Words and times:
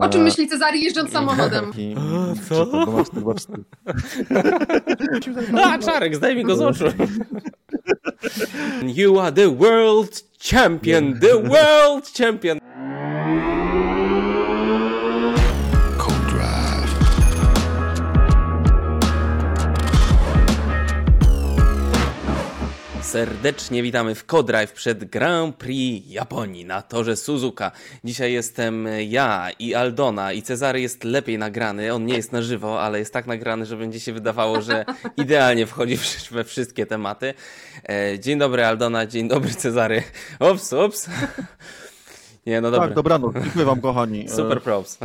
O 0.00 0.08
czym 0.08 0.22
myśli 0.22 0.48
Cezary 0.48 0.78
jeżdżąc 0.78 1.10
samochodem? 1.12 1.72
Co? 2.48 2.66
A, 5.64 5.78
Czarek, 5.78 6.16
zdaj 6.16 6.36
mi 6.36 6.44
go 6.44 6.56
z 6.56 6.60
oczu. 6.60 6.84
You 8.82 9.18
are 9.20 9.32
the 9.32 9.48
world 9.50 10.22
champion, 10.50 11.20
the 11.20 11.42
world 11.42 12.12
champion. 12.18 12.59
Serdecznie 23.10 23.82
witamy 23.82 24.14
w 24.14 24.24
Codrive 24.24 24.72
przed 24.72 25.04
Grand 25.04 25.56
Prix 25.56 26.10
Japonii 26.10 26.64
na 26.64 26.82
torze 26.82 27.16
Suzuka. 27.16 27.72
Dzisiaj 28.04 28.32
jestem 28.32 28.88
ja 29.08 29.48
i 29.58 29.74
Aldona 29.74 30.32
i 30.32 30.42
Cezary 30.42 30.80
jest 30.80 31.04
lepiej 31.04 31.38
nagrany. 31.38 31.94
On 31.94 32.06
nie 32.06 32.14
jest 32.14 32.32
na 32.32 32.42
żywo, 32.42 32.82
ale 32.82 32.98
jest 32.98 33.12
tak 33.12 33.26
nagrany, 33.26 33.66
że 33.66 33.76
będzie 33.76 34.00
się 34.00 34.12
wydawało, 34.12 34.62
że 34.62 34.84
idealnie 35.16 35.66
wchodzi 35.66 35.98
we 36.30 36.44
wszystkie 36.44 36.86
tematy. 36.86 37.34
E, 37.88 38.18
dzień 38.18 38.38
dobry 38.38 38.64
Aldona, 38.64 39.06
dzień 39.06 39.28
dobry 39.28 39.54
Cezary. 39.54 40.02
Ops, 40.38 40.72
ops. 40.72 41.08
Nie, 42.46 42.60
no 42.60 42.70
dobra. 42.70 42.86
Tak, 42.86 42.96
dobranoc. 42.96 43.34
Dziękuję 43.42 43.64
wam 43.64 43.80
kochani. 43.80 44.28
Super 44.28 44.62
props. 44.62 44.98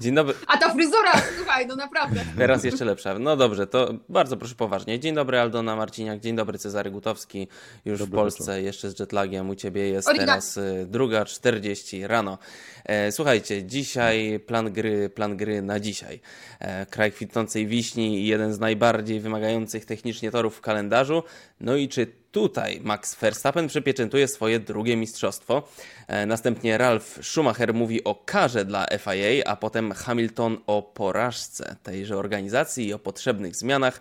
Dzień 0.00 0.14
dobry. 0.14 0.34
A 0.46 0.56
ta 0.58 0.74
fryzura, 0.74 1.12
słuchaj, 1.36 1.66
no 1.66 1.76
naprawdę. 1.76 2.20
Teraz 2.38 2.64
jeszcze 2.64 2.84
lepsza. 2.84 3.18
No 3.18 3.36
dobrze, 3.36 3.66
to 3.66 3.94
bardzo 4.08 4.36
proszę 4.36 4.54
poważnie. 4.54 5.00
Dzień 5.00 5.14
dobry 5.14 5.40
Aldona 5.40 5.76
Marciniak, 5.76 6.20
dzień 6.20 6.36
dobry 6.36 6.58
Cezary 6.58 6.90
Gutowski. 6.90 7.48
Już 7.84 7.98
dobry 7.98 8.12
w 8.12 8.14
Polsce, 8.14 8.52
wieczór. 8.52 8.64
jeszcze 8.64 8.90
z 8.90 8.98
jetlagiem. 9.00 9.50
U 9.50 9.54
Ciebie 9.54 9.88
jest 9.88 10.08
teraz 10.16 10.56
y, 10.56 10.86
druga 10.88 11.24
40 11.24 12.06
rano. 12.06 12.38
E, 12.84 13.12
słuchajcie, 13.12 13.64
dzisiaj 13.64 14.40
plan 14.46 14.72
gry, 14.72 15.10
plan 15.10 15.36
gry 15.36 15.62
na 15.62 15.80
dzisiaj. 15.80 16.20
E, 16.60 16.86
kraj 16.86 17.12
kwitnącej 17.12 17.66
wiśni 17.66 18.18
i 18.18 18.26
jeden 18.26 18.52
z 18.52 18.58
najbardziej 18.60 19.20
wymagających 19.20 19.84
technicznie 19.84 20.30
torów 20.30 20.56
w 20.56 20.60
kalendarzu. 20.60 21.22
No 21.60 21.76
i 21.76 21.88
czy 21.88 22.06
tutaj 22.32 22.80
Max 22.82 23.14
Verstappen 23.14 23.68
przepieczętuje 23.68 24.28
swoje 24.28 24.60
drugie 24.60 24.96
mistrzostwo. 24.96 25.68
E, 26.06 26.26
następnie 26.26 26.78
Ralf 26.78 27.18
Schumacher 27.22 27.74
mówi 27.74 28.04
o 28.04 28.14
karze 28.14 28.64
dla 28.64 28.86
FIA, 28.98 29.44
a 29.46 29.56
potem 29.56 29.92
Hamilton 29.92 30.58
o 30.66 30.82
porażce 30.82 31.76
tejże 31.82 32.16
organizacji 32.16 32.86
i 32.86 32.92
o 32.92 32.98
potrzebnych 32.98 33.56
zmianach. 33.56 34.00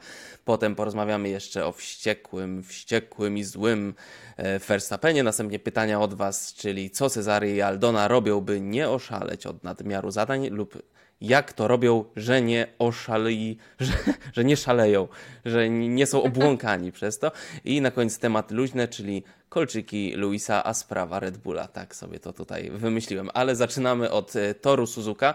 Potem 0.50 0.76
porozmawiamy 0.76 1.30
jeszcze 1.30 1.66
o 1.66 1.72
wściekłym, 1.72 2.64
wściekłym 2.64 3.38
i 3.38 3.44
złym 3.44 3.94
e, 4.38 4.60
Verstappenie. 4.60 5.24
Następnie 5.24 5.60
pytania 5.60 6.02
od 6.02 6.14
Was, 6.14 6.54
czyli 6.54 6.90
co 6.90 7.10
Cezary 7.10 7.56
i 7.56 7.62
Aldona 7.62 8.08
robią, 8.08 8.42
by 8.42 8.62
nie 8.62 8.90
oszaleć 8.90 9.46
od 9.46 9.64
nadmiaru 9.64 10.12
zadań 10.12 10.48
lub 10.48 10.84
jak 11.22 11.54
to 11.54 11.68
robią, 11.68 12.06
że 12.16 12.42
nie 12.42 12.68
oszali, 12.80 13.58
że, 13.80 13.94
że 14.34 14.44
nie 14.44 14.58
szaleją, 14.58 15.08
że 15.46 15.70
nie 15.70 16.06
są 16.06 16.24
obłąkani 16.24 16.92
przez 16.98 17.20
to. 17.20 17.32
I 17.66 17.82
na 17.82 17.92
koniec 17.92 18.20
temat 18.20 18.52
luźny, 18.52 18.88
czyli 18.88 19.24
kolczyki 19.50 20.14
Luisa, 20.16 20.64
a 20.64 20.74
sprawa 20.74 21.20
Red 21.20 21.38
Bulla. 21.38 21.68
Tak 21.68 21.96
sobie 21.96 22.20
to 22.20 22.34
tutaj 22.34 22.70
wymyśliłem. 22.70 23.30
Ale 23.34 23.56
zaczynamy 23.56 24.12
od 24.12 24.36
e, 24.36 24.54
toru 24.54 24.88
Suzuka. 24.88 25.34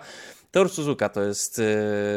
Tor 0.55 0.71
Suzuka 0.71 1.09
to 1.09 1.23
jest, 1.23 1.59
e, 1.59 1.63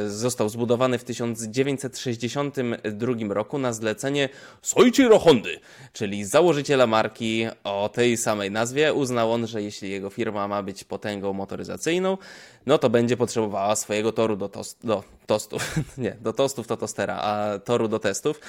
został 0.09 0.49
zbudowany 0.49 0.97
w 0.97 1.03
1962 1.03 3.33
roku 3.33 3.57
na 3.57 3.73
zlecenie 3.73 4.29
Soichiro 4.61 5.19
Hondy, 5.19 5.59
czyli 5.93 6.25
założyciela 6.25 6.87
marki 6.87 7.47
o 7.63 7.89
tej 7.89 8.17
samej 8.17 8.51
nazwie. 8.51 8.93
Uznał 8.93 9.31
on, 9.31 9.47
że 9.47 9.63
jeśli 9.63 9.89
jego 9.89 10.09
firma 10.09 10.47
ma 10.47 10.63
być 10.63 10.83
potęgą 10.83 11.33
motoryzacyjną, 11.33 12.17
no 12.65 12.77
to 12.77 12.89
będzie 12.89 13.17
potrzebowała 13.17 13.75
swojego 13.75 14.11
toru 14.11 14.35
do, 14.35 14.49
do 14.83 15.03
tostów, 15.25 15.75
nie, 15.97 16.15
do 16.21 16.33
tostów 16.33 16.67
to 16.67 16.77
tostera, 16.77 17.15
a 17.15 17.59
toru 17.59 17.87
do 17.87 17.99
testów. 17.99 18.39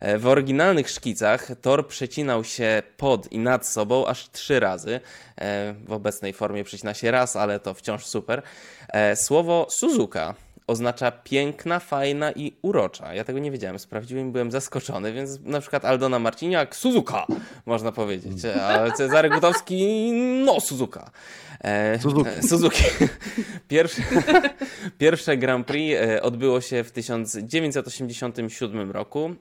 E, 0.00 0.18
w 0.18 0.26
oryginalnych 0.26 0.90
szkicach 0.90 1.48
tor 1.60 1.88
przecinał 1.88 2.44
się 2.44 2.82
pod 2.96 3.32
i 3.32 3.38
nad 3.38 3.66
sobą 3.66 4.06
aż 4.06 4.30
trzy 4.30 4.60
razy. 4.60 5.00
E, 5.40 5.74
w 5.86 5.92
obecnej 5.92 6.32
formie 6.32 6.64
przecina 6.64 6.94
się 6.94 7.10
raz, 7.10 7.36
ale 7.36 7.60
to 7.60 7.74
wciąż 7.74 8.06
super. 8.06 8.42
E, 8.88 9.16
słowo 9.16 9.66
Suzuka 9.70 10.34
oznacza 10.66 11.10
piękna, 11.10 11.78
fajna 11.80 12.32
i 12.32 12.52
urocza. 12.62 13.14
Ja 13.14 13.24
tego 13.24 13.38
nie 13.38 13.50
wiedziałem, 13.50 13.78
sprawdziłem 13.78 14.28
i 14.28 14.32
byłem 14.32 14.50
zaskoczony, 14.50 15.12
więc 15.12 15.40
na 15.40 15.60
przykład 15.60 15.84
Aldona 15.84 16.18
Marciniak, 16.18 16.76
Suzuka, 16.76 17.26
można 17.66 17.92
powiedzieć, 17.92 18.32
a 18.62 18.90
Cezary 18.90 19.30
Gutowski, 19.30 20.12
no 20.44 20.60
Suzuka. 20.60 21.10
E, 21.60 21.98
Suzuki. 21.98 22.30
Suzuki. 22.48 22.84
Pierwsze, 23.68 24.02
pierwsze 24.98 25.36
Grand 25.36 25.66
Prix 25.66 26.00
odbyło 26.22 26.60
się 26.60 26.84
w 26.84 26.90
1987 26.92 28.90
roku. 28.90 29.34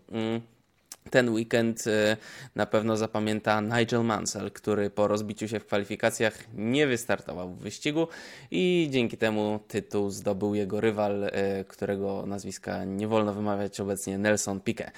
Ten 1.10 1.30
weekend 1.30 1.88
y, 1.88 2.18
na 2.56 2.66
pewno 2.66 2.98
zapamięta 2.98 3.62
Nigel 3.62 4.04
Mansell, 4.04 4.52
który 4.52 4.90
po 4.90 5.08
rozbiciu 5.08 5.48
się 5.48 5.60
w 5.60 5.66
kwalifikacjach 5.66 6.40
nie 6.54 6.88
wystartował 6.88 7.50
w 7.50 7.60
wyścigu 7.60 8.08
i 8.52 8.88
dzięki 8.92 9.18
temu 9.18 9.60
tytuł 9.68 10.10
zdobył 10.10 10.56
jego 10.56 10.82
rywal, 10.82 11.24
y, 11.24 11.30
którego 11.68 12.26
nazwiska 12.26 12.86
nie 12.86 13.08
wolno 13.08 13.34
wymawiać 13.34 13.80
obecnie, 13.80 14.18
Nelson 14.18 14.60
Piquet. 14.60 14.92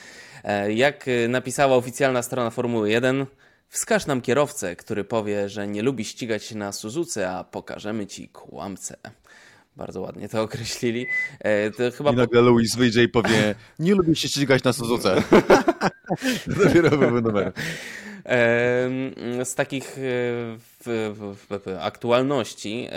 Jak 0.70 1.06
napisała 1.30 1.76
oficjalna 1.76 2.22
strona 2.22 2.50
Formuły 2.50 2.92
1, 2.92 3.26
Wskaż 3.70 4.06
nam 4.06 4.22
kierowcę, 4.22 4.76
który 4.76 5.04
powie, 5.04 5.50
że 5.50 5.68
nie 5.68 5.82
lubi 5.82 6.06
ścigać 6.06 6.44
się 6.44 6.58
na 6.58 6.72
Suzuce, 6.72 7.32
a 7.32 7.44
pokażemy 7.44 8.08
ci 8.08 8.30
kłamcę. 8.30 8.98
Bardzo 9.76 10.02
ładnie 10.02 10.30
to 10.30 10.42
określili. 10.48 11.08
E, 11.40 11.72
to 11.72 11.92
chyba 11.92 12.12
I 12.12 12.16
nagle 12.16 12.42
Louis 12.42 12.76
wyjdzie 12.76 13.04
i 13.04 13.10
powie, 13.10 13.56
nie 13.80 13.96
lubię 13.96 14.16
się 14.16 14.28
ścigać 14.28 14.64
na 14.64 14.74
Suzuce. 14.74 15.24
Dopiero 16.64 16.98
były 16.98 17.22
numer. 17.22 17.52
Z 19.44 19.56
takich 19.56 19.98
e, 20.88 21.82
aktualności 21.82 22.88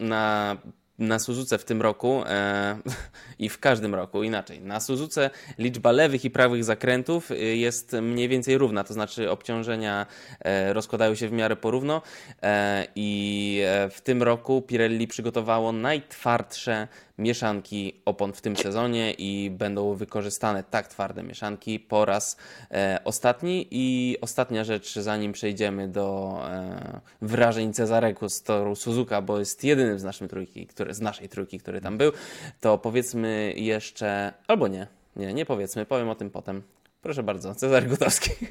na 0.00 0.56
na 0.98 1.18
Suzuce 1.18 1.58
w 1.58 1.64
tym 1.64 1.82
roku 1.82 2.22
e, 2.26 2.78
i 3.38 3.48
w 3.48 3.58
każdym 3.58 3.94
roku 3.94 4.22
inaczej. 4.22 4.60
Na 4.60 4.80
Suzuce 4.80 5.30
liczba 5.58 5.92
lewych 5.92 6.24
i 6.24 6.30
prawych 6.30 6.64
zakrętów 6.64 7.30
e, 7.30 7.34
jest 7.36 7.92
mniej 7.92 8.28
więcej 8.28 8.58
równa, 8.58 8.84
to 8.84 8.94
znaczy 8.94 9.30
obciążenia 9.30 10.06
e, 10.40 10.72
rozkładają 10.72 11.14
się 11.14 11.28
w 11.28 11.32
miarę 11.32 11.56
porówno 11.56 12.02
e, 12.42 12.86
i 12.96 13.60
e, 13.66 13.90
w 13.90 14.00
tym 14.00 14.22
roku 14.22 14.62
Pirelli 14.62 15.06
przygotowało 15.06 15.72
najtwardsze 15.72 16.88
mieszanki 17.18 18.00
opon 18.04 18.32
w 18.32 18.40
tym 18.40 18.56
sezonie 18.56 19.12
i 19.12 19.50
będą 19.50 19.94
wykorzystane 19.94 20.62
tak 20.62 20.88
twarde 20.88 21.22
mieszanki 21.22 21.80
po 21.80 22.04
raz 22.04 22.36
e, 22.70 23.00
ostatni. 23.04 23.68
I 23.70 24.16
ostatnia 24.20 24.64
rzecz, 24.64 24.94
zanim 24.94 25.32
przejdziemy 25.32 25.88
do 25.88 26.38
e, 26.44 27.00
wrażeń 27.22 27.72
Cezareku 27.72 28.28
z 28.28 28.42
toru 28.42 28.76
Suzuka, 28.76 29.22
bo 29.22 29.38
jest 29.38 29.64
jedynym 29.64 29.98
z, 29.98 30.04
naszej 30.04 30.28
trójki, 30.28 30.66
który, 30.66 30.94
z 30.94 31.00
naszej 31.00 31.28
trójki, 31.28 31.58
który 31.58 31.80
tam 31.80 31.98
był, 31.98 32.12
to 32.60 32.78
powiedzmy 32.78 33.54
jeszcze, 33.56 34.32
albo 34.46 34.68
nie, 34.68 34.86
nie, 35.16 35.34
nie 35.34 35.46
powiedzmy, 35.46 35.86
powiem 35.86 36.08
o 36.08 36.14
tym 36.14 36.30
potem. 36.30 36.62
Proszę 37.02 37.22
bardzo, 37.22 37.54
Cezary 37.54 37.86
Gutowski. 37.86 38.30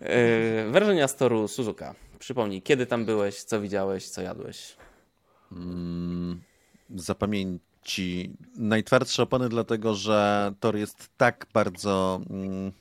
E, 0.00 0.70
wrażenia 0.70 1.08
z 1.08 1.16
toru 1.16 1.48
Suzuka. 1.48 1.94
Przypomnij, 2.18 2.62
kiedy 2.62 2.86
tam 2.86 3.04
byłeś, 3.04 3.42
co 3.42 3.60
widziałeś, 3.60 4.08
co 4.08 4.22
jadłeś? 4.22 4.76
Mm, 5.52 6.42
zapamięć 6.94 7.62
ci 7.84 8.36
najtwardsze 8.56 9.22
opony, 9.22 9.48
dlatego 9.48 9.94
że 9.94 10.52
tor 10.60 10.76
jest 10.76 11.08
tak 11.16 11.46
bardzo 11.52 12.20
mm, 12.30 12.72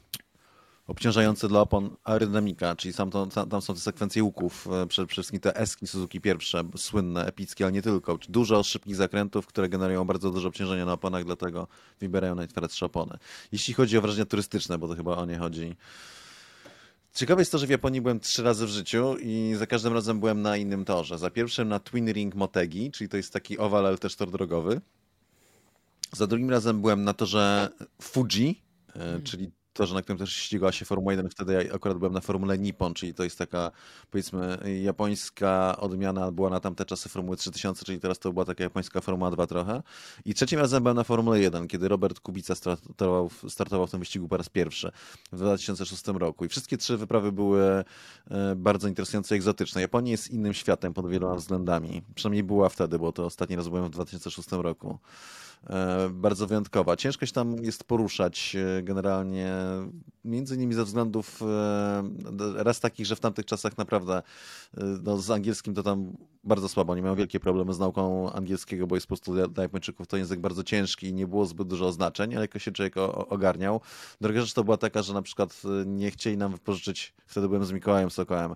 obciążający 0.88 1.48
dla 1.48 1.62
opon 1.62 1.96
aerodynamika, 2.04 2.76
czyli 2.76 2.94
sam 2.94 3.10
to, 3.10 3.28
tam 3.28 3.62
są 3.62 3.74
te 3.74 3.80
sekwencje 3.80 4.24
łuków, 4.24 4.68
e, 4.84 4.88
przede 4.88 5.08
wszystkim 5.08 5.40
te 5.40 5.56
Eski 5.56 5.88
Suzuki 5.88 6.22
pierwsze, 6.22 6.64
słynne, 6.78 7.26
epickie, 7.26 7.66
ale 7.66 7.72
nie 7.72 7.82
tylko. 7.82 8.18
Dużo 8.30 8.64
szybkich 8.64 8.96
zakrętów, 8.96 9.48
które 9.48 9.70
generują 9.70 10.06
bardzo 10.06 10.32
dużo 10.32 10.48
obciążenia 10.48 10.86
na 10.86 10.94
oponach, 10.94 11.24
dlatego 11.24 11.68
wybierają 12.00 12.36
najtwardsze 12.36 12.86
opony. 12.86 13.18
Jeśli 13.52 13.74
chodzi 13.74 13.98
o 13.98 14.02
wrażenia 14.02 14.26
turystyczne, 14.26 14.78
bo 14.78 14.88
to 14.88 14.96
chyba 14.96 15.18
o 15.18 15.26
nie 15.26 15.38
chodzi, 15.38 15.76
Ciekawe 17.14 17.42
jest 17.42 17.52
to, 17.52 17.58
że 17.58 17.68
w 17.68 17.70
Japonii 17.70 18.02
byłem 18.02 18.20
trzy 18.20 18.44
razy 18.44 18.66
w 18.66 18.70
życiu 18.70 19.18
i 19.18 19.54
za 19.58 19.68
każdym 19.68 19.94
razem 19.94 20.20
byłem 20.20 20.42
na 20.42 20.58
innym 20.58 20.86
torze. 20.86 21.18
Za 21.18 21.30
pierwszym 21.30 21.68
na 21.68 21.80
Twin 21.80 22.12
Ring 22.12 22.36
Motegi, 22.36 22.92
czyli 22.92 23.10
to 23.10 23.18
jest 23.18 23.34
taki 23.34 23.58
owal, 23.58 23.88
ale 23.88 23.98
też 23.98 24.16
tor 24.16 24.32
drogowy. 24.32 24.82
Za 26.12 26.28
drugim 26.28 26.50
razem 26.50 26.82
byłem 26.82 27.04
na 27.04 27.14
torze 27.14 27.70
Fuji, 28.02 28.64
e, 28.96 29.20
czyli 29.22 29.52
torze, 29.74 29.96
na 29.96 30.02
którym 30.02 30.20
też 30.20 30.36
ścigała 30.36 30.72
się 30.72 30.86
Formuła 30.86 31.14
1. 31.14 31.30
Wtedy 31.30 31.54
ja 31.54 31.76
akurat 31.76 31.98
byłem 31.98 32.14
na 32.14 32.22
Formule 32.22 32.58
Nippon, 32.58 32.94
czyli 32.94 33.14
to 33.14 33.24
jest 33.24 33.38
taka, 33.38 33.72
powiedzmy, 34.12 34.58
japońska 34.84 35.78
odmiana, 35.80 36.32
była 36.32 36.50
na 36.50 36.60
tamte 36.60 36.86
czasy 36.86 37.10
Formuły 37.10 37.38
3000, 37.38 37.86
czyli 37.86 38.00
teraz 38.00 38.20
to 38.20 38.34
była 38.34 38.46
taka 38.46 38.64
japońska 38.64 39.02
Formuła 39.02 39.32
2 39.32 39.48
trochę. 39.48 39.84
I 40.26 40.34
trzecim 40.34 40.60
razem 40.60 40.84
byłem 40.84 40.98
na 40.98 41.04
Formule 41.04 41.40
1, 41.40 41.68
kiedy 41.68 41.88
Robert 41.88 42.20
Kubica 42.20 42.56
startował, 42.56 43.30
startował 43.50 43.88
w 43.88 43.92
tym 43.92 44.00
wyścigu 44.00 44.28
po 44.28 44.38
raz 44.38 44.50
pierwszy 44.50 44.92
w 45.32 45.38
2006 45.38 46.08
roku. 46.08 46.46
I 46.46 46.50
wszystkie 46.50 46.78
trzy 46.78 46.98
wyprawy 46.98 47.32
były 47.32 47.64
e, 48.32 48.56
bardzo 48.56 48.88
interesujące 48.88 49.36
i 49.36 49.38
egzotyczne. 49.38 49.82
Japonia 49.82 50.12
jest 50.12 50.32
innym 50.32 50.54
światem 50.54 50.94
pod 50.94 51.10
wieloma 51.10 51.36
względami. 51.36 52.02
Przynajmniej 52.16 52.44
była 52.44 52.70
wtedy, 52.70 53.00
bo 53.00 53.12
to 53.12 53.26
ostatni 53.26 53.56
raz 53.56 53.68
byłem 53.68 53.86
w 53.86 53.90
2006 53.90 54.52
roku. 54.52 55.00
E, 55.70 56.10
bardzo 56.10 56.48
wyjątkowa. 56.48 56.96
Ciężko 56.96 57.26
się 57.26 57.32
tam 57.32 57.56
jest 57.56 57.84
poruszać 57.84 58.56
e, 58.56 58.84
generalnie, 58.84 59.54
między 60.26 60.56
innymi 60.56 60.74
ze 60.74 60.84
względów 60.84 61.42
e, 61.42 62.64
raz 62.64 62.80
takich, 62.80 63.06
że 63.06 63.16
w 63.16 63.20
tamtych 63.20 63.46
czasach 63.46 63.78
naprawdę 63.78 64.22
no, 65.04 65.18
z 65.18 65.32
angielskim 65.32 65.74
to 65.74 65.84
tam 65.84 66.18
bardzo 66.44 66.70
słabo. 66.70 66.94
Oni 66.94 67.02
mają 67.02 67.16
wielkie 67.16 67.40
problemy 67.40 67.74
z 67.74 67.80
nauką 67.80 68.32
angielskiego, 68.32 68.88
bo 68.88 68.96
jest 68.96 69.08
po 69.08 69.16
prostu 69.16 69.48
dla 69.48 69.64
Japończyków 69.64 70.08
to 70.08 70.18
język 70.18 70.40
bardzo 70.40 70.64
ciężki 70.64 71.08
i 71.08 71.14
nie 71.14 71.28
było 71.28 71.46
zbyt 71.46 71.68
dużo 71.68 71.88
oznaczeń, 71.88 72.36
ale 72.36 72.42
jakoś 72.42 72.64
się 72.64 72.72
człowiek 72.72 72.98
ogarniał. 73.30 73.82
Druga 74.22 74.42
rzecz 74.42 74.54
to 74.54 74.64
była 74.64 74.78
taka, 74.78 75.02
że 75.02 75.14
na 75.14 75.22
przykład 75.22 75.62
nie 75.86 76.12
chcieli 76.12 76.38
nam 76.38 76.52
wypożyczyć, 76.52 77.14
wtedy 77.26 77.48
byłem 77.48 77.66
z 77.66 77.72
Mikołajem 77.72 78.12
Sokołem, 78.12 78.56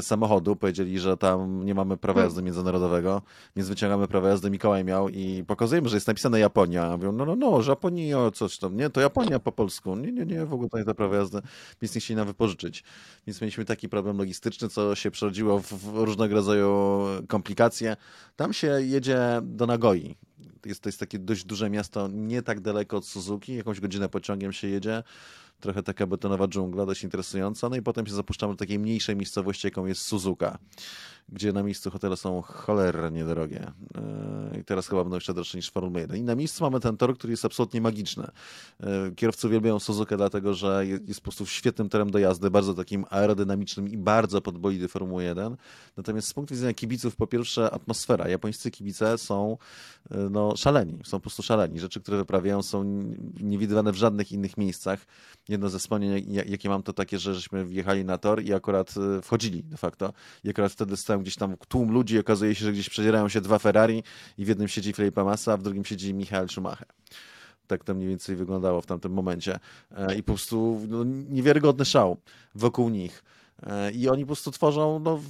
samochodu. 0.00 0.56
Powiedzieli, 0.56 0.98
że 0.98 1.16
tam 1.16 1.64
nie 1.64 1.74
mamy 1.74 1.96
prawa 1.96 2.22
jazdy 2.22 2.42
międzynarodowego, 2.42 3.22
więc 3.56 3.68
wyciągamy 3.68 4.08
prawo 4.08 4.28
jazdy. 4.28 4.50
Mikołaj 4.50 4.84
miał 4.84 5.08
i 5.08 5.44
pokazujemy, 5.46 5.88
że 5.88 5.96
jest 5.96 6.06
napisane 6.06 6.31
napisane 6.32 6.40
Japonia. 6.40 6.96
Mówią, 6.96 7.12
no, 7.12 7.24
no, 7.26 7.36
no, 7.36 7.60
Japonia, 7.68 8.30
coś 8.30 8.58
tam, 8.58 8.76
nie, 8.76 8.90
to 8.90 9.00
Japonia 9.00 9.38
po 9.38 9.52
polsku. 9.52 9.96
Nie, 9.96 10.12
nie, 10.12 10.26
nie, 10.26 10.46
w 10.46 10.52
ogóle 10.52 10.68
to 10.68 10.78
nie 10.78 10.84
ta 10.84 10.94
prawa 10.94 11.16
jazdy, 11.16 11.42
więc 11.82 11.94
nie 11.94 12.00
chcieli 12.00 12.16
nam 12.16 12.26
wypożyczyć. 12.26 12.84
Więc 13.26 13.40
mieliśmy 13.40 13.64
taki 13.64 13.88
problem 13.88 14.18
logistyczny, 14.18 14.68
co 14.68 14.94
się 14.94 15.10
przerodziło 15.10 15.58
w, 15.58 15.72
w 15.72 16.04
różnego 16.04 16.34
rodzaju 16.34 17.02
komplikacje. 17.28 17.96
Tam 18.36 18.52
się 18.52 18.66
jedzie 18.66 19.40
do 19.42 19.66
Nagoi. 19.66 20.16
Jest, 20.66 20.80
to 20.80 20.88
jest 20.88 21.00
takie 21.00 21.18
dość 21.18 21.44
duże 21.44 21.70
miasto, 21.70 22.08
nie 22.08 22.42
tak 22.42 22.60
daleko 22.60 22.96
od 22.96 23.06
Suzuki, 23.06 23.54
jakąś 23.54 23.80
godzinę 23.80 24.08
pociągiem 24.08 24.52
się 24.52 24.68
jedzie 24.68 25.02
trochę 25.62 25.82
taka 25.82 26.06
betonowa 26.06 26.48
dżungla, 26.48 26.86
dość 26.86 27.04
interesująca. 27.04 27.68
No 27.68 27.76
i 27.76 27.82
potem 27.82 28.06
się 28.06 28.14
zapuszczamy 28.14 28.52
do 28.52 28.56
takiej 28.56 28.78
mniejszej 28.78 29.16
miejscowości, 29.16 29.66
jaką 29.66 29.86
jest 29.86 30.02
Suzuka, 30.02 30.58
gdzie 31.28 31.52
na 31.52 31.62
miejscu 31.62 31.90
hotele 31.90 32.16
są 32.16 32.42
cholernie 32.42 33.24
drogie. 33.24 33.72
E, 33.94 34.60
I 34.60 34.64
teraz 34.64 34.88
chyba 34.88 35.04
będą 35.04 35.16
jeszcze 35.16 35.34
droższe 35.34 35.58
niż 35.58 35.70
Formula 35.70 36.00
1. 36.00 36.16
I 36.16 36.22
na 36.22 36.34
miejscu 36.34 36.64
mamy 36.64 36.80
ten 36.80 36.96
tor, 36.96 37.14
który 37.14 37.30
jest 37.30 37.44
absolutnie 37.44 37.80
magiczny. 37.80 38.26
E, 38.80 39.10
kierowcy 39.16 39.46
uwielbiają 39.46 39.78
Suzukę, 39.78 40.16
dlatego 40.16 40.54
że 40.54 40.86
jest 40.86 41.20
po 41.20 41.24
prostu 41.24 41.46
świetnym 41.46 41.88
torem 41.88 42.10
do 42.10 42.18
jazdy, 42.18 42.50
bardzo 42.50 42.74
takim 42.74 43.04
aerodynamicznym 43.10 43.88
i 43.88 43.96
bardzo 43.96 44.40
pod 44.40 44.58
bolidy 44.58 44.88
Formuły 44.88 45.24
1. 45.24 45.56
Natomiast 45.96 46.28
z 46.28 46.34
punktu 46.34 46.54
widzenia 46.54 46.74
kibiców, 46.74 47.16
po 47.16 47.26
pierwsze 47.26 47.70
atmosfera. 47.70 48.28
Japońscy 48.28 48.70
kibice 48.70 49.18
są 49.18 49.56
e, 50.10 50.16
no, 50.16 50.56
szaleni, 50.56 50.98
są 51.04 51.10
po 51.18 51.20
prostu 51.20 51.42
szaleni. 51.42 51.80
Rzeczy, 51.80 52.00
które 52.00 52.16
wyprawiają 52.16 52.62
są 52.62 52.84
niewidywane 53.40 53.92
w 53.92 53.96
żadnych 53.96 54.32
innych 54.32 54.56
miejscach 54.56 55.06
jedno 55.52 55.68
ze 55.68 55.78
wspomnień, 55.78 56.26
jakie 56.46 56.68
mam, 56.68 56.82
to 56.82 56.92
takie, 56.92 57.18
że 57.18 57.34
żeśmy 57.34 57.66
wjechali 57.66 58.04
na 58.04 58.18
tor 58.18 58.42
i 58.42 58.54
akurat 58.54 58.94
e, 59.18 59.22
wchodzili 59.22 59.64
de 59.64 59.76
facto. 59.76 60.12
I 60.44 60.50
akurat 60.50 60.72
wtedy 60.72 60.96
stałem 60.96 61.22
gdzieś 61.22 61.36
tam 61.36 61.56
tłum 61.68 61.92
ludzi 61.92 62.14
i 62.14 62.18
okazuje 62.18 62.54
się, 62.54 62.64
że 62.64 62.72
gdzieś 62.72 62.88
przedzierają 62.88 63.28
się 63.28 63.40
dwa 63.40 63.58
Ferrari 63.58 64.02
i 64.38 64.44
w 64.44 64.48
jednym 64.48 64.68
siedzi 64.68 64.92
Felipe 64.92 65.24
Massa, 65.24 65.52
a 65.52 65.56
w 65.56 65.62
drugim 65.62 65.84
siedzi 65.84 66.14
Michael 66.14 66.48
Schumacher 66.48 66.88
tak 67.66 67.84
to 67.84 67.94
mniej 67.94 68.08
więcej 68.08 68.36
wyglądało 68.36 68.80
w 68.80 68.86
tamtym 68.86 69.12
momencie. 69.12 69.58
E, 69.90 70.14
I 70.14 70.22
po 70.22 70.32
prostu 70.32 70.80
no, 70.88 71.04
niewiarygodny 71.04 71.84
szał 71.84 72.16
wokół 72.54 72.88
nich. 72.88 73.24
E, 73.62 73.92
I 73.92 74.08
oni 74.08 74.22
po 74.22 74.26
prostu 74.26 74.50
tworzą 74.50 74.98
no, 74.98 75.20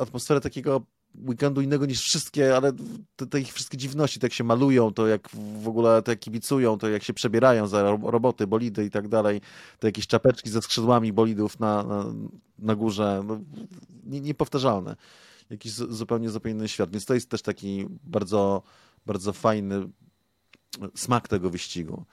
atmosferę 0.00 0.40
takiego 0.40 0.82
weekendu 1.26 1.60
innego 1.60 1.86
niż 1.86 2.00
wszystkie, 2.02 2.56
ale 2.56 2.72
te, 3.16 3.26
te, 3.26 3.40
ich 3.40 3.52
wszystkie 3.52 3.76
dziwności, 3.76 4.20
tak 4.20 4.32
się 4.32 4.44
malują, 4.44 4.92
to 4.92 5.06
jak 5.06 5.28
w 5.62 5.68
ogóle 5.68 6.02
te 6.02 6.16
kibicują, 6.16 6.78
to 6.78 6.88
jak 6.88 7.02
się 7.02 7.14
przebierają 7.14 7.66
za 7.66 7.82
roboty, 8.02 8.46
bolidy 8.46 8.84
i 8.84 8.90
tak 8.90 9.08
dalej, 9.08 9.40
to 9.78 9.86
jakieś 9.86 10.06
czapeczki 10.06 10.50
ze 10.50 10.62
skrzydłami 10.62 11.12
bolidów 11.12 11.60
na, 11.60 11.82
na, 11.82 12.04
na 12.58 12.74
górze, 12.74 13.22
no, 13.26 13.40
nie, 14.04 14.20
niepowtarzalne. 14.20 14.96
Jakiś 15.50 15.72
zupełnie, 15.72 16.30
zupełnie 16.30 16.58
inny 16.58 16.68
świat, 16.68 16.90
więc 16.90 17.04
to 17.04 17.14
jest 17.14 17.30
też 17.30 17.42
taki 17.42 17.86
bardzo, 18.04 18.62
bardzo 19.06 19.32
fajny 19.32 19.88
smak 20.94 21.28
tego 21.28 21.50
wyścigu. 21.50 22.04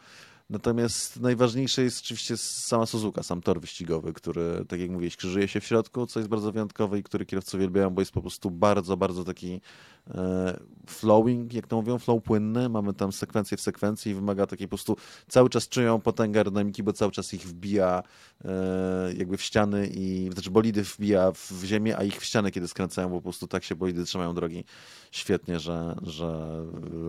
Natomiast 0.50 1.20
najważniejsze 1.20 1.84
jest 1.84 2.00
oczywiście 2.00 2.38
sama 2.38 2.86
Suzuka, 2.86 3.24
sam 3.24 3.42
tor 3.42 3.62
wyścigowy, 3.62 4.14
który, 4.14 4.66
tak 4.68 4.80
jak 4.80 4.90
mówiłeś, 4.90 5.18
krzyżuje 5.18 5.48
się 5.48 5.60
w 5.60 5.66
środku, 5.66 6.06
co 6.06 6.20
jest 6.20 6.30
bardzo 6.30 6.52
wyjątkowe 6.52 7.00
i 7.00 7.04
który 7.04 7.26
kierowcy 7.26 7.58
uwielbiają, 7.58 7.90
bo 7.90 8.02
jest 8.02 8.12
po 8.12 8.22
prostu 8.22 8.52
bardzo, 8.52 8.98
bardzo 8.98 9.24
taki 9.24 9.62
e, 10.10 10.60
flowing, 10.88 11.54
jak 11.54 11.68
to 11.68 11.76
mówią, 11.76 12.00
flow 12.00 12.24
płynny. 12.24 12.70
Mamy 12.70 12.94
tam 12.94 13.12
sekwencję 13.12 13.58
w 13.58 13.62
sekwencji 13.62 14.12
i 14.12 14.16
wymaga 14.16 14.48
takiej 14.48 14.68
po 14.68 14.70
prostu, 14.70 14.98
cały 15.28 15.50
czas 15.50 15.70
czują 15.70 16.02
potęgę 16.02 16.40
aerodynamiki, 16.40 16.84
bo 16.84 16.94
cały 16.94 17.12
czas 17.12 17.34
ich 17.34 17.42
wbija 17.42 18.04
e, 18.46 19.14
jakby 19.18 19.38
w 19.38 19.42
ściany 19.42 19.90
i, 19.94 20.30
znaczy 20.34 20.52
bolidy 20.52 20.84
wbija 20.84 21.32
w 21.32 21.64
ziemię, 21.64 21.98
a 21.98 22.04
ich 22.04 22.20
w 22.20 22.24
ściany, 22.26 22.52
kiedy 22.52 22.68
skręcają, 22.68 23.10
bo 23.10 23.16
po 23.16 23.22
prostu 23.22 23.48
tak 23.48 23.64
się 23.64 23.76
bolidy 23.76 24.04
trzymają 24.04 24.34
drogi 24.36 24.64
świetnie, 25.12 25.60
że, 25.60 25.96
że 26.04 26.62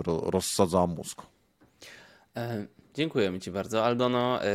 rozsadza 0.04 0.86
mózg. 0.86 1.22
Dziękujemy 2.96 3.40
Ci 3.40 3.50
bardzo. 3.50 3.84
Aldono, 3.84 4.44
e, 4.44 4.46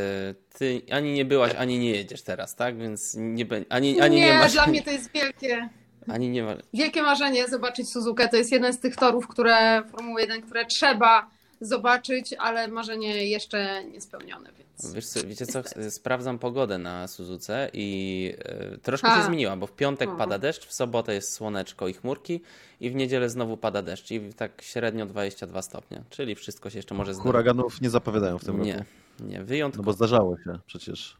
Ty 0.58 0.82
ani 0.92 1.14
nie 1.14 1.26
byłaś, 1.26 1.56
ani 1.56 1.80
nie 1.80 1.92
jedziesz 1.92 2.22
teraz, 2.22 2.56
tak? 2.56 2.78
Więc 2.78 3.16
nie, 3.18 3.46
ani, 3.70 4.02
ani 4.02 4.16
nie, 4.16 4.26
nie 4.26 4.34
masz... 4.34 4.54
dla 4.54 4.68
mnie 4.68 4.82
to 4.82 4.92
jest 4.92 5.12
wielkie. 5.12 5.70
Ani 6.14 6.30
nie 6.30 6.44
ma... 6.44 6.56
Wielkie 6.74 7.02
marzenie 7.02 7.48
zobaczyć 7.48 7.90
Suzukę. 7.90 8.30
To 8.30 8.38
jest 8.38 8.52
jeden 8.52 8.74
z 8.74 8.80
tych 8.80 8.96
torów, 8.96 9.28
które 9.28 9.84
Formuły 9.92 10.22
1, 10.22 10.42
które 10.42 10.66
trzeba 10.66 11.30
zobaczyć, 11.62 12.34
ale 12.34 12.68
marzenie 12.68 13.28
jeszcze 13.28 13.84
niespełnione. 13.84 14.50
Więc 14.58 14.71
Wiesz 14.94 15.06
co, 15.06 15.28
wiecie 15.28 15.46
co, 15.46 15.62
sprawdzam 15.90 16.40
pogodę 16.40 16.78
na 16.78 17.08
Suzuce 17.08 17.70
i 17.74 18.34
y, 18.74 18.78
troszkę 18.78 19.08
A. 19.08 19.20
się 19.20 19.26
zmieniła, 19.26 19.58
bo 19.58 19.68
w 19.68 19.72
piątek 19.72 20.10
o. 20.10 20.16
pada 20.16 20.40
deszcz, 20.40 20.66
w 20.66 20.74
sobotę 20.74 21.14
jest 21.14 21.34
słoneczko 21.34 21.88
i 21.88 21.94
chmurki 21.94 22.42
i 22.80 22.90
w 22.90 22.96
niedzielę 22.96 23.30
znowu 23.30 23.58
pada 23.58 23.82
deszcz 23.82 24.12
i 24.12 24.34
tak 24.34 24.62
średnio 24.62 25.06
22 25.06 25.62
stopnie, 25.62 26.04
czyli 26.10 26.36
wszystko 26.36 26.70
się 26.70 26.80
jeszcze 26.80 26.96
może 26.96 27.14
zdarzyć. 27.14 27.32
Huraganów 27.32 27.82
nie 27.82 27.90
zapowiadają 27.90 28.40
w 28.40 28.44
tym 28.44 28.62
nie, 28.62 28.74
roku. 28.74 28.86
Nie, 29.20 29.28
nie, 29.28 29.44
wyjątkowo. 29.44 29.84
No 29.84 29.86
bo 29.86 29.94
zdarzało 29.94 30.38
się 30.38 30.60
przecież. 30.66 31.18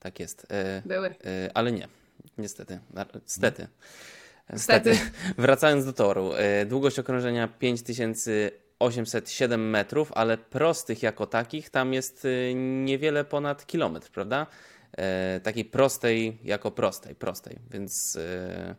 Tak 0.00 0.20
jest. 0.20 0.44
Y, 0.44 0.88
Były. 0.88 1.08
Y, 1.08 1.14
ale 1.54 1.72
nie, 1.72 1.88
niestety. 2.38 2.80
Niestety. 3.24 3.68
Niestety. 4.52 4.98
Wracając 5.38 5.84
do 5.84 5.92
toru. 5.92 6.30
Długość 6.66 6.98
okrążenia 6.98 7.48
5000 7.48 8.50
807 8.78 9.70
metrów, 9.70 10.12
ale 10.14 10.38
prostych 10.38 11.02
jako 11.02 11.26
takich 11.26 11.70
tam 11.70 11.92
jest 11.92 12.24
y, 12.24 12.52
niewiele 12.54 13.24
ponad 13.24 13.66
kilometr, 13.66 14.10
prawda? 14.10 14.46
E, 14.98 15.40
takiej 15.40 15.64
prostej 15.64 16.38
jako 16.44 16.70
prostej, 16.70 17.14
prostej, 17.14 17.58
więc, 17.70 18.16
e, 18.16 18.74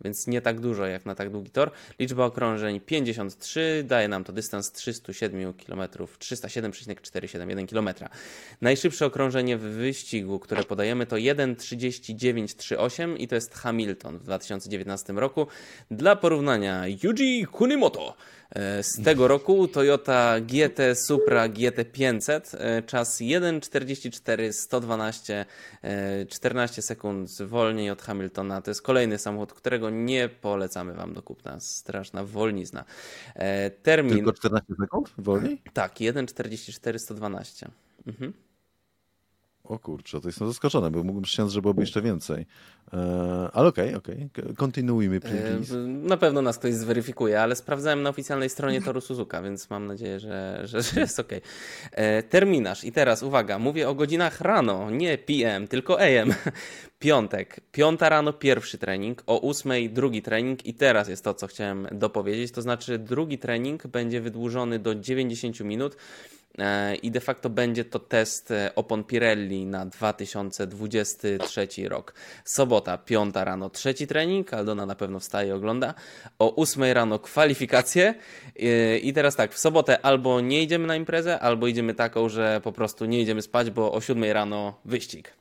więc 0.00 0.26
nie 0.26 0.40
tak 0.40 0.60
dużo 0.60 0.86
jak 0.86 1.06
na 1.06 1.14
tak 1.14 1.30
długi 1.30 1.50
tor. 1.50 1.70
Liczba 1.98 2.24
okrążeń 2.24 2.80
53, 2.80 3.84
daje 3.86 4.08
nam 4.08 4.24
to 4.24 4.32
dystans 4.32 4.72
307 4.72 5.54
km, 5.54 5.80
307,471 6.18 7.66
km. 7.66 7.88
Najszybsze 8.60 9.06
okrążenie 9.06 9.56
w 9.56 9.62
wyścigu, 9.62 10.38
które 10.38 10.64
podajemy 10.64 11.06
to 11.06 11.16
1.3938 11.16 13.14
i 13.18 13.28
to 13.28 13.34
jest 13.34 13.54
Hamilton 13.54 14.18
w 14.18 14.22
2019 14.22 15.12
roku. 15.12 15.46
Dla 15.90 16.16
porównania 16.16 16.84
Yuji 17.02 17.46
Kunimoto 17.46 18.16
E, 18.54 18.82
z 18.82 19.02
tego 19.04 19.28
roku 19.28 19.68
Toyota 19.68 20.40
GT 20.40 20.94
Supra 20.94 21.48
GT 21.48 21.84
500, 21.92 22.52
e, 22.54 22.82
czas 22.82 23.20
1.44 23.20 24.52
112, 24.52 25.46
14 26.28 26.82
sekund 26.82 27.42
wolniej 27.42 27.90
od 27.90 28.02
Hamiltona. 28.02 28.62
To 28.62 28.70
jest 28.70 28.82
kolejny 28.82 29.18
samochód, 29.18 29.52
którego 29.52 29.90
nie 29.92 30.28
polecamy 30.28 30.94
Wam 30.94 31.14
do 31.14 31.22
kupna. 31.22 31.60
Straszna 31.60 32.24
wolnizna. 32.24 32.84
E, 33.34 33.70
termin... 33.70 34.14
Tylko 34.14 34.32
14 34.32 34.74
sekund 34.80 35.12
wolniej? 35.18 35.62
Tak, 35.72 35.94
1.44 35.94 36.98
112. 36.98 37.70
Mhm. 38.06 38.32
O 39.72 39.78
kurczę, 39.78 40.20
to 40.20 40.28
jestem 40.28 40.48
zaskoczony, 40.48 40.90
bo 40.90 41.02
mógłbym 41.02 41.22
przyjąć, 41.22 41.52
że 41.52 41.62
byłoby 41.62 41.82
jeszcze 41.82 42.02
więcej. 42.02 42.46
E, 42.92 42.96
ale 43.52 43.68
okej, 43.68 43.94
okay, 43.94 44.14
okej. 44.14 44.28
Okay. 44.42 44.54
Kontynuujmy, 44.54 45.20
please. 45.20 45.76
Na 45.86 46.16
pewno 46.16 46.42
nas 46.42 46.58
ktoś 46.58 46.74
zweryfikuje, 46.74 47.40
ale 47.40 47.56
sprawdzałem 47.56 48.02
na 48.02 48.10
oficjalnej 48.10 48.48
stronie 48.48 48.82
Toru 48.82 49.00
Suzuka, 49.00 49.42
więc 49.46 49.70
mam 49.70 49.86
nadzieję, 49.86 50.20
że, 50.20 50.62
że, 50.64 50.82
że 50.82 51.00
jest 51.00 51.20
okej. 51.20 51.40
Okay. 51.92 52.22
Terminarz. 52.22 52.84
I 52.84 52.92
teraz 52.92 53.22
uwaga, 53.22 53.58
mówię 53.58 53.88
o 53.88 53.94
godzinach 53.94 54.40
rano, 54.40 54.90
nie 54.90 55.18
PM, 55.18 55.68
tylko 55.68 56.00
AM. 56.00 56.34
Piątek. 56.98 57.60
Piąta 57.72 58.08
rano 58.08 58.32
pierwszy 58.32 58.78
trening, 58.78 59.22
o 59.26 59.38
ósmej 59.38 59.90
drugi 59.90 60.22
trening 60.22 60.66
i 60.66 60.74
teraz 60.74 61.08
jest 61.08 61.24
to, 61.24 61.34
co 61.34 61.46
chciałem 61.46 61.88
dopowiedzieć. 61.92 62.52
To 62.52 62.62
znaczy 62.62 62.98
drugi 62.98 63.38
trening 63.38 63.86
będzie 63.86 64.20
wydłużony 64.20 64.78
do 64.78 64.94
90 64.94 65.60
minut 65.60 65.96
E, 65.96 66.41
i 67.02 67.10
de 67.10 67.20
facto 67.20 67.50
będzie 67.50 67.84
to 67.84 67.98
test 67.98 68.50
e, 68.50 68.74
opon 68.74 69.04
Pirelli 69.04 69.66
na 69.66 69.86
2023 69.86 71.68
rok. 71.88 72.14
Sobota, 72.44 72.98
piąta 72.98 73.44
rano, 73.44 73.70
trzeci 73.70 74.06
trening, 74.06 74.54
Aldona 74.54 74.86
na 74.86 74.94
pewno 74.94 75.20
wstaje 75.20 75.48
i 75.48 75.52
ogląda. 75.52 75.94
O 76.38 76.56
8 76.56 76.84
rano 76.92 77.18
kwalifikacje 77.18 78.14
e, 78.56 78.98
i 78.98 79.12
teraz 79.12 79.36
tak, 79.36 79.52
w 79.52 79.58
sobotę 79.58 80.06
albo 80.06 80.40
nie 80.40 80.62
idziemy 80.62 80.86
na 80.86 80.96
imprezę, 80.96 81.40
albo 81.40 81.66
idziemy 81.66 81.94
taką, 81.94 82.28
że 82.28 82.60
po 82.64 82.72
prostu 82.72 83.04
nie 83.04 83.20
idziemy 83.20 83.42
spać, 83.42 83.70
bo 83.70 83.92
o 83.92 84.00
7 84.00 84.24
rano 84.24 84.74
wyścig. 84.84 85.32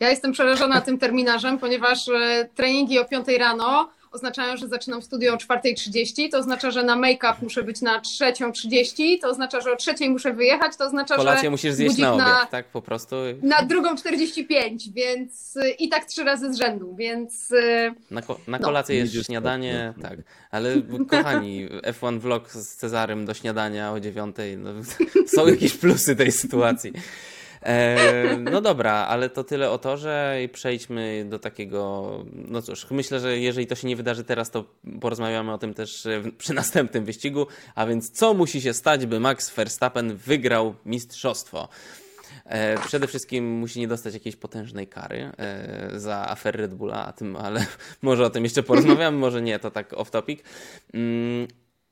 Ja 0.00 0.10
jestem 0.10 0.32
przerażona 0.32 0.80
tym 0.80 0.98
terminarzem, 0.98 1.58
ponieważ 1.58 1.98
treningi 2.54 2.98
o 2.98 3.04
5 3.04 3.28
rano 3.38 3.90
oznaczają, 4.12 4.56
że 4.56 4.68
zaczynam 4.68 5.02
studio 5.02 5.34
o 5.34 5.36
4.30, 5.36 6.30
to 6.30 6.38
oznacza, 6.38 6.70
że 6.70 6.82
na 6.82 6.96
make-up 6.96 7.34
muszę 7.42 7.62
być 7.62 7.80
na 7.80 8.00
3.30, 8.00 9.20
to 9.20 9.28
oznacza, 9.28 9.60
że 9.60 9.72
o 9.72 9.74
3.00 9.74 10.10
muszę 10.10 10.32
wyjechać, 10.32 10.76
to 10.76 10.86
oznacza, 10.86 11.16
Kolację 11.16 11.46
że 11.46 11.50
musisz 11.50 11.72
zjeść 11.72 11.98
na 11.98 12.14
obiad, 12.14 12.26
na, 12.26 12.46
tak 12.46 12.66
po 12.66 12.82
prostu? 12.82 13.16
Na 13.42 13.62
drugą 13.62 13.96
45, 13.96 14.90
więc 14.90 15.58
i 15.78 15.88
tak 15.88 16.04
trzy 16.04 16.24
razy 16.24 16.52
z 16.52 16.58
rzędu, 16.58 16.94
więc... 16.96 17.50
Y, 17.50 17.94
na, 18.10 18.22
ko 18.22 18.40
na 18.46 18.58
no. 18.58 18.64
kolację 18.64 19.04
no. 19.04 19.10
jest 19.12 19.26
śniadanie, 19.26 19.94
tak, 20.02 20.18
ale 20.50 20.74
kochani, 21.10 21.68
F1 21.68 22.18
vlog 22.18 22.50
z 22.50 22.76
Cezarym 22.76 23.26
do 23.26 23.34
śniadania 23.34 23.92
o 23.92 24.00
9, 24.00 24.36
no, 24.58 24.70
są 25.36 25.46
jakieś 25.46 25.72
plusy 25.72 26.16
tej 26.16 26.32
sytuacji. 26.32 26.92
E, 27.62 28.36
no 28.36 28.60
dobra, 28.60 28.92
ale 28.92 29.30
to 29.30 29.44
tyle 29.44 29.70
o 29.70 29.78
to, 29.78 29.96
że 29.96 30.38
przejdźmy 30.52 31.26
do 31.28 31.38
takiego. 31.38 32.10
No 32.32 32.62
cóż, 32.62 32.86
myślę, 32.90 33.20
że 33.20 33.38
jeżeli 33.38 33.66
to 33.66 33.74
się 33.74 33.88
nie 33.88 33.96
wydarzy 33.96 34.24
teraz, 34.24 34.50
to 34.50 34.64
porozmawiamy 35.00 35.52
o 35.52 35.58
tym 35.58 35.74
też 35.74 36.08
przy 36.38 36.54
następnym 36.62 37.04
wyścigu. 37.04 37.46
A 37.74 37.86
więc, 37.86 38.10
co 38.10 38.34
musi 38.34 38.60
się 38.60 38.74
stać, 38.74 39.06
by 39.06 39.20
Max 39.20 39.50
Verstappen 39.50 40.16
wygrał 40.16 40.74
mistrzostwo? 40.86 41.68
E, 42.44 42.78
przede 42.78 43.06
wszystkim 43.06 43.50
musi 43.50 43.80
nie 43.80 43.88
dostać 43.88 44.14
jakiejś 44.14 44.36
potężnej 44.36 44.86
kary 44.86 45.32
e, 45.38 45.90
za 46.00 46.28
aferę 46.28 46.60
Red 46.60 46.74
Bulla, 46.74 47.06
a 47.06 47.12
tym, 47.12 47.36
ale 47.36 47.66
może 48.02 48.24
o 48.24 48.30
tym 48.30 48.44
jeszcze 48.44 48.62
porozmawiamy, 48.62 49.18
może 49.18 49.42
nie, 49.42 49.58
to 49.58 49.70
tak 49.70 49.92
off 49.92 50.10
topic. 50.10 50.44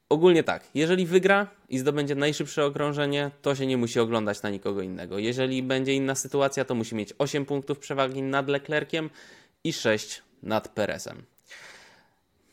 Ogólnie 0.09 0.45
tak, 0.45 0.65
jeżeli 0.75 1.07
wygra 1.07 1.47
i 1.69 1.79
zdobędzie 1.79 2.15
najszybsze 2.15 2.65
okrążenie, 2.65 3.31
to 3.43 3.55
się 3.55 3.67
nie 3.67 3.77
musi 3.77 4.01
oglądać 4.01 4.43
na 4.43 4.51
nikogo 4.51 4.83
innego. 4.83 5.19
Jeżeli 5.19 5.63
będzie 5.63 5.95
inna 5.95 6.15
sytuacja, 6.15 6.65
to 6.65 6.75
musi 6.75 6.95
mieć 6.95 7.15
8 7.19 7.47
punktów 7.47 7.79
przewagi 7.79 8.23
nad 8.23 8.49
Leclerciem 8.49 9.11
i 9.65 9.73
6 9.73 10.23
nad 10.43 10.69
Perezem. 10.69 11.23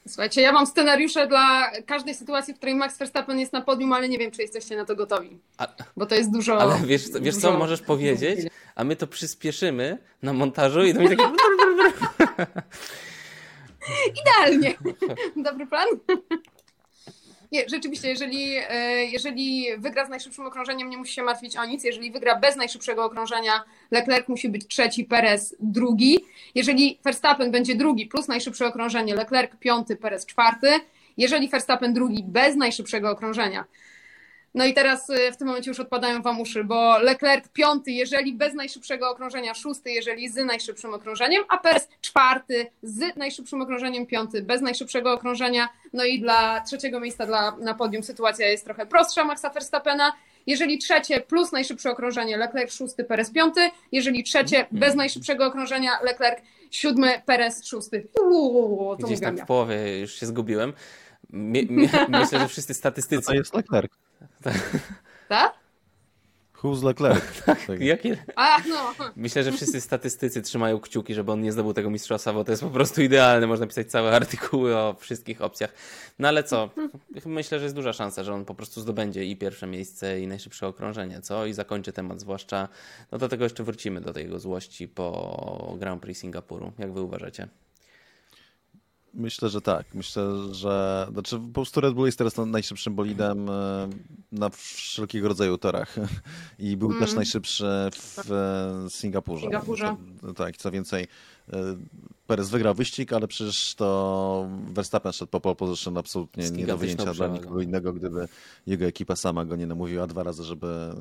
Słuchajcie, 0.08 0.42
ja 0.42 0.52
mam 0.52 0.68
scenariusze 0.68 1.28
dla 1.28 1.72
każdej 1.86 2.16
sytuacji, 2.16 2.54
w 2.54 2.58
której 2.58 2.76
Max 2.76 2.98
Verstappen 2.98 3.40
jest 3.40 3.54
na 3.54 3.62
podium, 3.62 3.94
ale 3.94 4.10
nie 4.10 4.18
wiem, 4.18 4.32
czy 4.32 4.42
jesteście 4.42 4.76
na 4.76 4.86
to 4.86 4.96
gotowi. 4.96 5.40
Bo 5.98 6.06
to 6.06 6.16
jest 6.16 6.32
dużo. 6.32 6.62
Ale 6.62 6.76
wiesz, 6.86 7.04
wiesz 7.22 7.36
dużo, 7.36 7.52
co 7.52 7.58
możesz 7.58 7.82
powiedzieć? 7.94 8.40
A 8.76 8.84
my 8.84 8.96
to 8.96 9.08
przyspieszymy 9.08 9.98
na 10.22 10.34
montażu 10.34 10.84
i 10.84 10.94
to 10.94 11.00
będzie 11.00 11.16
takie. 11.16 11.32
Idealnie. 14.22 14.76
Dobry 15.36 15.68
plan. 15.68 15.88
Nie, 17.52 17.70
rzeczywiście, 17.70 18.10
jeżeli, 18.10 18.56
e, 18.70 19.06
jeżeli 19.06 19.68
wygra 19.78 20.06
z 20.06 20.10
najszybszym 20.10 20.46
okrążeniem, 20.46 20.90
nie 20.90 20.98
musi 20.98 21.14
się 21.14 21.24
martwić 21.24 21.58
o 21.58 21.66
nic. 21.66 21.84
Jeżeli 21.84 22.12
wygra 22.12 22.40
bez 22.40 22.56
najszybszego 22.56 23.06
okrążenia, 23.06 23.64
Leclerc 23.92 24.28
musi 24.28 24.50
być 24.50 24.68
trzeci, 24.68 25.06
Perez 25.06 25.56
drugi. 25.60 26.20
Jeżeli 26.56 27.00
Verstappen 27.04 27.52
będzie 27.52 27.76
drugi 27.76 28.06
plus 28.06 28.28
najszybsze 28.28 28.68
okrążenie, 28.68 29.16
Leclerc 29.16 29.52
piąty, 29.60 29.96
Perez 29.96 30.26
czwarty. 30.26 30.68
Jeżeli 31.18 31.50
Verstappen 31.50 31.94
drugi 31.94 32.24
bez 32.24 32.56
najszybszego 32.56 33.12
okrążenia, 33.12 33.66
no 34.56 34.66
i 34.66 34.74
teraz 34.74 35.10
y, 35.10 35.32
w 35.32 35.38
tym 35.38 35.48
momencie 35.48 35.72
już 35.72 35.80
odpadają 35.80 36.22
wam 36.22 36.42
uszy, 36.42 36.64
bo 36.64 36.98
Leclerc 36.98 37.48
piąty, 37.48 37.92
jeżeli 37.92 38.34
bez 38.34 38.54
najszybszego 38.54 39.10
okrążenia, 39.10 39.54
szósty, 39.54 39.92
jeżeli 39.92 40.30
z 40.30 40.36
najszybszym 40.36 40.94
okrążeniem, 40.94 41.44
a 41.50 41.58
Perez 41.58 41.88
czwarty 42.02 42.72
z 42.84 43.18
najszybszym 43.18 43.62
okrążeniem, 43.62 44.06
piąty 44.06 44.42
bez 44.42 44.62
najszybszego 44.62 45.14
okrążenia. 45.14 45.70
No 45.94 46.06
i 46.06 46.20
dla 46.20 46.62
trzeciego 46.62 47.00
miejsca 47.00 47.26
dla, 47.26 47.58
na 47.58 47.74
podium 47.74 48.04
sytuacja 48.04 48.48
jest 48.48 48.66
trochę 48.66 48.86
prostsza 48.86 49.24
Maxa 49.24 49.50
Verstappena. 49.50 50.14
Jeżeli 50.48 50.78
trzecie 50.78 51.22
plus 51.22 51.52
najszybsze 51.52 51.92
okrążenie, 51.92 52.38
Leclerc 52.38 52.74
szósty, 52.74 53.04
Perez 53.04 53.32
piąty. 53.32 53.70
Jeżeli 53.92 54.24
trzecie 54.24 54.66
bez 54.72 54.96
najszybszego 54.96 55.46
okrążenia, 55.46 55.92
Leclerc 56.04 56.40
siódmy, 56.72 57.22
Perez 57.26 57.66
szósty. 57.66 58.08
Uuu, 58.22 58.96
to 58.98 59.08
Gdzieś 59.08 59.20
tak 59.20 59.44
w 59.44 59.46
połowie 59.46 60.00
już 60.00 60.14
się 60.14 60.26
zgubiłem. 60.26 60.74
myślę, 62.10 62.40
że 62.40 62.48
wszyscy 62.48 62.74
statystycy. 62.74 63.28
To 63.28 63.34
jest 63.34 63.54
Leclerc. 63.54 63.92
Tak? 65.28 65.54
Who's 66.64 66.84
Leclerc? 66.84 67.42
Tak. 67.46 67.80
Jakie... 67.80 68.18
Ach, 68.36 68.64
no. 68.68 68.94
Myślę, 69.16 69.44
że 69.44 69.52
wszyscy 69.52 69.82
statystycy 69.82 70.42
trzymają 70.42 70.80
kciuki, 70.80 71.14
żeby 71.14 71.32
on 71.32 71.42
nie 71.42 71.52
zdobył 71.52 71.74
tego 71.74 71.90
mistrzostwa, 71.90 72.34
bo 72.34 72.44
to 72.44 72.52
jest 72.52 72.64
po 72.64 72.70
prostu 72.70 73.02
idealne. 73.02 73.48
Można 73.48 73.68
pisać 73.68 73.88
całe 73.88 74.12
artykuły 74.12 74.78
o 74.78 74.96
wszystkich 75.00 75.42
opcjach. 75.42 75.74
No 76.20 76.28
ale 76.28 76.44
co? 76.44 76.70
Myślę, 77.26 77.60
że 77.60 77.66
jest 77.66 77.76
duża 77.76 77.94
szansa, 77.94 78.24
że 78.24 78.34
on 78.34 78.46
po 78.46 78.56
prostu 78.56 78.82
zdobędzie 78.82 79.26
i 79.26 79.38
pierwsze 79.38 79.68
miejsce, 79.68 80.20
i 80.20 80.28
najszybsze 80.28 80.68
okrążenie, 80.68 81.22
co? 81.22 81.46
I 81.46 81.54
zakończy 81.54 81.94
temat, 81.94 82.20
zwłaszcza. 82.20 82.68
No 83.12 83.18
do 83.18 83.30
tego 83.30 83.44
jeszcze 83.44 83.64
wrócimy, 83.64 84.02
do 84.02 84.14
tej 84.14 84.24
jego 84.24 84.40
złości 84.40 84.88
po 84.88 85.76
Grand 85.80 86.02
Prix 86.02 86.22
Singapuru. 86.22 86.72
Jak 86.80 86.94
wy 86.94 87.02
uważacie? 87.02 87.48
Myślę, 89.16 89.50
że 89.50 89.62
tak. 89.62 89.86
Myślę, 89.94 90.54
że 90.54 91.08
znaczy 91.12 91.40
po 91.40 91.54
prostu 91.54 91.82
Red 91.82 91.94
Bull 91.94 92.06
jest 92.06 92.18
teraz 92.18 92.38
najszybszym 92.38 92.96
bolidem 92.96 93.50
e, 93.50 93.90
na 94.32 94.50
wszelkiego 94.50 95.28
rodzaju 95.28 95.58
torach 95.58 95.96
i 96.60 96.78
był 96.78 96.90
mm. 96.90 97.02
też 97.02 97.14
najszybszy 97.14 97.90
w 97.96 98.86
Singapurze. 98.90 99.42
Singapurze. 99.42 99.96
Tak, 100.36 100.58
co 100.58 100.72
więcej, 100.72 101.04
e, 101.04 101.08
Perez 102.28 102.50
wygrał 102.50 102.76
wyścig, 102.76 103.14
ale 103.14 103.28
przecież 103.28 103.76
to 103.76 104.50
Verstappen 104.68 105.14
szedł 105.14 105.32
po 105.32 105.42
pole 105.42 105.56
position 105.56 105.98
absolutnie 105.98 106.50
nie 106.50 106.66
do 106.66 106.78
wyjęcia 106.78 107.14
dla 107.14 107.28
nikogo 107.28 107.62
innego, 107.62 107.94
gdyby 107.94 108.28
jego 108.68 108.86
ekipa 108.86 109.16
sama 109.16 109.46
go 109.46 109.56
nie 109.56 109.68
namówiła 109.68 110.08
dwa 110.08 110.24
razy, 110.24 110.44
żeby 110.44 110.68
e, 110.68 110.94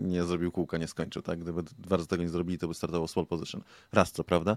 nie 0.00 0.24
zrobił 0.24 0.52
kółka, 0.52 0.78
nie 0.78 0.88
skończył. 0.88 1.22
Tak? 1.22 1.38
Gdyby 1.38 1.62
dwa 1.62 1.96
razy 1.96 2.08
tego 2.08 2.22
nie 2.22 2.28
zrobili, 2.28 2.58
to 2.58 2.68
by 2.68 2.74
startował 2.74 3.08
z 3.08 3.12
pole 3.12 3.26
position. 3.26 3.62
Raz, 3.92 4.12
co 4.12 4.24
prawda, 4.24 4.56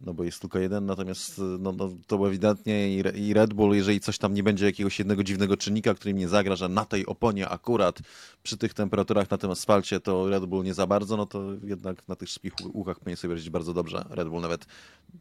no 0.00 0.14
bo 0.14 0.24
jest 0.24 0.40
tylko 0.40 0.58
jeden, 0.58 0.86
natomiast 0.86 1.40
no, 1.58 1.72
no, 1.72 1.88
to 2.06 2.16
było 2.16 2.28
ewidentnie 2.28 2.94
i 3.14 3.34
Red 3.34 3.54
Bull, 3.54 3.74
jeżeli 3.74 4.00
coś 4.00 4.18
tam 4.18 4.34
nie 4.34 4.42
będzie 4.42 4.66
jakiegoś 4.66 4.98
jednego 4.98 5.24
dziwnego 5.24 5.56
czynnika, 5.56 5.94
który 5.94 6.10
im 6.10 6.18
nie 6.18 6.28
zagra, 6.28 6.56
że 6.56 6.68
na 6.68 6.84
tej 6.84 7.06
oponie 7.06 7.48
akurat 7.48 7.98
przy 8.42 8.56
tych 8.56 8.74
temperaturach 8.74 9.30
na 9.30 9.38
tym 9.38 9.50
asfalcie 9.50 10.00
to 10.00 10.28
Red 10.28 10.46
Bull 10.46 10.64
nie 10.64 10.74
za 10.74 10.86
bardzo, 10.86 11.16
no 11.16 11.26
to 11.26 11.42
jednak 11.62 12.08
na 12.08 12.16
tych 12.16 12.28
szybkich 12.28 12.52
łukach 12.74 12.98
powinien 12.98 13.16
sobie 13.16 13.34
radzić 13.34 13.50
bardzo 13.50 13.74
dobrze. 13.74 14.04
Red 14.10 14.27
Bull 14.30 14.40
nawet 14.40 14.66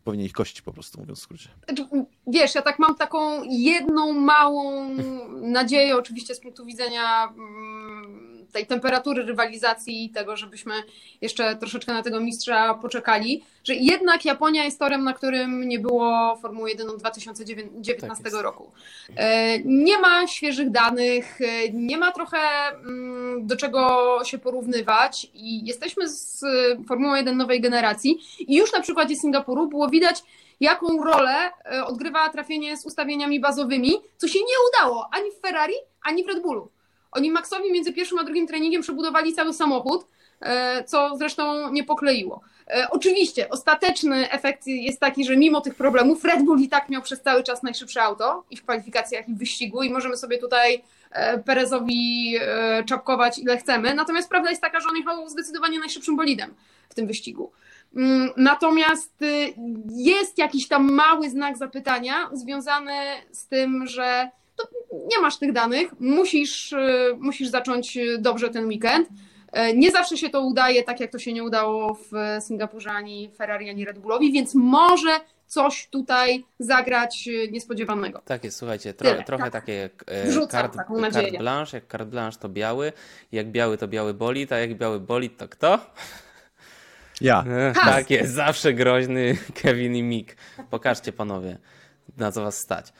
powinien 0.03 0.25
ich 0.25 0.33
kościć 0.33 0.61
po 0.61 0.73
prostu, 0.73 0.99
mówiąc 0.99 1.19
w 1.19 1.23
skrócie. 1.23 1.49
Znaczy, 1.65 1.87
wiesz, 2.27 2.55
ja 2.55 2.61
tak 2.61 2.79
mam 2.79 2.95
taką 2.95 3.43
jedną 3.43 4.13
małą 4.13 4.89
nadzieję, 5.41 5.95
oczywiście 5.95 6.35
z 6.35 6.39
punktu 6.39 6.65
widzenia 6.65 7.27
mm, 7.27 8.36
tej 8.51 8.67
temperatury 8.67 9.23
rywalizacji 9.23 10.05
i 10.05 10.09
tego, 10.09 10.37
żebyśmy 10.37 10.73
jeszcze 11.21 11.55
troszeczkę 11.55 11.93
na 11.93 12.03
tego 12.03 12.19
mistrza 12.19 12.73
poczekali, 12.73 13.43
że 13.63 13.75
jednak 13.75 14.25
Japonia 14.25 14.63
jest 14.63 14.79
torem, 14.79 15.03
na 15.03 15.13
którym 15.13 15.67
nie 15.67 15.79
było 15.79 16.37
Formuły 16.41 16.69
1 16.69 16.89
od 16.89 16.99
2019 16.99 18.23
tak 18.23 18.33
roku. 18.33 18.71
E, 19.15 19.59
nie 19.59 19.99
ma 19.99 20.27
świeżych 20.27 20.71
danych, 20.71 21.41
e, 21.41 21.69
nie 21.73 21.97
ma 21.97 22.11
trochę 22.11 22.37
mm, 22.69 23.47
do 23.47 23.55
czego 23.55 24.19
się 24.23 24.37
porównywać 24.37 25.27
i 25.33 25.65
jesteśmy 25.65 26.09
z 26.09 26.45
Formułą 26.87 27.15
1 27.15 27.37
nowej 27.37 27.61
generacji 27.61 28.19
i 28.39 28.55
już 28.55 28.73
na 28.73 28.81
przykładzie 28.81 29.15
Singapuru 29.15 29.67
było 29.67 29.89
widać, 29.89 30.23
jaką 30.59 31.03
rolę 31.03 31.51
e, 31.65 31.85
odgrywa 31.85 32.29
trafienie 32.29 32.77
z 32.77 32.85
ustawieniami 32.85 33.39
bazowymi, 33.39 33.93
co 34.17 34.27
się 34.27 34.39
nie 34.39 34.55
udało 34.69 35.09
ani 35.11 35.31
w 35.31 35.41
Ferrari, 35.41 35.73
ani 36.03 36.23
w 36.23 36.27
Red 36.27 36.41
Bullu. 36.41 36.69
Oni 37.11 37.31
Maxowi 37.31 37.71
między 37.71 37.93
pierwszym 37.93 38.19
a 38.19 38.23
drugim 38.23 38.47
treningiem 38.47 38.81
przebudowali 38.81 39.33
cały 39.33 39.53
samochód, 39.53 40.07
e, 40.41 40.83
co 40.83 41.17
zresztą 41.17 41.71
nie 41.71 41.83
pokleiło. 41.83 42.41
E, 42.67 42.87
oczywiście, 42.91 43.49
ostateczny 43.49 44.31
efekt 44.31 44.67
jest 44.67 44.99
taki, 44.99 45.25
że 45.25 45.37
mimo 45.37 45.61
tych 45.61 45.75
problemów 45.75 46.23
Red 46.23 46.43
Bull 46.43 46.61
i 46.61 46.69
tak 46.69 46.89
miał 46.89 47.01
przez 47.01 47.21
cały 47.21 47.43
czas 47.43 47.63
najszybsze 47.63 48.01
auto 48.01 48.43
i 48.51 48.57
w 48.57 48.63
kwalifikacjach, 48.63 49.29
i 49.29 49.33
w 49.33 49.37
wyścigu, 49.37 49.83
i 49.83 49.89
możemy 49.89 50.17
sobie 50.17 50.37
tutaj 50.37 50.83
e, 51.11 51.37
Perezowi 51.37 52.35
czapkować 52.85 53.39
ile 53.39 53.57
chcemy. 53.57 53.93
Natomiast 53.93 54.29
prawda 54.29 54.49
jest 54.49 54.61
taka, 54.61 54.79
że 54.79 54.89
on 54.89 54.97
jechał 54.97 55.29
zdecydowanie 55.29 55.79
najszybszym 55.79 56.15
bolidem 56.15 56.53
w 56.89 56.95
tym 56.95 57.07
wyścigu. 57.07 57.51
Mm, 57.95 58.29
natomiast 58.37 59.21
y, 59.21 59.53
jest 59.95 60.37
jakiś 60.37 60.67
tam 60.67 60.91
mały 60.91 61.29
znak 61.29 61.57
zapytania 61.57 62.29
związany 62.33 62.93
z 63.31 63.47
tym, 63.47 63.87
że 63.87 64.29
to 64.57 64.67
nie 65.07 65.19
masz 65.21 65.37
tych 65.37 65.53
danych, 65.53 65.99
musisz, 65.99 66.71
y, 66.71 67.15
musisz 67.19 67.47
zacząć 67.47 67.97
dobrze 68.19 68.49
ten 68.49 68.65
weekend. 68.65 69.09
E, 69.51 69.73
nie 69.73 69.91
zawsze 69.91 70.17
się 70.17 70.29
to 70.29 70.41
udaje, 70.41 70.83
tak 70.83 70.99
jak 70.99 71.11
to 71.11 71.19
się 71.19 71.33
nie 71.33 71.43
udało 71.43 71.93
w 71.93 72.11
Singapurze 72.39 72.91
ani 72.91 73.31
Ferrari, 73.37 73.69
ani 73.69 73.85
Red 73.85 73.99
Bullowi, 73.99 74.31
więc 74.31 74.55
może 74.55 75.19
coś 75.47 75.87
tutaj 75.87 76.45
zagrać 76.59 77.29
niespodziewanego. 77.51 78.21
Tak 78.25 78.43
jest, 78.43 78.57
słuchajcie, 78.57 78.93
tro, 78.93 79.09
trochę 79.25 79.43
tak. 79.43 79.53
takie 79.53 79.73
jak 79.73 80.05
Wrzucam 80.25 80.71
carte 80.71 80.85
blanche, 81.37 81.77
jak 81.77 81.87
carte 81.91 82.05
blanche 82.05 82.39
to 82.39 82.49
biały, 82.49 82.93
jak 83.31 83.51
biały 83.51 83.77
to 83.77 83.87
biały 83.87 84.13
bolid, 84.13 84.51
a 84.51 84.57
jak 84.57 84.77
biały 84.77 84.99
bolid 84.99 85.37
to 85.37 85.47
kto? 85.47 85.79
Ja. 87.21 87.45
tak 87.73 88.09
jest, 88.09 88.33
zawsze 88.33 88.73
groźny 88.73 89.37
Kevin 89.61 89.95
i 89.95 90.03
Mick. 90.03 90.35
Pokażcie 90.69 91.13
panowie, 91.13 91.57
na 92.17 92.31
co 92.31 92.43
was 92.43 92.57
stać. 92.57 92.93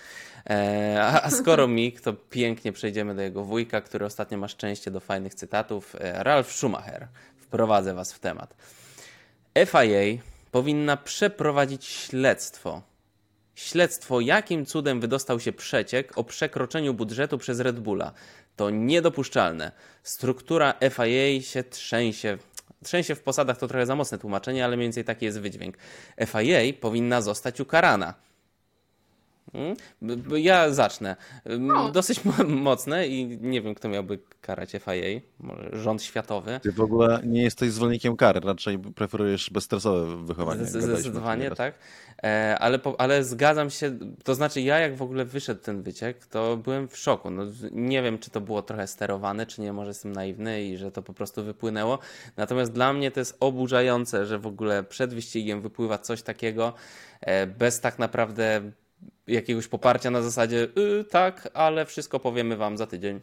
E, 0.50 1.02
a 1.24 1.30
skoro 1.30 1.68
Mick, 1.78 2.02
to 2.02 2.14
pięknie 2.14 2.72
przejdziemy 2.72 3.16
do 3.16 3.22
jego 3.22 3.44
wujka, 3.44 3.82
który 3.82 4.06
ostatnio 4.06 4.38
ma 4.38 4.48
szczęście 4.48 4.92
do 4.92 5.00
fajnych 5.00 5.36
cytatów. 5.36 5.96
E, 6.00 6.24
Ralf 6.24 6.52
Schumacher. 6.52 7.08
Wprowadzę 7.38 7.94
was 7.94 8.14
w 8.14 8.20
temat. 8.20 8.56
FIA 9.66 10.22
powinna 10.52 10.98
przeprowadzić 10.98 11.86
śledztwo. 11.86 12.82
Śledztwo, 13.56 14.22
jakim 14.22 14.66
cudem 14.66 15.02
wydostał 15.02 15.40
się 15.40 15.52
przeciek 15.52 16.18
o 16.18 16.24
przekroczeniu 16.24 16.94
budżetu 16.94 17.38
przez 17.38 17.60
Red 17.60 17.80
Bulla. 17.80 18.12
To 18.56 18.70
niedopuszczalne. 18.70 19.72
Struktura 20.04 20.74
FIA 20.92 21.42
się 21.42 21.64
trzęsie. 21.64 22.38
Trzęsie 22.84 23.16
w 23.16 23.22
posadach 23.22 23.58
to 23.58 23.68
trochę 23.68 23.86
za 23.86 23.96
mocne 23.96 24.18
tłumaczenie, 24.18 24.66
ale 24.66 24.78
mniej 24.78 24.86
więcej 24.86 25.04
taki 25.04 25.26
jest 25.26 25.40
wydźwięk. 25.40 25.78
FIA 26.26 26.74
powinna 26.82 27.22
zostać 27.22 27.60
ukarana. 27.60 28.14
Hmm? 29.52 29.76
Ja 30.38 30.70
zacznę. 30.74 31.16
No. 31.60 31.92
Dosyć 31.92 32.22
mocne 32.48 33.08
i 33.08 33.38
nie 33.42 33.62
wiem, 33.62 33.76
kto 33.76 33.90
miałby 33.90 34.20
karać 34.42 34.72
FIA. 34.72 35.22
Może 35.40 35.70
rząd 35.74 36.04
światowy. 36.04 36.60
Ty 36.64 36.72
w 36.72 36.82
ogóle 36.82 37.22
nie 37.26 37.44
jesteś 37.44 37.72
zwolennikiem 37.72 38.18
kary, 38.18 38.40
raczej 38.40 38.80
preferujesz 38.80 39.50
bezstresowe 39.50 40.26
wychowanie. 40.26 40.66
Zdecydowanie, 40.66 41.52
tak. 41.52 41.74
E, 42.24 42.58
ale, 42.60 42.80
ale 42.98 43.24
zgadzam 43.24 43.70
się, 43.70 43.98
to 44.24 44.36
znaczy 44.36 44.62
ja 44.62 44.80
jak 44.80 44.96
w 44.96 45.02
ogóle 45.02 45.26
wyszedł 45.26 45.62
ten 45.62 45.82
wyciek, 45.82 46.26
to 46.26 46.58
byłem 46.58 46.88
w 46.88 46.98
szoku. 46.98 47.32
No, 47.32 47.44
nie 47.72 48.02
wiem, 48.02 48.20
czy 48.20 48.30
to 48.30 48.42
było 48.42 48.62
trochę 48.62 48.88
sterowane, 48.88 49.46
czy 49.46 49.62
nie, 49.62 49.74
może 49.74 49.90
jestem 49.90 50.12
naiwny 50.12 50.64
i 50.64 50.78
że 50.78 50.92
to 50.92 51.02
po 51.02 51.14
prostu 51.14 51.44
wypłynęło. 51.44 52.00
Natomiast 52.38 52.72
dla 52.72 52.94
mnie 52.94 53.12
to 53.12 53.20
jest 53.20 53.38
oburzające, 53.40 54.26
że 54.26 54.40
w 54.40 54.48
ogóle 54.48 54.84
przed 54.84 55.14
wyścigiem 55.14 55.62
wypływa 55.62 55.98
coś 55.98 56.22
takiego 56.22 56.74
e, 57.22 57.48
bez 57.48 57.82
tak 57.82 58.00
naprawdę 58.00 58.72
jakiegoś 59.28 59.68
poparcia 59.68 60.12
na 60.12 60.22
zasadzie 60.22 60.68
yy, 60.76 61.04
tak, 61.04 61.50
ale 61.54 61.86
wszystko 61.86 62.20
powiemy 62.20 62.58
wam 62.58 62.78
za 62.78 62.88
tydzień. 62.88 63.20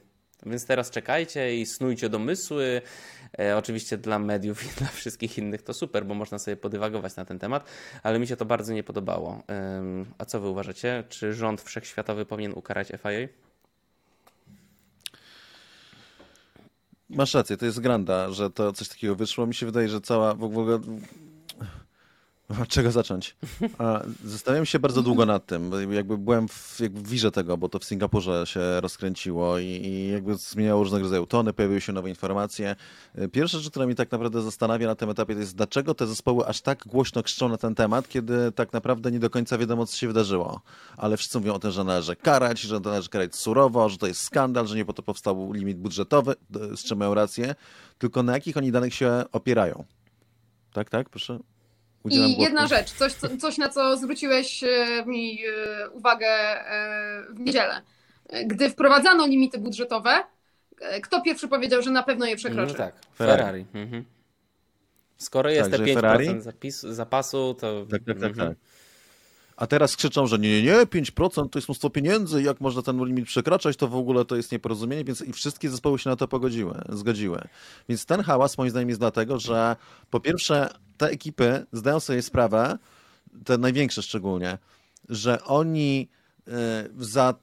Więc 0.46 0.66
teraz 0.66 0.90
czekajcie 0.90 1.56
i 1.60 1.66
snujcie 1.66 2.08
domysły. 2.08 2.82
E, 3.38 3.56
oczywiście 3.56 3.98
dla 3.98 4.18
mediów 4.18 4.64
i 4.64 4.68
dla 4.78 4.86
wszystkich 4.86 5.38
innych 5.38 5.62
to 5.62 5.74
super, 5.74 6.06
bo 6.06 6.14
można 6.14 6.38
sobie 6.38 6.56
podywagować 6.56 7.16
na 7.16 7.24
ten 7.24 7.38
temat, 7.38 7.70
ale 8.02 8.18
mi 8.18 8.26
się 8.26 8.36
to 8.36 8.44
bardzo 8.44 8.72
nie 8.72 8.82
podobało. 8.82 9.42
a 10.18 10.24
co 10.24 10.40
wy 10.40 10.48
uważacie? 10.48 11.04
Czy 11.08 11.34
rząd 11.34 11.60
wszechświatowy 11.60 12.26
powinien 12.26 12.52
ukarać 12.52 12.88
FIA? 12.88 13.28
Masz 17.10 17.34
rację, 17.34 17.56
to 17.56 17.66
jest 17.66 17.80
granda, 17.80 18.30
że 18.30 18.50
to 18.50 18.72
coś 18.72 18.88
takiego 18.88 19.16
wyszło. 19.16 19.46
Mi 19.46 19.54
się 19.54 19.66
wydaje, 19.66 19.88
że 19.88 20.00
cała 20.00 20.34
w 20.34 20.44
ogóle 20.44 20.80
od 22.62 22.68
czego 22.68 22.90
zacząć? 22.90 23.36
Zastanawiam 24.24 24.66
się 24.66 24.78
bardzo 24.78 25.02
długo 25.02 25.26
nad 25.26 25.46
tym. 25.46 25.70
Jakby 25.92 26.18
byłem 26.18 26.48
w, 26.48 26.80
jakby 26.80 27.00
w 27.00 27.08
wirze 27.08 27.30
tego, 27.30 27.56
bo 27.56 27.68
to 27.68 27.78
w 27.78 27.84
Singapurze 27.84 28.46
się 28.46 28.80
rozkręciło 28.80 29.58
i, 29.58 29.64
i 29.64 30.12
jakby 30.12 30.34
zmieniało 30.34 30.82
różnego 30.82 31.02
rodzaju 31.02 31.26
tony, 31.26 31.52
pojawiły 31.52 31.80
się 31.80 31.92
nowe 31.92 32.08
informacje. 32.08 32.76
Pierwsza 33.32 33.58
rzecz, 33.58 33.70
która 33.70 33.86
mnie 33.86 33.94
tak 33.94 34.12
naprawdę 34.12 34.42
zastanawia 34.42 34.86
na 34.86 34.94
tym 34.94 35.10
etapie, 35.10 35.34
to 35.34 35.40
jest 35.40 35.56
dlaczego 35.56 35.94
te 35.94 36.06
zespoły 36.06 36.46
aż 36.46 36.60
tak 36.60 36.86
głośno 36.86 37.22
krzyczą 37.22 37.48
na 37.48 37.56
ten 37.56 37.74
temat, 37.74 38.08
kiedy 38.08 38.52
tak 38.52 38.72
naprawdę 38.72 39.10
nie 39.10 39.18
do 39.18 39.30
końca 39.30 39.58
wiadomo, 39.58 39.86
co 39.86 39.96
się 39.96 40.06
wydarzyło. 40.06 40.60
Ale 40.96 41.16
wszyscy 41.16 41.38
mówią 41.38 41.54
o 41.54 41.58
tym, 41.58 41.70
że 41.70 41.84
należy 41.84 42.16
karać, 42.16 42.60
że 42.60 42.80
należy 42.80 43.08
karać 43.08 43.36
surowo, 43.36 43.88
że 43.88 43.98
to 43.98 44.06
jest 44.06 44.20
skandal, 44.20 44.66
że 44.66 44.76
nie 44.76 44.84
po 44.84 44.92
to 44.92 45.02
powstał 45.02 45.52
limit 45.52 45.78
budżetowy, 45.78 46.34
z 46.76 46.84
czym 46.84 46.98
mają 46.98 47.14
rację, 47.14 47.54
tylko 47.98 48.22
na 48.22 48.32
jakich 48.32 48.56
oni 48.56 48.72
danych 48.72 48.94
się 48.94 49.24
opierają. 49.32 49.84
Tak, 50.72 50.90
tak, 50.90 51.10
proszę. 51.10 51.38
I 52.10 52.42
jedna 52.42 52.66
rzecz, 52.66 52.92
coś, 52.92 53.14
coś 53.14 53.58
na 53.58 53.68
co 53.68 53.96
zwróciłeś 53.96 54.64
e, 54.64 55.04
mi 55.06 55.38
e, 55.46 55.90
uwagę 55.90 56.26
e, 56.26 57.24
w 57.30 57.40
niedzielę. 57.40 57.82
Gdy 58.46 58.70
wprowadzano 58.70 59.26
limity 59.26 59.58
budżetowe, 59.58 60.24
kto 61.02 61.22
pierwszy 61.22 61.48
powiedział, 61.48 61.82
że 61.82 61.90
na 61.90 62.02
pewno 62.02 62.26
je 62.26 62.36
przekroczy? 62.36 62.72
No 62.72 62.78
tak, 62.78 62.94
Ferrari. 63.14 63.38
Ferrari. 63.38 63.66
Mhm. 63.74 64.04
Skoro 65.18 65.50
jest 65.50 65.70
tak, 65.70 65.80
te 65.80 65.86
5% 65.86 65.94
Ferrari? 65.94 66.40
Zapis, 66.40 66.80
zapasu, 66.80 67.54
to... 67.54 67.86
Tak, 67.86 68.04
tak, 68.04 68.20
tak, 68.20 68.30
mhm. 68.30 68.48
tak. 68.48 68.58
A 69.56 69.66
teraz 69.66 69.96
krzyczą, 69.96 70.26
że 70.26 70.38
nie, 70.38 70.50
nie, 70.50 70.62
nie, 70.62 70.72
5% 70.72 71.48
to 71.48 71.58
jest 71.58 71.68
mnóstwo 71.68 71.90
pieniędzy, 71.90 72.42
jak 72.42 72.60
można 72.60 72.82
ten 72.82 73.04
limit 73.04 73.26
przekraczać, 73.26 73.76
to 73.76 73.88
w 73.88 73.96
ogóle 73.96 74.24
to 74.24 74.36
jest 74.36 74.52
nieporozumienie, 74.52 75.04
więc 75.04 75.20
i 75.20 75.32
wszystkie 75.32 75.70
zespoły 75.70 75.98
się 75.98 76.10
na 76.10 76.16
to 76.16 76.28
pogodziły, 76.28 76.80
zgodziły. 76.88 77.40
Więc 77.88 78.06
ten 78.06 78.22
hałas 78.22 78.58
moim 78.58 78.70
zdaniem 78.70 78.88
jest 78.88 79.00
dlatego, 79.00 79.38
że 79.38 79.76
po 80.10 80.20
pierwsze 80.20 80.68
te 80.96 81.06
ekipy 81.06 81.66
zdają 81.72 82.00
sobie 82.00 82.22
sprawę, 82.22 82.78
te 83.44 83.58
największe 83.58 84.02
szczególnie, 84.02 84.58
że 85.08 85.44
oni 85.44 86.08
e, 86.48 86.88
za 86.98 87.34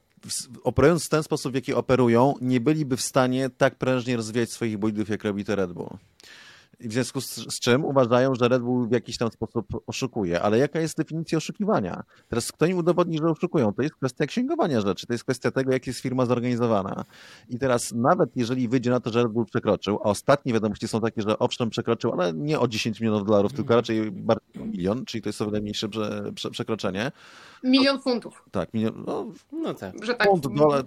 operując 0.64 1.06
w 1.06 1.08
ten 1.08 1.22
sposób, 1.22 1.52
w 1.52 1.54
jaki 1.54 1.74
operują, 1.74 2.34
nie 2.40 2.60
byliby 2.60 2.96
w 2.96 3.02
stanie 3.02 3.50
tak 3.50 3.74
prężnie 3.74 4.16
rozwijać 4.16 4.50
swoich 4.50 4.78
bolidów, 4.78 5.08
jak 5.08 5.24
robi 5.24 5.44
to 5.44 5.56
Red 5.56 5.72
Bull. 5.72 5.88
I 6.82 6.88
w 6.88 6.92
związku 6.92 7.20
z, 7.20 7.34
z, 7.34 7.60
czym 7.60 7.84
uważają, 7.84 8.34
że 8.34 8.48
Red 8.48 8.62
Bull 8.62 8.88
w 8.88 8.92
jakiś 8.92 9.18
tam 9.18 9.30
sposób 9.30 9.66
oszukuje. 9.86 10.42
Ale 10.42 10.58
jaka 10.58 10.80
jest 10.80 10.96
definicja 10.96 11.38
oszukiwania? 11.38 12.02
Teraz 12.28 12.52
kto 12.52 12.66
im 12.66 12.78
udowodni, 12.78 13.18
że 13.18 13.24
oszukują? 13.24 13.72
To 13.72 13.82
jest 13.82 13.94
kwestia 13.94 14.26
księgowania 14.26 14.80
rzeczy, 14.80 15.06
to 15.06 15.12
jest 15.12 15.24
kwestia 15.24 15.50
tego, 15.50 15.72
jak 15.72 15.86
jest 15.86 16.00
firma 16.00 16.26
zorganizowana. 16.26 17.04
I 17.48 17.58
teraz 17.58 17.92
nawet 17.92 18.36
jeżeli 18.36 18.68
wyjdzie 18.68 18.90
na 18.90 19.00
to, 19.00 19.10
że 19.10 19.22
Red 19.22 19.32
Bull 19.32 19.44
przekroczył, 19.46 19.98
a 20.04 20.08
ostatnie 20.08 20.52
wiadomości 20.52 20.88
są 20.88 21.00
takie, 21.00 21.22
że 21.22 21.38
owszem 21.38 21.70
przekroczył, 21.70 22.12
ale 22.12 22.32
nie 22.32 22.60
o 22.60 22.68
10 22.68 23.00
milionów 23.00 23.26
dolarów, 23.26 23.52
tylko 23.52 23.76
raczej 23.76 24.10
bardziej 24.10 24.62
o 24.62 24.66
milion, 24.66 25.04
czyli 25.04 25.22
to 25.22 25.28
jest 25.28 25.42
o 25.42 25.46
wiele 25.46 25.60
mniejsze 25.60 25.88
prze, 25.88 26.32
prze, 26.34 26.50
przekroczenie. 26.50 27.12
Milion 27.64 28.00
funtów. 28.00 28.44
Tak, 28.50 28.74
milion, 28.74 29.04
no, 29.06 29.26
no 29.52 29.74
tak. 29.74 30.04
Że 30.04 30.14
tak 30.14 30.28
funt, 30.28 30.46
dole, 30.56 30.82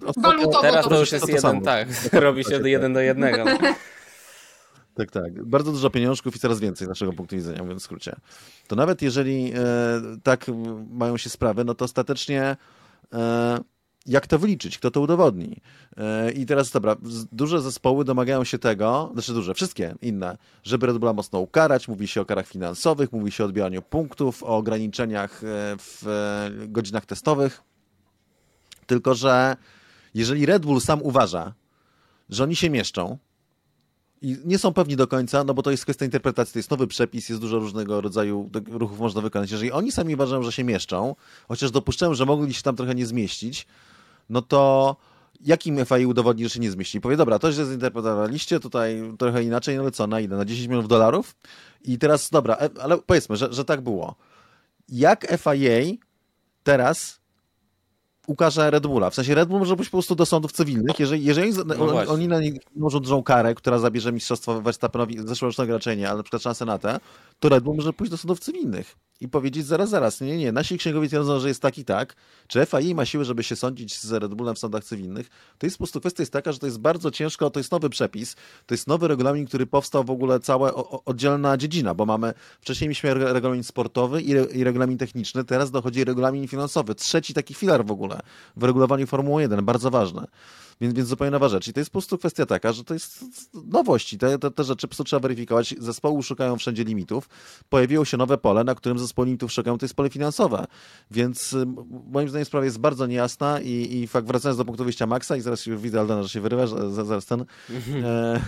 Teraz 0.62 0.88
to 0.88 1.00
już 1.00 1.12
jest 1.12 1.28
jeden, 1.28 1.60
tak, 1.60 1.88
robi 2.12 2.44
się 2.44 2.60
do 2.60 2.66
jeden 2.66 2.92
do 2.92 3.00
jednego. 3.00 3.44
Tak, 4.96 5.10
tak. 5.10 5.44
Bardzo 5.44 5.72
dużo 5.72 5.90
pieniążków 5.90 6.36
i 6.36 6.38
coraz 6.38 6.60
więcej 6.60 6.86
z 6.86 6.88
naszego 6.88 7.12
punktu 7.12 7.36
widzenia, 7.36 7.62
mówiąc 7.62 7.82
w 7.82 7.84
skrócie. 7.84 8.16
To 8.66 8.76
nawet 8.76 9.02
jeżeli 9.02 9.52
e, 9.54 9.60
tak 10.22 10.46
mają 10.90 11.16
się 11.16 11.30
sprawy, 11.30 11.64
no 11.64 11.74
to 11.74 11.84
ostatecznie 11.84 12.56
e, 13.12 13.58
jak 14.06 14.26
to 14.26 14.38
wyliczyć, 14.38 14.78
kto 14.78 14.90
to 14.90 15.00
udowodni. 15.00 15.60
E, 15.96 16.32
I 16.32 16.46
teraz 16.46 16.70
dobra, 16.70 16.96
duże 17.32 17.60
zespoły 17.60 18.04
domagają 18.04 18.44
się 18.44 18.58
tego, 18.58 19.10
znaczy 19.12 19.32
duże, 19.32 19.54
wszystkie 19.54 19.94
inne, 20.02 20.38
żeby 20.64 20.86
Red 20.86 20.98
Bulla 20.98 21.12
mocno 21.12 21.40
ukarać, 21.40 21.88
mówi 21.88 22.08
się 22.08 22.20
o 22.20 22.24
karach 22.24 22.46
finansowych, 22.46 23.12
mówi 23.12 23.32
się 23.32 23.44
o 23.44 23.46
odbieraniu 23.46 23.82
punktów, 23.82 24.42
o 24.42 24.56
ograniczeniach 24.56 25.40
w 25.78 26.02
godzinach 26.68 27.06
testowych, 27.06 27.62
tylko 28.86 29.14
że 29.14 29.56
jeżeli 30.14 30.46
Red 30.46 30.66
Bull 30.66 30.80
sam 30.80 31.02
uważa, 31.02 31.54
że 32.28 32.44
oni 32.44 32.56
się 32.56 32.70
mieszczą, 32.70 33.18
i 34.22 34.36
nie 34.44 34.58
są 34.58 34.72
pewni 34.72 34.96
do 34.96 35.06
końca, 35.06 35.44
no 35.44 35.54
bo 35.54 35.62
to 35.62 35.70
jest 35.70 35.82
kwestia 35.82 36.04
interpretacji, 36.04 36.52
to 36.52 36.58
jest 36.58 36.70
nowy 36.70 36.86
przepis, 36.86 37.28
jest 37.28 37.40
dużo 37.40 37.58
różnego 37.58 38.00
rodzaju 38.00 38.50
ruchów 38.70 38.98
można 38.98 39.20
wykonać. 39.20 39.50
Jeżeli 39.50 39.72
oni 39.72 39.92
sami 39.92 40.14
uważają, 40.14 40.42
że 40.42 40.52
się 40.52 40.64
mieszczą, 40.64 41.14
chociaż 41.48 41.70
dopuszczają, 41.70 42.14
że 42.14 42.26
mogli 42.26 42.54
się 42.54 42.62
tam 42.62 42.76
trochę 42.76 42.94
nie 42.94 43.06
zmieścić, 43.06 43.66
no 44.30 44.42
to 44.42 44.96
jakim 45.40 45.84
FAI 45.84 46.06
udowodni, 46.06 46.44
że 46.44 46.50
się 46.50 46.60
nie 46.60 46.70
zmieści? 46.70 47.00
Powie, 47.00 47.16
dobra, 47.16 47.38
to 47.38 47.52
źle 47.52 47.64
zinterpretowaliście, 47.64 48.60
tutaj 48.60 49.12
trochę 49.18 49.42
inaczej, 49.42 49.76
no 49.76 49.82
ale 49.82 49.90
co, 49.90 50.06
na 50.06 50.20
ile? 50.20 50.36
Na 50.36 50.44
10 50.44 50.68
milionów 50.68 50.88
dolarów? 50.88 51.36
I 51.84 51.98
teraz, 51.98 52.30
dobra, 52.30 52.56
e, 52.56 52.68
ale 52.82 52.98
powiedzmy, 52.98 53.36
że, 53.36 53.52
że 53.52 53.64
tak 53.64 53.80
było. 53.80 54.14
Jak 54.88 55.26
FIA 55.38 55.96
teraz 56.62 57.20
ukaże 58.26 58.70
Red 58.70 58.86
Bulla. 58.86 59.10
W 59.10 59.14
sensie 59.14 59.34
Red 59.34 59.48
Bull 59.48 59.58
może 59.58 59.76
pójść 59.76 59.90
po 59.90 59.96
prostu 59.96 60.14
do 60.14 60.26
sądów 60.26 60.52
cywilnych, 60.52 60.98
jeżeli, 61.00 61.24
jeżeli 61.24 61.52
no 61.66 61.98
oni, 61.98 62.08
oni 62.08 62.28
na 62.28 62.40
nich 62.40 62.54
dużą 62.76 63.22
karę, 63.22 63.54
która 63.54 63.78
zabierze 63.78 64.12
mistrzostwo 64.12 64.62
Verstappenowi, 64.62 65.18
zeszłorocznego 65.24 65.72
raczej 65.72 65.96
nie, 65.96 66.08
ale 66.08 66.16
na 66.16 66.22
przykład 66.22 66.42
szansę 66.42 66.64
na 66.64 66.78
tę, 66.78 67.00
to 67.38 67.48
Red 67.48 67.64
Bull 67.64 67.76
może 67.76 67.92
pójść 67.92 68.10
do 68.10 68.16
sądów 68.16 68.40
cywilnych 68.40 68.96
i 69.20 69.28
powiedzieć 69.28 69.66
zaraz, 69.66 69.90
zaraz, 69.90 70.20
nie, 70.20 70.36
nie, 70.36 70.52
nasi 70.52 70.78
księgowi 70.78 71.08
twierdzą, 71.08 71.40
że 71.40 71.48
jest 71.48 71.62
tak 71.62 71.78
i 71.78 71.84
tak, 71.84 72.14
czy 72.46 72.66
FAI 72.66 72.94
ma 72.94 73.04
siłę, 73.04 73.24
żeby 73.24 73.42
się 73.42 73.56
sądzić 73.56 74.00
z 74.00 74.12
Red 74.12 74.34
Bullem 74.34 74.54
w 74.54 74.58
sądach 74.58 74.84
cywilnych, 74.84 75.28
to 75.58 75.66
jest 75.66 75.76
po 75.76 75.78
prostu 75.78 76.00
kwestia 76.00 76.22
jest 76.22 76.32
taka, 76.32 76.52
że 76.52 76.58
to 76.58 76.66
jest 76.66 76.78
bardzo 76.78 77.10
ciężko, 77.10 77.50
to 77.50 77.60
jest 77.60 77.72
nowy 77.72 77.90
przepis, 77.90 78.36
to 78.66 78.74
jest 78.74 78.86
nowy 78.86 79.08
regulamin, 79.08 79.46
który 79.46 79.66
powstał 79.66 80.04
w 80.04 80.10
ogóle 80.10 80.40
cała 80.40 80.74
oddzielna 81.04 81.56
dziedzina, 81.56 81.94
bo 81.94 82.06
mamy, 82.06 82.34
wcześniej 82.60 82.88
mieliśmy 82.88 83.14
regulamin 83.14 83.64
sportowy 83.64 84.22
i, 84.22 84.32
re, 84.32 84.44
i 84.44 84.64
regulamin 84.64 84.98
techniczny, 84.98 85.44
teraz 85.44 85.70
dochodzi 85.70 86.04
regulamin 86.04 86.48
finansowy, 86.48 86.94
trzeci 86.94 87.34
taki 87.34 87.54
filar 87.54 87.86
w 87.86 87.90
ogóle 87.90 88.20
w 88.56 88.62
regulowaniu 88.62 89.06
Formuły 89.06 89.42
1, 89.42 89.64
bardzo 89.64 89.90
ważny. 89.90 90.26
Więc, 90.80 90.94
więc 90.94 91.08
zupełnie 91.08 91.30
nowa 91.30 91.48
rzecz. 91.48 91.68
I 91.68 91.72
to 91.72 91.80
jest 91.80 91.90
po 91.90 91.92
prostu 91.92 92.18
kwestia 92.18 92.46
taka, 92.46 92.72
że 92.72 92.84
to 92.84 92.94
jest 92.94 93.24
nowość. 93.54 94.16
Te, 94.18 94.38
te, 94.38 94.50
te 94.50 94.64
rzeczy 94.64 94.86
po 94.86 94.88
prostu 94.88 95.04
trzeba 95.04 95.20
weryfikować. 95.20 95.74
Zespoły 95.78 96.22
szukają 96.22 96.56
wszędzie 96.56 96.84
limitów. 96.84 97.28
Pojawiło 97.68 98.04
się 98.04 98.16
nowe 98.16 98.38
pole, 98.38 98.64
na 98.64 98.74
którym 98.74 98.98
zespołu 99.06 99.26
limitów 99.26 99.52
szukają, 99.52 99.78
to 99.78 99.84
jest 99.84 99.94
pole 99.94 100.10
finansowe. 100.10 100.64
Więc 101.10 101.52
y, 101.52 101.66
moim 102.10 102.28
zdaniem 102.28 102.44
sprawa 102.44 102.64
jest 102.64 102.78
bardzo 102.78 103.06
niejasna 103.06 103.60
i, 103.60 103.96
i 103.96 104.06
fakt, 104.06 104.26
wracając 104.26 104.58
do 104.58 104.64
punktu 104.64 104.84
wyjścia 104.84 105.06
Maxa 105.06 105.36
i 105.36 105.40
zaraz 105.40 105.68
widzę 105.68 106.00
Aldana, 106.00 106.22
że 106.22 106.28
się 106.28 106.40
wyrywa, 106.40 106.66
zaraz 106.90 107.26
ten. 107.26 107.44
Mhm. 107.70 108.04
E, 108.04 108.40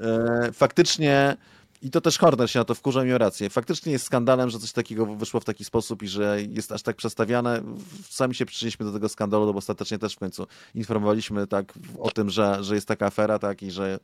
e, 0.46 0.52
faktycznie 0.52 1.36
i 1.82 1.90
to 1.90 2.00
też 2.00 2.18
Horner 2.18 2.50
się 2.50 2.58
na 2.58 2.64
to 2.64 2.74
wkurza, 2.74 3.04
miał 3.04 3.18
rację. 3.18 3.50
Faktycznie 3.50 3.92
jest 3.92 4.04
skandalem, 4.04 4.50
że 4.50 4.58
coś 4.58 4.72
takiego 4.72 5.06
wyszło 5.06 5.40
w 5.40 5.44
taki 5.44 5.64
sposób 5.64 6.02
i 6.02 6.08
że 6.08 6.42
jest 6.42 6.72
aż 6.72 6.82
tak 6.82 6.96
przestawiane. 6.96 7.62
Sami 8.08 8.34
się 8.34 8.46
przyczyniliśmy 8.46 8.86
do 8.86 8.92
tego 8.92 9.08
skandalu, 9.08 9.46
no 9.46 9.52
bo 9.52 9.58
ostatecznie 9.58 9.98
też 9.98 10.14
w 10.14 10.18
końcu 10.18 10.46
informowaliśmy 10.74 11.46
tak 11.46 11.72
o 11.98 12.10
tym, 12.10 12.30
że, 12.30 12.64
że 12.64 12.74
jest 12.74 12.88
taka 12.88 13.06
afera 13.06 13.38
tak 13.38 13.62
i 13.62 13.70
że 13.70 13.98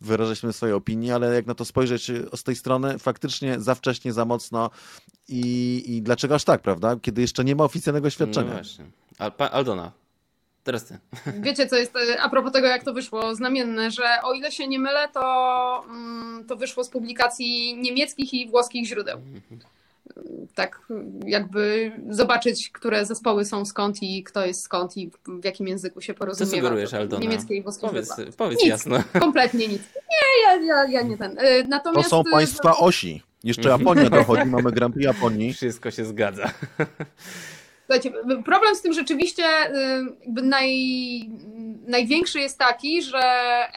wyrażaliśmy 0.00 0.52
swoje 0.52 0.76
opinie, 0.76 1.14
ale 1.14 1.34
jak 1.34 1.46
na 1.46 1.54
to 1.54 1.64
spojrzeć 1.64 2.10
z 2.34 2.42
tej 2.42 2.56
strony, 2.56 2.98
faktycznie 2.98 3.60
za 3.60 3.74
wcześnie, 3.74 4.12
za 4.12 4.24
mocno 4.24 4.70
i, 5.28 5.84
i 5.86 6.02
dlaczego 6.02 6.34
aż 6.34 6.44
tak, 6.44 6.62
prawda? 6.62 6.96
Kiedy 7.02 7.20
jeszcze 7.20 7.44
nie 7.44 7.56
ma 7.56 7.64
oficjalnego 7.64 8.10
świadczenia. 8.10 8.50
No 8.50 8.54
właśnie. 8.54 8.84
Aldona, 9.50 9.92
Teraz 10.64 10.84
ty. 10.84 10.98
Wiecie, 11.46 11.66
co 11.66 11.76
jest 11.76 11.96
e, 11.96 12.20
a 12.20 12.28
propos 12.28 12.52
tego, 12.52 12.66
jak 12.66 12.84
to 12.84 12.92
wyszło, 12.92 13.34
znamienne, 13.34 13.90
że 13.90 14.04
o 14.22 14.32
ile 14.32 14.52
się 14.52 14.68
nie 14.68 14.78
mylę, 14.78 15.08
to, 15.14 15.84
mm, 15.88 16.44
to 16.48 16.56
wyszło 16.56 16.84
z 16.84 16.88
publikacji 16.88 17.76
niemieckich 17.76 18.34
i 18.34 18.48
włoskich 18.48 18.86
źródeł. 18.86 19.20
Tak, 20.54 20.80
jakby 21.26 21.92
zobaczyć, 22.10 22.70
które 22.70 23.06
zespoły 23.06 23.44
są 23.44 23.64
skąd 23.64 24.02
i 24.02 24.24
kto 24.24 24.46
jest 24.46 24.62
skąd 24.62 24.96
i 24.96 25.10
w 25.26 25.44
jakim 25.44 25.68
języku 25.68 26.00
się 26.00 26.14
porozumiewa. 26.14 26.50
Co 26.50 26.56
sugerujesz, 26.56 26.94
Aldona? 26.94 27.22
Niemieckie 27.22 27.54
i 27.54 27.62
włoskie 27.62 27.86
Powiedz, 27.86 28.08
powiedz 28.36 28.60
nic, 28.60 28.68
jasno. 28.68 29.02
Kompletnie 29.20 29.68
nic. 29.68 29.82
Nie, 29.94 30.44
ja, 30.44 30.54
ja, 30.56 30.84
ja 30.84 31.02
nie 31.02 31.18
ten. 31.18 31.38
E, 31.38 31.64
natomiast... 31.64 32.10
To 32.10 32.16
są 32.16 32.30
państwa 32.30 32.76
osi. 32.76 33.22
Jeszcze 33.44 33.68
Japonia 33.68 34.10
dochodzi, 34.10 34.44
mamy 34.44 34.72
Grand 34.72 34.94
Prix 34.94 35.06
Japonii. 35.06 35.52
Wszystko 35.52 35.90
się 35.90 36.04
zgadza. 36.04 36.50
Słuchajcie, 37.90 38.12
problem 38.44 38.74
z 38.76 38.82
tym 38.82 38.92
rzeczywiście 38.92 39.44
y, 39.44 40.42
naj, 40.42 41.30
największy 41.86 42.40
jest 42.40 42.58
taki, 42.58 43.02
że 43.02 43.22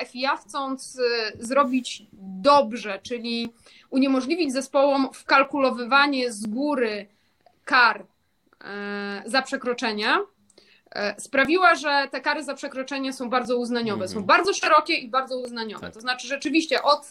FIA 0.06 0.38
chcąc 0.38 0.96
y, 0.96 1.02
zrobić 1.46 2.04
dobrze, 2.42 3.00
czyli 3.04 3.54
uniemożliwić 3.90 4.54
zespołom 4.54 5.10
wkalkulowywanie 5.14 6.32
z 6.32 6.46
góry 6.46 7.08
kar 7.66 8.02
y, 8.02 9.30
za 9.30 9.42
przekroczenia, 9.42 10.20
sprawiła, 11.18 11.76
że 11.76 12.08
te 12.12 12.22
kary 12.22 12.44
za 12.44 12.54
przekroczenie 12.54 13.14
są 13.14 13.30
bardzo 13.30 13.58
uznaniowe. 13.58 14.08
Są 14.08 14.18
mhm. 14.20 14.26
bardzo 14.26 14.54
szerokie 14.54 14.94
i 14.94 15.08
bardzo 15.08 15.40
uznaniowe. 15.40 15.86
Tak. 15.86 15.94
To 15.94 16.02
znaczy 16.02 16.28
rzeczywiście 16.28 16.84
od 16.84 17.10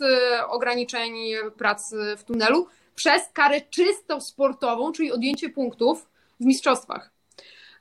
ograniczeń 0.49 1.15
pracy 1.57 1.97
w 2.19 2.25
tunelu 2.25 2.67
przez 2.95 3.23
karę 3.33 3.61
czysto 3.61 4.21
sportową, 4.21 4.93
czyli 4.93 5.13
odjęcie 5.13 5.51
punktów, 5.51 6.12
w 6.41 6.45
mistrzostwach. 6.45 7.13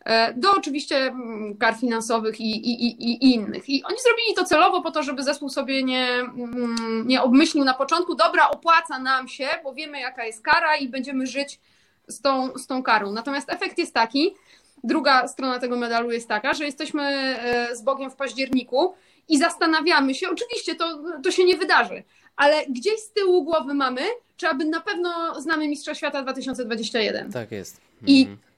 E, 0.06 0.34
do 0.34 0.52
oczywiście 0.52 0.98
mm, 0.98 1.58
kar 1.58 1.76
finansowych 1.76 2.40
i, 2.40 2.52
i, 2.52 2.86
i, 2.86 3.12
i, 3.12 3.34
innych. 3.34 3.70
I 3.70 3.84
oni 3.84 3.98
zrobili 4.04 4.36
to 4.36 4.44
celowo 4.44 4.82
po 4.82 4.92
to, 4.92 5.04
żeby 5.04 5.24
zespół 5.24 5.50
sobie 5.50 5.84
nie, 5.84 6.08
mm, 6.08 7.04
nie 7.08 7.22
obmyślił 7.22 7.64
na 7.64 7.74
początku, 7.74 8.16
dobra, 8.16 8.50
opłaca 8.50 9.00
nam 9.00 9.28
się, 9.28 9.48
bo 9.64 9.74
wiemy 9.74 10.00
jaka 10.00 10.26
jest 10.26 10.42
kara 10.42 10.76
i 10.76 10.90
będziemy 10.90 11.28
żyć 11.28 11.60
z 12.08 12.22
tą, 12.22 12.58
z 12.58 12.68
tą 12.68 12.84
karą. 12.84 13.12
Natomiast 13.12 13.50
efekt 13.52 13.78
jest 13.78 13.94
taki, 13.94 14.36
druga 14.84 15.28
strona 15.28 15.60
tego 15.60 15.78
medalu 15.78 16.12
jest 16.12 16.28
taka, 16.28 16.54
że 16.54 16.66
jesteśmy 16.66 17.04
e, 17.04 17.76
z 17.76 17.82
Bogiem 17.82 18.12
w 18.12 18.16
październiku 18.16 18.94
i 19.30 19.38
zastanawiamy 19.38 20.16
się, 20.16 20.30
oczywiście 20.30 20.76
to, 20.76 21.04
to 21.24 21.32
się 21.32 21.46
nie 21.46 21.58
wydarzy, 21.58 22.04
ale 22.36 22.66
gdzieś 22.66 23.00
z 23.00 23.14
tyłu 23.14 23.44
głowy 23.44 23.74
mamy, 23.74 24.02
czy 24.38 24.48
aby 24.48 24.66
na 24.66 24.82
pewno 24.82 25.42
znamy 25.42 25.68
Mistrza 25.68 25.96
Świata 25.96 26.22
2021. 26.22 27.32
Tak 27.32 27.52
jest. 27.52 27.91
I 28.08 28.22
mhm 28.22 28.52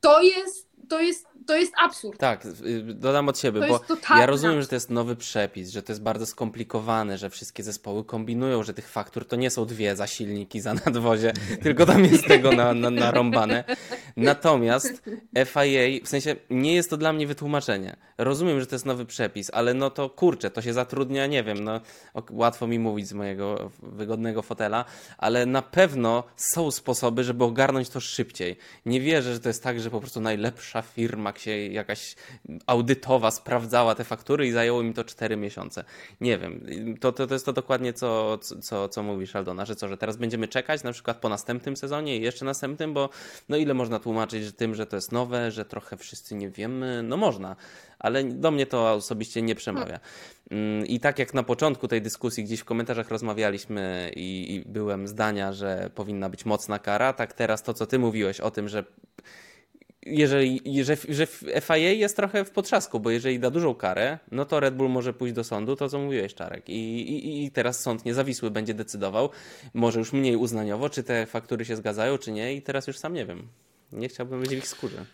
to 0.00 0.22
jest, 0.22 0.68
to 0.88 1.00
jest 1.00 1.26
to 1.50 1.56
jest 1.56 1.72
absurd. 1.76 2.20
Tak, 2.20 2.46
y, 2.46 2.82
dodam 2.82 3.28
od 3.28 3.38
siebie, 3.38 3.60
to 3.60 3.66
bo 3.68 3.96
ja 4.16 4.26
rozumiem, 4.26 4.56
absurd. 4.56 4.64
że 4.64 4.68
to 4.68 4.76
jest 4.76 4.90
nowy 4.90 5.16
przepis, 5.16 5.70
że 5.70 5.82
to 5.82 5.92
jest 5.92 6.02
bardzo 6.02 6.26
skomplikowane, 6.26 7.18
że 7.18 7.30
wszystkie 7.30 7.62
zespoły 7.62 8.04
kombinują, 8.04 8.62
że 8.62 8.74
tych 8.74 8.88
faktur 8.88 9.24
to 9.24 9.36
nie 9.36 9.50
są 9.50 9.66
dwie 9.66 9.96
zasilniki 9.96 10.60
za 10.60 10.74
nadwozie, 10.74 11.32
tylko 11.62 11.86
tam 11.86 12.04
jest 12.04 12.26
tego 12.26 12.52
na, 12.52 12.74
na, 12.74 12.90
narąbane. 12.90 13.64
Natomiast 14.16 15.02
FIA, 15.46 16.04
w 16.04 16.08
sensie 16.08 16.36
nie 16.50 16.74
jest 16.74 16.90
to 16.90 16.96
dla 16.96 17.12
mnie 17.12 17.26
wytłumaczenie. 17.26 17.96
Rozumiem, 18.18 18.60
że 18.60 18.66
to 18.66 18.74
jest 18.74 18.86
nowy 18.86 19.06
przepis, 19.06 19.50
ale 19.54 19.74
no 19.74 19.90
to 19.90 20.10
kurczę, 20.10 20.50
to 20.50 20.62
się 20.62 20.72
zatrudnia, 20.72 21.26
nie 21.26 21.44
wiem, 21.44 21.64
no 21.64 21.80
łatwo 22.30 22.66
mi 22.66 22.78
mówić 22.78 23.08
z 23.08 23.12
mojego 23.12 23.70
wygodnego 23.82 24.42
fotela, 24.42 24.84
ale 25.18 25.46
na 25.46 25.62
pewno 25.62 26.24
są 26.36 26.70
sposoby, 26.70 27.24
żeby 27.24 27.44
ogarnąć 27.44 27.88
to 27.88 28.00
szybciej. 28.00 28.56
Nie 28.86 29.00
wierzę, 29.00 29.34
że 29.34 29.40
to 29.40 29.48
jest 29.48 29.62
tak, 29.62 29.80
że 29.80 29.90
po 29.90 30.00
prostu 30.00 30.20
najlepsza 30.20 30.82
firma 30.82 31.32
się 31.40 31.50
jakaś 31.50 32.14
audytowa 32.66 33.30
sprawdzała 33.30 33.94
te 33.94 34.04
faktury 34.04 34.46
i 34.46 34.50
zajęło 34.50 34.82
mi 34.82 34.94
to 34.94 35.04
4 35.04 35.36
miesiące. 35.36 35.84
Nie 36.20 36.38
wiem, 36.38 36.64
to, 37.00 37.12
to, 37.12 37.26
to 37.26 37.34
jest 37.34 37.46
to 37.46 37.52
dokładnie 37.52 37.92
co, 37.92 38.38
co, 38.38 38.88
co 38.88 39.02
mówisz 39.02 39.36
Aldona, 39.36 39.64
że 39.64 39.76
co, 39.76 39.88
że 39.88 39.96
teraz 39.96 40.16
będziemy 40.16 40.48
czekać 40.48 40.82
na 40.82 40.92
przykład 40.92 41.16
po 41.16 41.28
następnym 41.28 41.76
sezonie 41.76 42.16
i 42.16 42.22
jeszcze 42.22 42.44
następnym, 42.44 42.94
bo 42.94 43.08
no 43.48 43.56
ile 43.56 43.74
można 43.74 43.98
tłumaczyć 43.98 44.56
tym, 44.56 44.74
że 44.74 44.86
to 44.86 44.96
jest 44.96 45.12
nowe, 45.12 45.50
że 45.50 45.64
trochę 45.64 45.96
wszyscy 45.96 46.34
nie 46.34 46.50
wiemy, 46.50 47.02
no 47.02 47.16
można, 47.16 47.56
ale 47.98 48.24
do 48.24 48.50
mnie 48.50 48.66
to 48.66 48.92
osobiście 48.92 49.42
nie 49.42 49.54
przemawia. 49.54 50.00
Mm, 50.50 50.86
I 50.86 51.00
tak 51.00 51.18
jak 51.18 51.34
na 51.34 51.42
początku 51.42 51.88
tej 51.88 52.02
dyskusji 52.02 52.44
gdzieś 52.44 52.60
w 52.60 52.64
komentarzach 52.64 53.10
rozmawialiśmy 53.10 54.10
i, 54.16 54.54
i 54.54 54.72
byłem 54.72 55.08
zdania, 55.08 55.52
że 55.52 55.90
powinna 55.94 56.28
być 56.28 56.44
mocna 56.44 56.78
kara, 56.78 57.12
tak 57.12 57.32
teraz 57.32 57.62
to, 57.62 57.74
co 57.74 57.86
ty 57.86 57.98
mówiłeś 57.98 58.40
o 58.40 58.50
tym, 58.50 58.68
że 58.68 58.84
jeżeli, 60.06 60.84
że, 60.84 60.96
że 61.08 61.26
FIA 61.60 61.76
jest 61.76 62.16
trochę 62.16 62.44
w 62.44 62.50
potrzasku, 62.50 63.00
bo 63.00 63.10
jeżeli 63.10 63.38
da 63.38 63.50
dużą 63.50 63.74
karę, 63.74 64.18
no 64.30 64.44
to 64.44 64.60
Red 64.60 64.74
Bull 64.74 64.90
może 64.90 65.12
pójść 65.12 65.34
do 65.34 65.44
sądu, 65.44 65.76
to 65.76 65.88
co 65.88 65.98
mówiłeś 65.98 66.34
Czarek. 66.34 66.68
I, 66.68 67.00
i, 67.00 67.44
i 67.44 67.50
teraz 67.50 67.80
sąd 67.80 68.04
niezawisły 68.04 68.50
będzie 68.50 68.74
decydował, 68.74 69.30
może 69.74 69.98
już 69.98 70.12
mniej 70.12 70.36
uznaniowo, 70.36 70.90
czy 70.90 71.02
te 71.02 71.26
faktury 71.26 71.64
się 71.64 71.76
zgadzają, 71.76 72.18
czy 72.18 72.32
nie 72.32 72.54
i 72.54 72.62
teraz 72.62 72.86
już 72.86 72.98
sam 72.98 73.14
nie 73.14 73.26
wiem. 73.26 73.48
Nie 73.92 74.08
chciałbym 74.08 74.40
być 74.40 74.50
w 74.50 74.52
ich 74.52 74.68
skórze. 74.68 75.04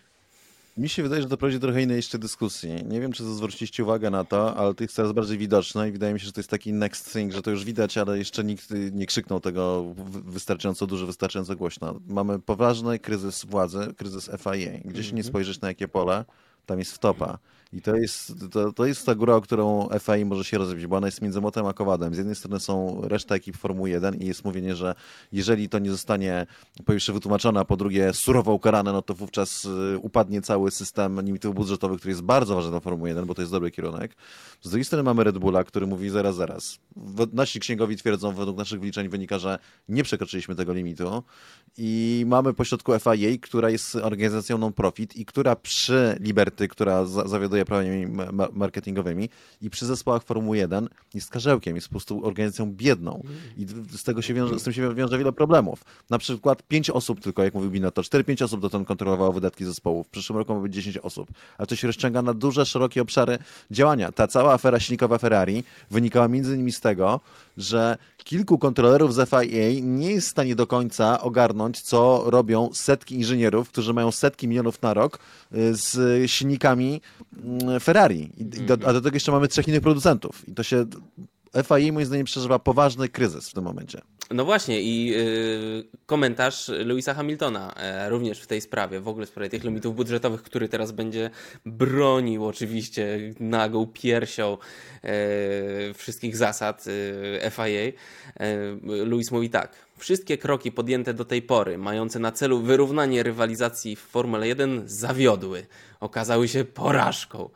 Mi 0.77 0.89
się 0.89 1.03
wydaje, 1.03 1.21
że 1.21 1.27
to 1.27 1.37
prowadzi 1.37 1.59
do 1.59 1.67
trochę 1.67 1.81
innej 1.81 1.95
jeszcze 1.95 2.19
dyskusji. 2.19 2.69
Nie 2.85 3.01
wiem, 3.01 3.11
czy 3.11 3.23
zwróciliście 3.23 3.83
uwagę 3.83 4.09
na 4.09 4.23
to, 4.23 4.55
ale 4.55 4.73
to 4.73 4.83
jest 4.83 4.95
coraz 4.95 5.11
bardziej 5.11 5.37
widoczne 5.37 5.89
i 5.89 5.91
wydaje 5.91 6.13
mi 6.13 6.19
się, 6.19 6.25
że 6.25 6.31
to 6.31 6.39
jest 6.39 6.49
taki 6.49 6.73
next 6.73 7.13
thing, 7.13 7.33
że 7.33 7.41
to 7.41 7.51
już 7.51 7.65
widać, 7.65 7.97
ale 7.97 8.17
jeszcze 8.17 8.43
nikt 8.43 8.69
nie 8.91 9.05
krzyknął 9.05 9.39
tego 9.39 9.93
wystarczająco 10.25 10.87
dużo, 10.87 11.05
wystarczająco 11.05 11.55
głośno. 11.55 11.99
Mamy 12.07 12.39
poważny 12.39 12.99
kryzys 12.99 13.45
władzy, 13.45 13.93
kryzys 13.97 14.29
FIA. 14.43 14.71
Gdzie 14.85 15.03
się 15.03 15.11
nie 15.11 15.21
mhm. 15.21 15.23
spojrzysz 15.23 15.61
na 15.61 15.67
jakie 15.67 15.87
pole, 15.87 16.25
tam 16.65 16.79
jest 16.79 16.91
wtopa. 16.91 17.37
I 17.73 17.81
to 17.81 17.95
jest, 17.95 18.33
to, 18.51 18.73
to 18.73 18.85
jest 18.85 19.05
ta 19.05 19.15
góra, 19.15 19.35
o 19.35 19.41
którą 19.41 19.89
FAI 19.99 20.25
może 20.25 20.43
się 20.43 20.57
rozbić, 20.57 20.87
bo 20.87 20.97
ona 20.97 21.07
jest 21.07 21.21
między 21.21 21.41
młotem 21.41 21.65
a 21.65 21.73
kowadem. 21.73 22.15
Z 22.15 22.17
jednej 22.17 22.35
strony 22.35 22.59
są 22.59 23.01
reszta 23.03 23.35
ekip 23.35 23.57
Formuły 23.57 23.89
1 23.89 24.15
i 24.15 24.25
jest 24.25 24.45
mówienie, 24.45 24.75
że 24.75 24.95
jeżeli 25.31 25.69
to 25.69 25.79
nie 25.79 25.91
zostanie 25.91 26.47
po 26.85 26.93
pierwsze 26.93 27.13
wytłumaczone, 27.13 27.59
a 27.59 27.65
po 27.65 27.77
drugie 27.77 28.13
surowo 28.13 28.53
ukarane, 28.53 28.91
no 28.91 29.01
to 29.01 29.13
wówczas 29.13 29.65
y, 29.65 29.97
upadnie 29.97 30.41
cały 30.41 30.71
system 30.71 31.21
limitów 31.21 31.55
budżetowych, 31.55 31.99
który 31.99 32.11
jest 32.11 32.21
bardzo 32.23 32.55
ważny 32.55 32.71
dla 32.71 32.79
Formuły 32.79 33.09
1, 33.09 33.25
bo 33.25 33.35
to 33.35 33.41
jest 33.41 33.51
dobry 33.51 33.71
kierunek. 33.71 34.15
Z 34.61 34.69
drugiej 34.69 34.85
strony 34.85 35.03
mamy 35.03 35.23
Red 35.23 35.37
Bulla, 35.37 35.63
który 35.63 35.87
mówi 35.87 36.09
zaraz, 36.09 36.35
zaraz. 36.35 36.79
Nasi 37.33 37.59
księgowi 37.59 37.95
twierdzą, 37.95 38.33
według 38.33 38.57
naszych 38.57 38.79
wyliczeń 38.79 39.09
wynika, 39.09 39.39
że 39.39 39.59
nie 39.89 40.03
przekroczyliśmy 40.03 40.55
tego 40.55 40.73
limitu 40.73 41.23
i 41.77 42.23
mamy 42.27 42.53
pośrodku 42.53 42.91
FIA, 42.99 43.37
która 43.41 43.69
jest 43.69 43.95
organizacją 43.95 44.57
non-profit 44.57 45.15
i 45.15 45.25
która 45.25 45.55
przy 45.55 46.17
Liberty, 46.19 46.67
która 46.67 47.05
zawiaduje 47.05 47.56
prawami 47.65 48.05
marketingowymi 48.53 49.29
i 49.61 49.69
przy 49.69 49.85
zespołach 49.85 50.23
Formuły 50.23 50.57
1 50.57 50.89
jest 51.13 51.29
karzełkiem, 51.29 51.75
jest 51.75 51.87
po 51.87 51.91
prostu 51.91 52.25
organizacją 52.25 52.71
biedną 52.71 53.23
i 53.57 53.65
z, 53.97 54.03
tego 54.03 54.21
się 54.21 54.33
wiąże, 54.33 54.59
z 54.59 54.63
tym 54.63 54.73
się 54.73 54.95
wiąże 54.95 55.17
wiele 55.17 55.31
problemów. 55.31 55.83
Na 56.09 56.17
przykład 56.17 56.63
5 56.63 56.89
osób 56.89 57.21
tylko, 57.21 57.43
jak 57.43 57.53
mówił 57.53 57.71
Binato, 57.71 58.01
4-5 58.01 58.43
osób 58.43 58.61
dotąd 58.61 58.87
kontrolowało 58.87 59.33
wydatki 59.33 59.65
zespołów. 59.65 60.07
W 60.07 60.09
przyszłym 60.09 60.37
roku 60.37 60.55
ma 60.55 60.59
być 60.59 60.73
10 60.73 60.97
osób, 60.97 61.31
a 61.57 61.65
to 61.65 61.75
się 61.75 61.87
rozciąga 61.87 62.21
na 62.21 62.33
duże, 62.33 62.65
szerokie 62.65 63.01
obszary 63.01 63.37
działania. 63.71 64.11
Ta 64.11 64.27
cała 64.27 64.53
afera 64.53 64.79
silnikowa 64.79 65.17
Ferrari 65.17 65.63
wynikała 65.91 66.27
między 66.27 66.55
innymi 66.55 66.71
z 66.71 66.79
tego, 66.79 67.19
że 67.57 67.97
kilku 68.17 68.57
kontrolerów 68.57 69.13
z 69.13 69.29
FIA 69.29 69.81
nie 69.81 70.11
jest 70.11 70.27
w 70.27 70.31
stanie 70.31 70.55
do 70.55 70.67
końca 70.67 71.21
ogarnąć, 71.21 71.81
co 71.81 72.23
robią 72.25 72.69
setki 72.73 73.15
inżynierów, 73.15 73.69
którzy 73.69 73.93
mają 73.93 74.11
setki 74.11 74.47
milionów 74.47 74.81
na 74.81 74.93
rok 74.93 75.19
y, 75.55 75.75
z 75.75 76.31
silnikami 76.31 77.01
Ferrari. 77.81 78.29
Do, 78.37 78.73
a 78.73 78.93
do 78.93 79.01
tego 79.01 79.15
jeszcze 79.15 79.31
mamy 79.31 79.47
trzech 79.47 79.67
innych 79.67 79.81
producentów. 79.81 80.49
I 80.49 80.53
to 80.53 80.63
się 80.63 80.85
FIA 81.63 81.93
moim 81.93 82.05
zdaniem 82.05 82.25
przeżywa 82.25 82.59
poważny 82.59 83.09
kryzys 83.09 83.49
w 83.49 83.53
tym 83.53 83.63
momencie. 83.63 84.01
No 84.31 84.45
właśnie 84.45 84.81
i 84.81 85.05
yy, 85.05 85.87
komentarz 86.05 86.71
Louisa 86.85 87.13
Hamiltona 87.13 87.75
yy, 88.03 88.09
również 88.09 88.41
w 88.41 88.47
tej 88.47 88.61
sprawie, 88.61 88.99
w 88.99 89.07
ogóle 89.07 89.25
w 89.25 89.29
sprawie 89.29 89.49
tych 89.49 89.63
limitów 89.63 89.95
budżetowych, 89.95 90.43
który 90.43 90.69
teraz 90.69 90.91
będzie 90.91 91.29
bronił 91.65 92.45
oczywiście 92.45 93.33
nagą 93.39 93.87
piersią 93.87 94.57
yy, 95.03 95.09
wszystkich 95.93 96.37
zasad 96.37 96.85
FIA. 97.51 97.91
Louis 98.83 99.31
mówi 99.31 99.49
tak. 99.49 99.87
Wszystkie 99.97 100.37
kroki 100.37 100.71
podjęte 100.71 101.13
do 101.13 101.25
tej 101.25 101.41
pory, 101.41 101.77
mające 101.77 102.19
na 102.19 102.31
celu 102.31 102.59
wyrównanie 102.59 103.23
rywalizacji 103.23 103.95
w 103.95 103.99
Formule 103.99 104.47
1, 104.47 104.83
zawiodły. 104.85 105.65
Okazały 105.99 106.47
się 106.47 106.65
porażką. 106.65 107.49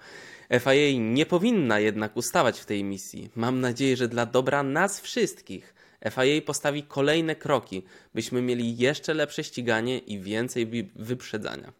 FIA 0.59 0.99
nie 0.99 1.25
powinna 1.25 1.79
jednak 1.79 2.17
ustawać 2.17 2.59
w 2.59 2.65
tej 2.65 2.83
misji. 2.83 3.29
Mam 3.35 3.61
nadzieję, 3.61 3.97
że 3.97 4.07
dla 4.07 4.25
dobra 4.25 4.63
nas 4.63 5.01
wszystkich 5.01 5.73
FIA 6.11 6.41
postawi 6.45 6.83
kolejne 6.83 7.35
kroki, 7.35 7.83
byśmy 8.13 8.41
mieli 8.41 8.77
jeszcze 8.77 9.13
lepsze 9.13 9.43
ściganie 9.43 9.99
i 9.99 10.19
więcej 10.19 10.91
wyprzedzania. 10.95 11.73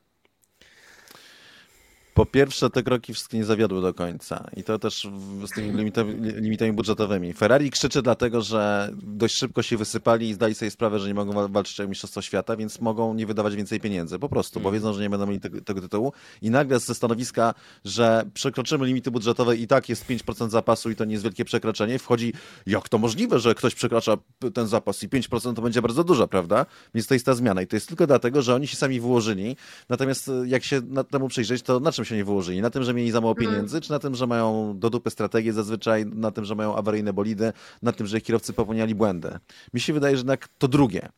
Po 2.22 2.26
pierwsze, 2.26 2.70
te 2.70 2.84
kroki 2.84 3.14
wszystkie 3.14 3.38
nie 3.38 3.46
zawiodły 3.46 3.82
do 3.82 3.94
końca 3.94 4.50
i 4.58 4.64
to 4.64 4.80
też 4.80 5.08
z 5.46 5.52
tymi 5.56 5.78
limitami, 5.78 6.14
limitami 6.22 6.74
budżetowymi. 6.74 7.34
Ferrari 7.34 7.72
krzyczy 7.72 8.02
dlatego, 8.02 8.42
że 8.42 8.90
dość 8.94 9.36
szybko 9.36 9.64
się 9.64 9.78
wysypali 9.78 10.30
i 10.30 10.34
zdali 10.34 10.56
sobie 10.56 10.72
sprawę, 10.72 11.00
że 11.00 11.08
nie 11.08 11.14
mogą 11.14 11.48
walczyć 11.48 11.80
o 11.80 11.88
Mistrzostwo 11.88 12.22
Świata, 12.22 12.56
więc 12.56 12.82
mogą 12.82 13.14
nie 13.14 13.26
wydawać 13.26 13.56
więcej 13.56 13.80
pieniędzy. 13.80 14.20
Po 14.20 14.30
prostu, 14.30 14.60
bo 14.60 14.70
mhm. 14.70 14.74
wiedzą, 14.74 14.94
że 14.94 15.02
nie 15.02 15.10
będą 15.10 15.26
mieli 15.26 15.40
tego, 15.40 15.62
tego 15.62 15.82
tytułu. 15.82 16.14
I 16.42 16.50
nagle 16.50 16.80
ze 16.80 16.96
stanowiska, 16.96 17.54
że 17.86 18.24
przekroczymy 18.34 18.86
limity 18.86 19.12
budżetowe 19.12 19.56
i 19.56 19.68
tak 19.68 19.90
jest 19.90 20.06
5% 20.06 20.50
zapasu 20.50 20.90
i 20.90 20.96
to 20.96 21.06
nie 21.06 21.12
jest 21.12 21.24
wielkie 21.24 21.46
przekroczenie, 21.46 22.00
wchodzi, 22.00 22.34
jak 22.66 22.90
to 22.90 22.98
możliwe, 22.98 23.40
że 23.40 23.56
ktoś 23.56 23.76
przekracza 23.76 24.18
ten 24.54 24.68
zapas 24.68 25.04
i 25.04 25.10
5% 25.10 25.54
to 25.54 25.62
będzie 25.62 25.82
bardzo 25.82 26.04
dużo, 26.04 26.28
prawda? 26.28 26.66
Więc 26.96 27.08
to 27.08 27.14
jest 27.14 27.26
ta 27.26 27.34
zmiana. 27.34 27.62
I 27.62 27.68
to 27.68 27.76
jest 27.76 27.88
tylko 27.88 28.08
dlatego, 28.08 28.42
że 28.42 28.56
oni 28.56 28.68
się 28.68 28.78
sami 28.78 29.00
wyłożyli. 29.00 29.56
Natomiast 29.90 30.32
jak 30.46 30.64
się 30.64 30.82
temu 31.12 31.28
przyjrzeć, 31.28 31.62
to 31.62 31.80
na 31.80 31.92
czym 31.92 32.06
się 32.06 32.11
nie 32.15 32.26
wyłożyli? 32.26 32.62
Na 32.62 32.69
tym, 32.69 32.84
że 32.84 32.93
mieli 32.93 33.12
za 33.12 33.21
mało 33.21 33.32
mhm. 33.32 33.47
pieniędzy, 33.52 33.82
czy 33.82 33.91
na 33.91 34.00
tym, 34.00 34.15
że 34.15 34.28
mają 34.28 34.74
do 34.80 34.89
dupy 34.89 35.10
strategię 35.10 35.54
zazwyczaj, 35.54 36.06
na 36.06 36.32
tym, 36.32 36.45
że 36.45 36.56
mają 36.56 36.76
awaryjne 36.76 37.13
bolidy, 37.13 37.54
na 37.82 37.91
tym, 37.91 38.08
że 38.08 38.17
ich 38.17 38.24
kierowcy 38.24 38.54
popełniali 38.54 38.95
błędy? 38.95 39.39
Mi 39.74 39.80
się 39.80 39.93
wydaje, 39.93 40.15
że 40.15 40.19
jednak 40.19 40.47
to 40.58 40.67
drugie. 40.67 41.10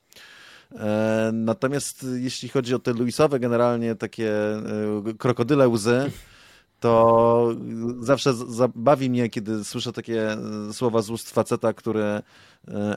E, 0.75 1.31
natomiast 1.33 2.05
jeśli 2.13 2.49
chodzi 2.49 2.75
o 2.75 2.79
te 2.79 2.93
Luisowe, 2.93 3.39
generalnie 3.39 3.95
takie 3.95 4.31
e, 4.31 4.61
krokodyle 5.17 5.67
łzy, 5.67 6.11
to 6.83 7.55
zawsze 7.99 8.33
zabawi 8.33 9.09
mnie, 9.09 9.29
kiedy 9.29 9.63
słyszę 9.63 9.93
takie 9.93 10.31
e, 10.31 10.37
słowa 10.73 11.01
z 11.01 11.09
ust 11.09 11.31
faceta, 11.31 11.73
który 11.73 12.03
e, 12.03 12.21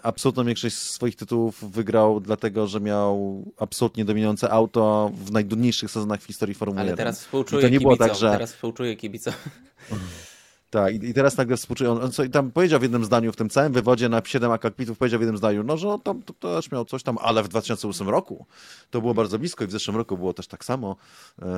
absolutną 0.03 0.44
większość 0.44 0.77
swoich 0.77 1.16
tytułów 1.16 1.72
wygrał 1.72 2.20
dlatego, 2.20 2.66
że 2.66 2.81
miał 2.81 3.44
absolutnie 3.59 4.05
dominujące 4.05 4.51
auto 4.51 5.12
w 5.14 5.33
najdudniejszych 5.33 5.90
sezonach 5.90 6.20
w 6.20 6.25
historii 6.25 6.55
Formuły 6.55 6.81
Ale 6.81 6.90
1. 6.90 6.96
teraz 6.96 7.20
współczuję 7.20 7.62
to 7.62 7.68
nie 7.68 7.79
kibicom, 7.79 7.96
było 7.96 8.09
tak, 8.09 8.18
że... 8.18 8.31
teraz 8.31 8.53
współczuję 8.53 8.96
kibicom. 8.96 9.35
Tak, 10.70 11.02
i, 11.02 11.14
teraz 11.14 11.37
nagle 11.37 11.57
współczuję. 11.57 11.90
On, 11.90 12.00
on 12.02 12.31
tam 12.31 12.50
powiedział 12.50 12.81
w 12.81 12.83
jednym 12.83 13.05
zdaniu, 13.05 13.33
w 13.33 13.37
tym 13.37 13.50
całym 13.50 13.72
wywodzie 13.72 14.09
na 14.09 14.22
7 14.24 14.50
akakpitów, 14.50 14.98
powiedział 14.98 15.18
w 15.18 15.22
jednym 15.22 15.37
zdaniu, 15.37 15.62
no, 15.62 15.76
że 15.76 15.88
on 15.88 16.00
tam 16.00 16.22
to, 16.22 16.33
też 16.33 16.70
miał 16.70 16.85
coś 16.85 17.02
tam, 17.02 17.18
ale 17.20 17.42
w 17.42 17.48
2008 17.48 18.09
roku 18.09 18.46
to 18.90 19.00
było 19.00 19.14
bardzo 19.14 19.38
blisko 19.38 19.64
i 19.64 19.66
w 19.66 19.70
zeszłym 19.70 19.96
roku 19.96 20.18
było 20.18 20.33
też 20.33 20.46
tak 20.46 20.64
samo. 20.64 20.96
Eee, 21.42 21.48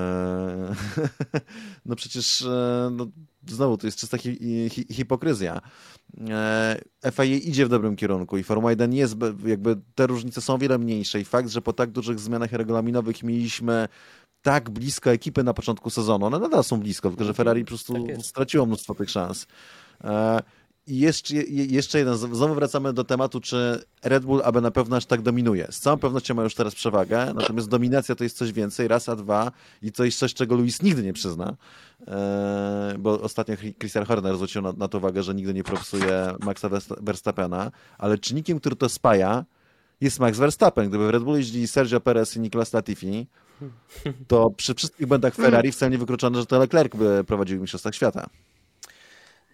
no 1.86 1.96
przecież 1.96 2.42
e, 2.42 2.90
no, 2.92 3.06
znowu 3.46 3.78
to 3.78 3.86
jest 3.86 3.98
czysta 3.98 4.18
hi, 4.18 4.68
hi, 4.70 4.86
hipokryzja. 4.94 5.60
Eee, 6.20 7.12
FIA 7.12 7.24
idzie 7.24 7.66
w 7.66 7.68
dobrym 7.68 7.96
kierunku 7.96 8.38
i 8.38 8.42
Formuła 8.42 8.70
1 8.70 8.92
jest, 8.92 9.16
jakby 9.46 9.76
te 9.94 10.06
różnice 10.06 10.40
są 10.40 10.58
wiele 10.58 10.78
mniejsze 10.78 11.20
i 11.20 11.24
fakt, 11.24 11.48
że 11.48 11.62
po 11.62 11.72
tak 11.72 11.90
dużych 11.90 12.20
zmianach 12.20 12.52
regulaminowych 12.52 13.22
mieliśmy 13.22 13.88
tak 14.48 14.70
blisko 14.70 15.10
ekipy 15.10 15.44
na 15.44 15.54
początku 15.54 15.90
sezonu. 15.90 16.26
One 16.26 16.38
nadal 16.38 16.64
są 16.64 16.80
blisko, 16.80 17.08
tylko 17.08 17.24
że 17.24 17.34
Ferrari 17.34 17.64
po 17.64 17.68
prostu 17.68 18.06
tak 18.06 18.22
straciło 18.22 18.66
mnóstwo 18.66 18.94
tych 18.94 19.10
szans. 19.10 19.46
E, 20.04 20.40
I 20.86 20.98
jeszcze, 20.98 21.34
jeszcze 21.34 21.98
jeden, 21.98 22.16
znowu 22.16 22.54
wracamy 22.54 22.92
do 22.92 23.04
tematu, 23.04 23.40
czy 23.40 23.82
Red 24.02 24.24
Bull 24.24 24.42
aby 24.44 24.60
na 24.60 24.70
pewno 24.70 24.96
aż 24.96 25.06
tak 25.06 25.22
dominuje. 25.22 25.66
Z 25.70 25.80
całą 25.80 25.96
pewnością 25.96 26.34
ma 26.34 26.42
już 26.42 26.54
teraz 26.54 26.74
przewagę, 26.74 27.32
natomiast 27.34 27.68
dominacja 27.68 28.14
to 28.14 28.24
jest 28.24 28.36
coś 28.36 28.52
więcej, 28.52 28.88
raz 28.88 29.08
a 29.08 29.16
dwa 29.16 29.52
i 29.82 29.92
to 29.92 30.04
jest 30.04 30.18
coś, 30.18 30.34
czego 30.34 30.54
Luis 30.54 30.82
nigdy 30.82 31.02
nie 31.02 31.12
przyzna, 31.12 31.56
e, 32.06 32.94
bo 32.98 33.20
ostatnio 33.20 33.56
Christian 33.78 34.04
Horner 34.04 34.34
zwrócił 34.34 34.62
na, 34.62 34.72
na 34.72 34.88
to 34.88 34.98
uwagę, 34.98 35.22
że 35.22 35.34
nigdy 35.34 35.54
nie 35.54 35.64
propsuje 35.64 36.34
Maxa 36.40 36.68
Verstappena, 37.00 37.70
ale 37.98 38.18
czynnikiem, 38.18 38.60
który 38.60 38.76
to 38.76 38.88
spaja, 38.88 39.44
jest 40.00 40.20
Max 40.20 40.38
Verstappen. 40.38 40.88
Gdyby 40.88 41.06
w 41.06 41.10
Red 41.10 41.22
Bull 41.22 41.36
jeździli 41.36 41.68
Sergio 41.68 42.00
Perez 42.00 42.36
i 42.36 42.40
Nicolas 42.40 42.72
Latifi, 42.72 43.26
to 44.28 44.50
przy 44.50 44.74
wszystkich 44.74 45.06
błędach 45.06 45.34
Ferrari 45.34 45.72
wcale 45.72 45.90
nie 45.90 45.98
wykluczone, 45.98 46.38
że 46.38 46.46
to 46.46 46.58
Leclerc 46.58 46.92
prowadził 47.26 47.60
Mistrzostwach 47.60 47.94
Świata. 47.94 48.30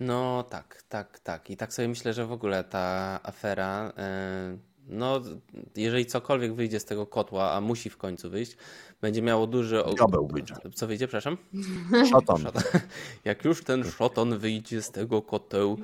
No 0.00 0.42
tak, 0.42 0.82
tak, 0.88 1.18
tak. 1.18 1.50
I 1.50 1.56
tak 1.56 1.72
sobie 1.72 1.88
myślę, 1.88 2.12
że 2.12 2.26
w 2.26 2.32
ogóle 2.32 2.64
ta 2.64 3.20
afera, 3.22 3.92
e, 3.96 4.56
no 4.88 5.20
jeżeli 5.76 6.06
cokolwiek 6.06 6.54
wyjdzie 6.54 6.80
z 6.80 6.84
tego 6.84 7.06
kotła, 7.06 7.52
a 7.52 7.60
musi 7.60 7.90
w 7.90 7.96
końcu 7.96 8.30
wyjść, 8.30 8.56
będzie 9.00 9.22
miało 9.22 9.46
duży... 9.46 9.82
Diabeł 9.96 10.28
wyjdzie. 10.28 10.54
Co 10.74 10.86
wyjdzie, 10.86 11.06
przepraszam? 11.06 11.36
Szoton. 12.10 12.42
Jak 13.24 13.44
już 13.44 13.64
ten 13.64 13.84
szoton 13.84 14.38
wyjdzie 14.38 14.82
z 14.82 14.90
tego 14.90 15.22
koteł, 15.22 15.78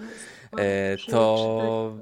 e, 0.58 0.96
to 0.96 1.96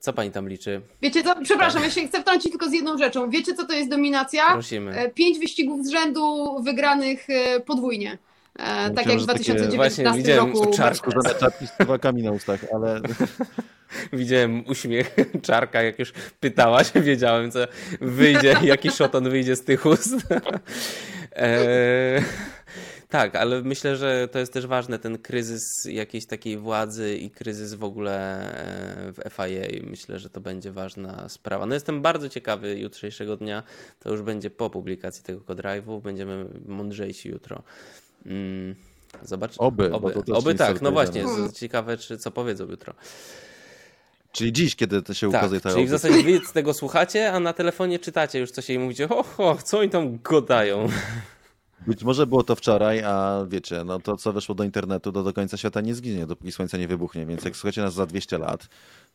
co 0.00 0.12
pani 0.12 0.30
tam 0.30 0.48
liczy? 0.48 0.80
Wiecie 1.02 1.22
co, 1.22 1.34
przepraszam, 1.42 1.82
tak. 1.82 1.96
ja 1.96 2.02
się 2.02 2.08
chcę 2.08 2.20
wtrącić 2.20 2.50
tylko 2.50 2.68
z 2.68 2.72
jedną 2.72 2.98
rzeczą. 2.98 3.30
Wiecie 3.30 3.54
co 3.54 3.66
to 3.66 3.72
jest 3.72 3.90
dominacja? 3.90 4.52
Prosimy. 4.52 4.98
E, 4.98 5.10
pięć 5.10 5.38
wyścigów 5.38 5.86
z 5.86 5.90
rzędu 5.90 6.56
wygranych 6.62 7.30
e, 7.30 7.60
podwójnie. 7.60 8.18
E, 8.58 8.90
tak 8.90 9.06
jak 9.06 9.18
w 9.18 9.22
2019 9.22 9.76
Właśnie, 9.76 10.22
widziałem 10.22 10.52
roku. 10.52 10.70
Czarku 10.76 11.10
czapki 11.40 11.66
z 11.66 11.76
tuwakami 11.76 12.22
na 12.22 12.32
ustach, 12.32 12.60
ale... 12.74 13.00
Widziałem 14.12 14.66
uśmiech 14.66 15.16
Czarka, 15.42 15.82
jak 15.82 15.98
już 15.98 16.12
pytałaś, 16.40 16.92
wiedziałem, 17.10 17.50
co 17.50 17.58
wyjdzie, 18.00 18.56
jaki 18.62 18.90
szoton 18.90 19.30
wyjdzie 19.30 19.56
z 19.56 19.64
tych 19.64 19.86
ust. 19.86 20.14
e... 21.36 22.22
Tak, 23.08 23.36
ale 23.36 23.62
myślę, 23.62 23.96
że 23.96 24.28
to 24.28 24.38
jest 24.38 24.52
też 24.52 24.66
ważne, 24.66 24.98
ten 24.98 25.18
kryzys 25.18 25.84
jakiejś 25.84 26.26
takiej 26.26 26.58
władzy 26.58 27.16
i 27.16 27.30
kryzys 27.30 27.74
w 27.74 27.84
ogóle 27.84 28.40
e, 29.08 29.12
w 29.12 29.34
FIA. 29.34 29.86
Myślę, 29.90 30.18
że 30.18 30.30
to 30.30 30.40
będzie 30.40 30.72
ważna 30.72 31.28
sprawa. 31.28 31.66
No 31.66 31.74
jestem 31.74 32.02
bardzo 32.02 32.28
ciekawy 32.28 32.78
jutrzejszego 32.78 33.36
dnia. 33.36 33.62
To 33.98 34.10
już 34.10 34.22
będzie 34.22 34.50
po 34.50 34.70
publikacji 34.70 35.24
tego 35.24 35.40
kodrive'u. 35.40 36.02
Będziemy 36.02 36.46
mądrzejsi 36.66 37.28
jutro. 37.28 37.62
Mm, 38.26 38.74
zobacz. 39.22 39.54
Oby, 39.58 39.92
oby, 39.92 40.14
oby 40.34 40.54
tak. 40.54 40.82
No 40.82 40.92
właśnie, 40.92 41.24
ciekawe, 41.54 41.96
czy 41.96 42.18
co 42.18 42.30
powiedzą 42.30 42.66
jutro. 42.66 42.94
Czyli 44.32 44.52
dziś, 44.52 44.76
kiedy 44.76 45.02
to 45.02 45.14
się 45.14 45.30
tak, 45.30 45.40
ukazuje 45.40 45.60
ta 45.60 45.70
Czyli 45.70 45.86
w 45.86 45.90
zasadzie 45.90 46.22
wy 46.22 46.46
z 46.46 46.52
tego 46.52 46.74
słuchacie, 46.74 47.32
a 47.32 47.40
na 47.40 47.52
telefonie 47.52 47.98
czytacie 47.98 48.38
już 48.38 48.50
coś 48.50 48.70
i 48.70 48.78
mówicie, 48.78 49.08
o, 49.38 49.56
co 49.64 49.78
oni 49.78 49.90
tam 49.90 50.18
godają. 50.18 50.88
Być 51.86 52.04
może 52.04 52.26
było 52.26 52.42
to 52.42 52.56
wczoraj, 52.56 53.02
a 53.04 53.44
wiecie, 53.48 53.84
no 53.84 54.00
to 54.00 54.16
co 54.16 54.32
weszło 54.32 54.54
do 54.54 54.64
internetu, 54.64 55.12
to 55.12 55.22
do 55.22 55.32
końca 55.32 55.56
świata 55.56 55.80
nie 55.80 55.94
zginie, 55.94 56.26
dopóki 56.26 56.52
słońce 56.52 56.78
nie 56.78 56.88
wybuchnie, 56.88 57.26
więc 57.26 57.44
jak 57.44 57.56
słuchacie 57.56 57.82
nas 57.82 57.94
za 57.94 58.06
200 58.06 58.38
lat, 58.38 58.68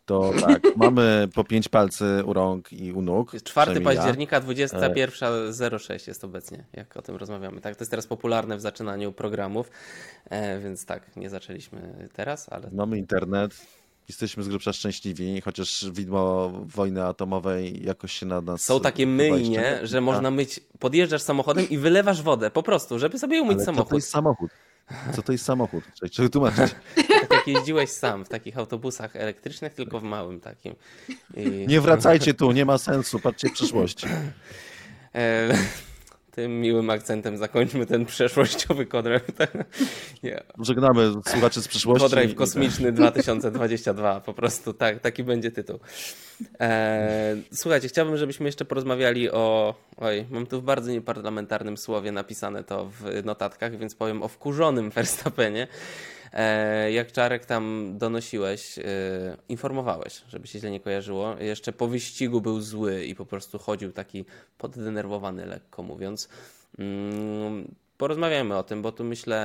to 0.06 0.32
tak, 0.48 0.62
mamy 0.76 1.28
po 1.36 1.44
pięć 1.44 1.70
palcy 1.70 2.24
u 2.26 2.34
rąk 2.34 2.74
i 2.74 2.92
u 2.92 3.02
nóg. 3.02 3.32
4 3.44 3.82
października, 3.82 4.42
21.06 4.42 6.08
jest 6.08 6.24
obecnie, 6.24 6.66
jak 6.74 6.98
o 6.98 7.02
tym 7.02 7.16
rozmawiamy. 7.16 7.62
Tak, 7.62 7.76
to 7.76 7.82
jest 7.82 7.92
teraz 7.92 8.08
popularne 8.08 8.58
w 8.58 8.62
zaczynaniu 8.62 9.12
programów, 9.12 9.72
e, 10.30 10.60
więc 10.60 10.86
tak, 10.86 11.16
nie 11.16 11.30
zaczęliśmy 11.30 12.10
teraz, 12.14 12.50
ale... 12.50 12.70
Mamy 12.72 12.98
internet, 12.98 13.66
jesteśmy 14.10 14.44
z 14.44 14.48
grubsza 14.48 14.74
szczęśliwi, 14.74 15.42
chociaż 15.42 15.86
widmo 15.92 16.52
wojny 16.66 17.06
atomowej 17.06 17.86
jakoś 17.86 18.14
się 18.14 18.26
na 18.26 18.42
nas... 18.42 18.62
Są 18.62 18.80
takie 18.80 19.08
myjnie, 19.08 19.80
że 19.84 20.02
można 20.02 20.32
myć, 20.32 20.60
podjeżdżasz 20.80 21.22
samochodem 21.22 21.70
i 21.70 21.78
wylewasz 21.78 22.22
wodę, 22.22 22.52
po 22.52 22.64
prostu, 22.64 23.00
żeby 23.00 23.20
sobie 23.20 23.42
umyć 23.42 23.56
Ale 23.56 23.66
samochód. 23.66 23.88
Co 23.88 23.90
to 23.90 23.96
jest 23.96 24.10
samochód? 24.10 24.52
Co 25.16 25.22
to 25.22 25.32
jest 25.32 25.46
samochód? 25.46 25.84
Cześć, 26.00 26.14
czego 26.14 26.30
tłumaczyć? 26.30 26.76
Tak 27.20 27.32
jak 27.32 27.48
jeździłeś 27.48 27.90
sam 27.90 28.26
w 28.26 28.30
takich 28.30 28.58
autobusach 28.58 29.16
elektrycznych, 29.16 29.74
tylko 29.74 30.00
w 30.00 30.04
małym 30.04 30.40
takim. 30.40 30.76
I... 31.38 31.66
Nie 31.68 31.82
wracajcie 31.82 32.34
tu, 32.34 32.52
nie 32.52 32.66
ma 32.66 32.78
sensu, 32.78 33.20
patrzcie 33.20 33.50
w 33.50 33.54
przyszłości. 33.54 34.08
Tym 36.32 36.62
miłym 36.62 36.90
akcentem 36.90 37.38
zakończmy 37.38 37.86
ten 37.86 38.06
przeszłościowy 38.06 38.86
kodrive. 38.86 39.32
Żegnamy 40.60 41.12
słuchaczy 41.28 41.62
z 41.62 41.68
przyszłości. 41.68 42.10
Kodrive 42.10 42.36
kosmiczny 42.36 42.92
2022, 42.92 44.22
po 44.22 44.34
prostu 44.34 44.74
tak, 44.74 45.00
taki 45.00 45.24
będzie 45.24 45.52
tytuł. 45.52 45.80
E, 46.60 47.36
słuchajcie, 47.54 47.88
chciałbym, 47.88 48.18
żebyśmy 48.18 48.46
jeszcze 48.46 48.66
porozmawiali 48.66 49.32
o, 49.32 49.76
oj, 49.98 50.26
mam 50.30 50.48
tu 50.48 50.62
w 50.62 50.64
bardzo 50.64 50.92
nieparlamentarnym 50.92 51.78
słowie 51.78 52.12
napisane 52.12 52.64
to 52.64 52.86
w 52.86 53.26
notatkach, 53.26 53.78
więc 53.78 53.96
powiem 53.96 54.24
o 54.24 54.28
wkurzonym 54.28 54.90
Verstappenie. 54.90 55.68
E, 56.34 56.92
jak 56.92 57.12
Czarek 57.12 57.46
tam 57.46 57.94
donosiłeś, 57.98 58.80
e, 58.80 58.84
informowałeś, 59.50 60.22
żeby 60.30 60.48
się 60.48 60.60
źle 60.60 60.72
nie 60.72 60.80
kojarzyło, 60.80 61.36
jeszcze 61.40 61.74
po 61.74 61.88
wyścigu 61.88 62.42
był 62.42 62.62
zły 62.62 63.06
i 63.06 63.16
po 63.16 63.26
prostu 63.26 63.60
chodził 63.60 63.92
taki 63.92 64.26
poddenerwowany, 64.58 65.46
lekko 65.46 65.84
mówiąc. 65.84 66.30
Mm, 66.80 67.76
porozmawiajmy 67.98 68.58
o 68.58 68.64
tym, 68.64 68.82
bo 68.82 68.92
tu 68.92 69.04
myślę 69.04 69.38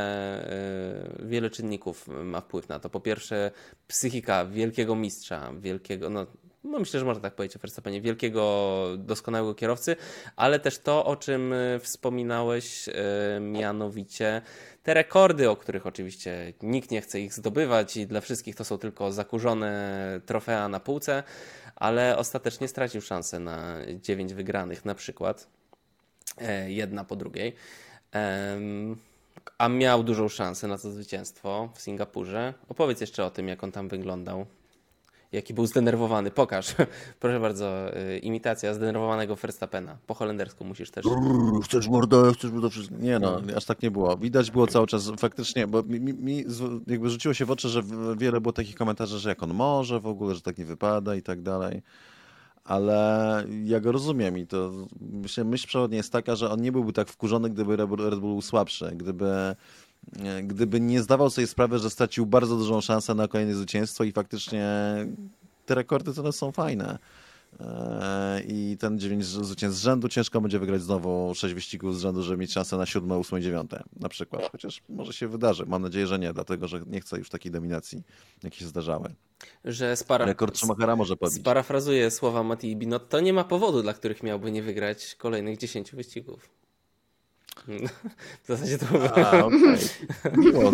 e, 1.20 1.26
wiele 1.26 1.50
czynników 1.50 2.08
ma 2.08 2.40
wpływ 2.40 2.68
na 2.68 2.78
to. 2.78 2.90
Po 2.90 3.00
pierwsze 3.00 3.50
psychika 3.88 4.46
wielkiego 4.46 4.96
mistrza, 4.96 5.52
wielkiego, 5.60 6.10
no 6.10 6.26
no 6.64 6.78
myślę, 6.78 7.00
że 7.00 7.06
można 7.06 7.22
tak 7.22 7.34
powiedzieć 7.34 7.56
o 7.56 7.60
Verstappenie, 7.60 8.00
wielkiego, 8.00 8.84
doskonałego 8.98 9.54
kierowcy, 9.54 9.96
ale 10.36 10.60
też 10.60 10.78
to, 10.78 11.04
o 11.04 11.16
czym 11.16 11.52
e, 11.52 11.78
wspominałeś, 11.78 12.88
e, 12.88 12.92
mianowicie 13.40 14.42
te 14.82 14.94
rekordy, 14.94 15.50
o 15.50 15.56
których 15.56 15.86
oczywiście 15.86 16.52
nikt 16.62 16.90
nie 16.90 17.00
chce 17.00 17.20
ich 17.20 17.34
zdobywać 17.34 17.96
i 17.96 18.06
dla 18.06 18.20
wszystkich 18.20 18.56
to 18.56 18.64
są 18.64 18.78
tylko 18.78 19.12
zakurzone 19.12 20.20
trofea 20.26 20.68
na 20.68 20.80
półce, 20.80 21.22
ale 21.76 22.16
ostatecznie 22.16 22.68
stracił 22.68 23.00
szansę 23.00 23.40
na 23.40 23.76
dziewięć 24.02 24.34
wygranych 24.34 24.84
na 24.84 24.94
przykład, 24.94 25.48
e, 26.38 26.70
jedna 26.70 27.04
po 27.04 27.16
drugiej. 27.16 27.54
A 29.58 29.68
miał 29.68 30.04
dużą 30.04 30.28
szansę 30.28 30.68
na 30.68 30.78
to 30.78 30.90
zwycięstwo 30.90 31.68
w 31.74 31.80
Singapurze. 31.80 32.54
Opowiedz 32.68 33.00
jeszcze 33.00 33.24
o 33.24 33.30
tym, 33.30 33.48
jak 33.48 33.64
on 33.64 33.72
tam 33.72 33.88
wyglądał 33.88 34.46
jaki 35.34 35.54
był 35.54 35.66
zdenerwowany. 35.66 36.30
Pokaż. 36.30 36.74
Proszę 37.20 37.40
bardzo, 37.40 37.96
y, 37.96 38.18
imitacja 38.18 38.74
zdenerwowanego 38.74 39.36
Verstappena. 39.36 39.96
Po 40.06 40.14
holendersku 40.14 40.64
musisz 40.64 40.90
też. 40.90 41.04
Chcesz 41.64 41.88
mordę, 41.88 42.32
chcesz 42.34 42.50
to 42.62 42.70
wszystko. 42.70 42.94
Nie 43.00 43.18
no, 43.18 43.40
aż 43.56 43.64
tak 43.64 43.82
nie 43.82 43.90
było. 43.90 44.16
Widać 44.16 44.50
było 44.50 44.66
cały 44.66 44.86
czas 44.86 45.12
faktycznie, 45.18 45.66
bo 45.66 45.82
mi, 45.82 46.00
mi 46.00 46.44
jakby 46.86 47.10
rzuciło 47.10 47.34
się 47.34 47.44
w 47.44 47.50
oczy, 47.50 47.68
że 47.68 47.82
wiele 48.16 48.40
było 48.40 48.52
takich 48.52 48.76
komentarzy, 48.76 49.18
że 49.18 49.28
jak 49.28 49.42
on 49.42 49.54
może 49.54 50.00
w 50.00 50.06
ogóle, 50.06 50.34
że 50.34 50.40
tak 50.40 50.58
nie 50.58 50.64
wypada 50.64 51.14
i 51.14 51.22
tak 51.22 51.42
dalej. 51.42 51.82
Ale 52.64 53.44
ja 53.64 53.80
go 53.80 53.92
rozumiem 53.92 54.38
i 54.38 54.46
to 54.46 54.72
myślę, 55.00 55.44
myśl 55.44 55.66
przewodnia 55.66 55.96
jest 55.96 56.12
taka, 56.12 56.36
że 56.36 56.50
on 56.50 56.62
nie 56.62 56.72
byłby 56.72 56.92
tak 56.92 57.08
wkurzony, 57.08 57.50
gdyby 57.50 57.76
Red 57.76 57.88
Bull 57.88 58.10
był 58.20 58.42
słabszy, 58.42 58.92
gdyby 58.96 59.56
gdyby 60.42 60.80
nie 60.80 61.02
zdawał 61.02 61.30
sobie 61.30 61.46
sprawy, 61.46 61.78
że 61.78 61.90
stracił 61.90 62.26
bardzo 62.26 62.56
dużą 62.56 62.80
szansę 62.80 63.14
na 63.14 63.28
kolejne 63.28 63.54
zwycięstwo 63.54 64.04
i 64.04 64.12
faktycznie 64.12 64.66
te 65.66 65.74
rekordy 65.74 66.14
to 66.14 66.32
są 66.32 66.52
fajne. 66.52 66.98
E, 67.60 68.42
I 68.48 68.76
ten 68.80 68.98
9 68.98 69.24
zwycięstw 69.24 69.80
z 69.80 69.82
rzędu 69.82 70.08
ciężko 70.08 70.40
będzie 70.40 70.58
wygrać 70.58 70.82
znowu 70.82 71.34
6 71.34 71.54
wyścigów 71.54 71.96
z 71.96 72.00
rzędu, 72.00 72.22
żeby 72.22 72.38
mieć 72.38 72.52
szansę 72.52 72.76
na 72.76 72.86
7, 72.86 73.12
8, 73.12 73.42
9 73.42 73.70
na 74.00 74.08
przykład. 74.08 74.48
Chociaż 74.52 74.82
może 74.88 75.12
się 75.12 75.28
wydarzy. 75.28 75.66
Mam 75.66 75.82
nadzieję, 75.82 76.06
że 76.06 76.18
nie, 76.18 76.32
dlatego 76.32 76.68
że 76.68 76.80
nie 76.86 77.00
chcę 77.00 77.18
już 77.18 77.30
takiej 77.30 77.52
dominacji, 77.52 78.02
jakie 78.42 78.58
się 78.58 78.66
zdarzały. 78.66 79.14
Że 79.64 79.96
spara... 79.96 80.24
Rekord 80.26 80.58
Schumachera 80.58 80.96
może 80.96 81.16
pobić. 81.16 81.34
Sparafrazuję 81.34 82.10
słowa 82.10 82.42
Mati 82.42 82.76
Binotto, 82.76 83.20
nie 83.20 83.32
ma 83.32 83.44
powodu, 83.44 83.82
dla 83.82 83.92
których 83.94 84.22
miałby 84.22 84.52
nie 84.52 84.62
wygrać 84.62 85.14
kolejnych 85.14 85.58
10 85.58 85.92
wyścigów. 85.92 86.50
W 88.44 88.46
zasadzie 88.46 88.78
to 88.78 88.86
było. 88.86 89.16
A, 89.16 89.44
okay. 89.44 89.78
Miło. 90.36 90.72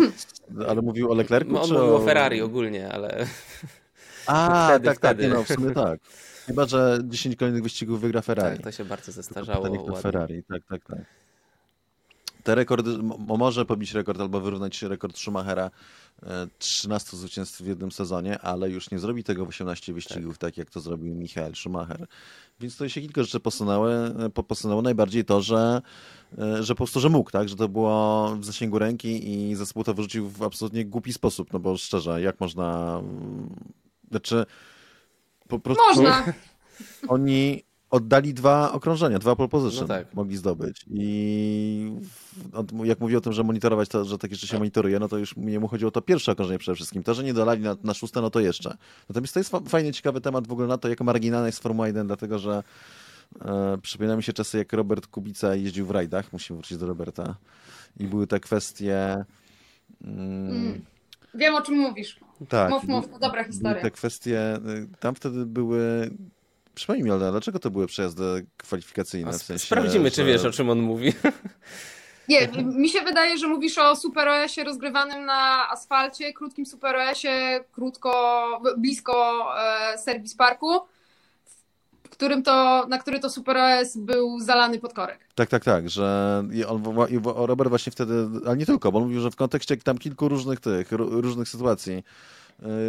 Ale 0.67 0.81
mówił 0.81 1.11
o 1.11 1.15
Leclercu? 1.15 1.57
On 1.57 1.69
mówił 1.69 1.95
o... 1.95 2.05
Ferrari 2.05 2.41
ogólnie, 2.41 2.91
ale. 2.91 3.25
A, 4.27 4.67
wtedy, 4.69 4.85
tak, 4.85 4.97
wtedy. 4.97 5.23
tak, 5.23 5.33
no, 5.33 5.43
w 5.43 5.47
sumie 5.47 5.73
tak. 5.73 5.99
Chyba, 6.45 6.65
że 6.65 6.99
10 7.03 7.35
kolejnych 7.35 7.63
wyścigów 7.63 8.01
wygra 8.01 8.21
Ferrari. 8.21 8.55
Tak, 8.55 8.63
to 8.63 8.71
się 8.71 8.85
bardzo 8.85 9.11
zestarzało. 9.11 9.69
To 9.69 9.95
Ferrari, 9.95 10.43
tak, 10.43 10.61
tak, 10.69 10.85
tak. 10.85 11.05
Te 12.43 12.55
rekordy, 12.55 12.97
może 13.27 13.65
pobić 13.65 13.93
rekord 13.93 14.21
albo 14.21 14.41
wyrównać 14.41 14.81
rekord 14.81 15.17
Schumachera 15.17 15.71
13 16.59 17.09
e, 17.13 17.17
zwycięstw 17.17 17.61
w 17.61 17.67
jednym 17.67 17.91
sezonie, 17.91 18.39
ale 18.39 18.69
już 18.69 18.91
nie 18.91 18.99
zrobi 18.99 19.23
tego 19.23 19.45
w 19.45 19.49
18 19.49 19.93
wyścigów, 19.93 20.37
tak, 20.37 20.49
tak 20.51 20.57
jak 20.57 20.69
to 20.69 20.79
zrobił 20.79 21.15
Michael 21.15 21.55
Schumacher. 21.55 22.07
Więc 22.59 22.77
to 22.77 22.89
się 22.89 23.01
kilka 23.01 23.23
rzeczy 23.23 23.39
posunęły. 23.39 23.93
E, 24.37 24.43
posunęło 24.43 24.81
najbardziej 24.81 25.25
to, 25.25 25.41
że, 25.41 25.81
że 26.59 26.73
po 26.73 26.77
prostu, 26.77 26.99
że 26.99 27.09
mógł, 27.09 27.31
tak? 27.31 27.49
Że 27.49 27.55
to 27.55 27.69
było 27.69 28.29
w 28.39 28.45
zasięgu 28.45 28.79
ręki 28.79 29.31
i 29.33 29.55
zespół 29.55 29.83
to 29.83 29.93
wyrzucił 29.93 30.29
w 30.29 30.43
absolutnie 30.43 30.85
głupi 30.85 31.13
sposób, 31.13 31.53
no 31.53 31.59
bo 31.59 31.77
szczerze, 31.77 32.21
jak 32.21 32.39
można... 32.39 32.97
Mm, 32.99 33.49
znaczy, 34.09 34.45
po 35.47 35.59
prostu... 35.59 35.83
Można! 35.87 36.33
Oni 37.07 37.63
oddali 37.91 38.33
dwa 38.33 38.71
okrążenia, 38.71 39.19
dwa 39.19 39.35
pole 39.35 39.49
position 39.49 39.81
no 39.81 39.87
tak. 39.87 40.13
mogli 40.13 40.37
zdobyć. 40.37 40.85
I 40.91 41.91
jak 42.83 42.99
mówi 42.99 43.15
o 43.15 43.21
tym, 43.21 43.33
że 43.33 43.43
monitorować 43.43 43.89
to, 43.89 44.05
że 44.05 44.17
takie 44.17 44.35
rzeczy 44.35 44.47
się 44.47 44.57
monitoruje, 44.57 44.99
no 44.99 45.07
to 45.07 45.17
już 45.17 45.37
mnie 45.37 45.59
mu 45.59 45.67
chodziło 45.67 45.89
o 45.89 45.91
to 45.91 46.01
pierwsze 46.01 46.31
okrążenie 46.31 46.59
przede 46.59 46.75
wszystkim. 46.75 47.03
To, 47.03 47.13
że 47.13 47.23
nie 47.23 47.33
dolali 47.33 47.61
na, 47.61 47.75
na 47.83 47.93
szóste, 47.93 48.21
no 48.21 48.29
to 48.29 48.39
jeszcze. 48.39 48.77
Natomiast 49.09 49.33
to 49.33 49.39
jest 49.39 49.51
fajnie 49.67 49.93
ciekawy 49.93 50.21
temat 50.21 50.47
w 50.47 50.51
ogóle 50.51 50.67
na 50.67 50.77
to, 50.77 50.89
jak 50.89 51.01
marginalna 51.01 51.47
jest 51.47 51.59
Formuła 51.63 51.87
1, 51.87 52.07
dlatego 52.07 52.39
że 52.39 52.51
e, 52.51 52.63
przypomina 53.81 54.15
mi 54.15 54.23
się 54.23 54.33
czasy, 54.33 54.57
jak 54.57 54.73
Robert 54.73 55.07
Kubica 55.07 55.55
jeździł 55.55 55.85
w 55.85 55.91
rajdach, 55.91 56.33
musimy 56.33 56.57
wrócić 56.57 56.77
do 56.77 56.87
Roberta, 56.87 57.35
i 57.99 58.07
były 58.07 58.27
te 58.27 58.39
kwestie... 58.39 59.25
Mm, 60.03 60.49
mm. 60.49 60.81
Wiem, 61.33 61.55
o 61.55 61.61
czym 61.61 61.75
mówisz. 61.75 62.19
Tak. 62.49 62.69
Mów, 62.69 62.83
mów, 62.83 63.09
to 63.09 63.19
dobra 63.19 63.43
historia. 63.43 63.81
Te 63.81 63.91
kwestie, 63.91 64.55
y, 64.55 64.87
tam 64.99 65.15
wtedy 65.15 65.45
były 65.45 66.11
Przypomnij 66.75 67.03
mi, 67.03 67.11
ale 67.11 67.31
dlaczego 67.31 67.59
to 67.59 67.71
były 67.71 67.87
przejazdy 67.87 68.45
kwalifikacyjne? 68.57 69.33
W 69.33 69.43
sensie, 69.43 69.65
Sprawdzimy, 69.65 70.09
że... 70.09 70.15
czy 70.15 70.23
wiesz, 70.23 70.45
o 70.45 70.51
czym 70.51 70.69
on 70.69 70.79
mówi. 70.79 71.13
Nie, 72.29 72.47
mi 72.63 72.89
się 72.89 73.01
wydaje, 73.01 73.37
że 73.37 73.47
mówisz 73.47 73.77
o 73.77 73.95
Super 73.95 74.27
OS-ie 74.27 74.65
rozgrywanym 74.65 75.25
na 75.25 75.69
asfalcie, 75.69 76.33
krótkim 76.33 76.65
Super 76.65 76.95
OS-ie, 76.95 77.63
krótko, 77.71 78.61
blisko 78.77 79.45
e, 79.59 79.97
Service 79.97 80.35
Parku, 80.37 80.79
którym 82.21 82.43
to, 82.43 82.85
na 82.89 82.97
który 82.97 83.19
to 83.19 83.29
Super 83.29 83.57
OS 83.57 83.97
był 83.97 84.39
zalany 84.39 84.79
pod 84.79 84.93
korek. 84.93 85.19
Tak, 85.35 85.49
tak, 85.49 85.63
tak, 85.63 85.89
że 85.89 86.43
on, 86.67 86.83
Robert 87.23 87.69
właśnie 87.69 87.91
wtedy, 87.91 88.13
ale 88.45 88.57
nie 88.57 88.65
tylko, 88.65 88.91
bo 88.91 88.97
on 88.97 89.03
mówił, 89.03 89.21
że 89.21 89.31
w 89.31 89.35
kontekście 89.35 89.77
tam 89.77 89.97
kilku 89.97 90.29
różnych 90.29 90.59
tych, 90.59 90.91
różnych 90.91 91.49
sytuacji, 91.49 92.03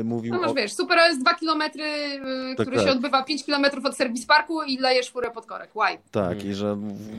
mówił. 0.05 0.35
No 0.35 0.41
masz, 0.41 0.51
o... 0.51 0.55
wiesz, 0.55 0.73
Super 0.73 0.99
OS 0.99 1.19
2 1.19 1.35
km, 1.35 1.59
tak, 1.59 2.67
który 2.67 2.77
tak. 2.77 2.87
się 2.87 2.93
odbywa 2.93 3.23
5 3.23 3.45
km 3.45 3.65
od 3.85 3.97
serwis 3.97 4.27
parku 4.27 4.63
i 4.63 4.79
lejesz 4.79 5.11
furę 5.11 5.31
pod 5.31 5.47
korek. 5.47 5.71
Why? 5.71 5.99
Tak, 6.11 6.25
hmm. 6.25 6.51
i 6.51 6.55
że 6.55 6.77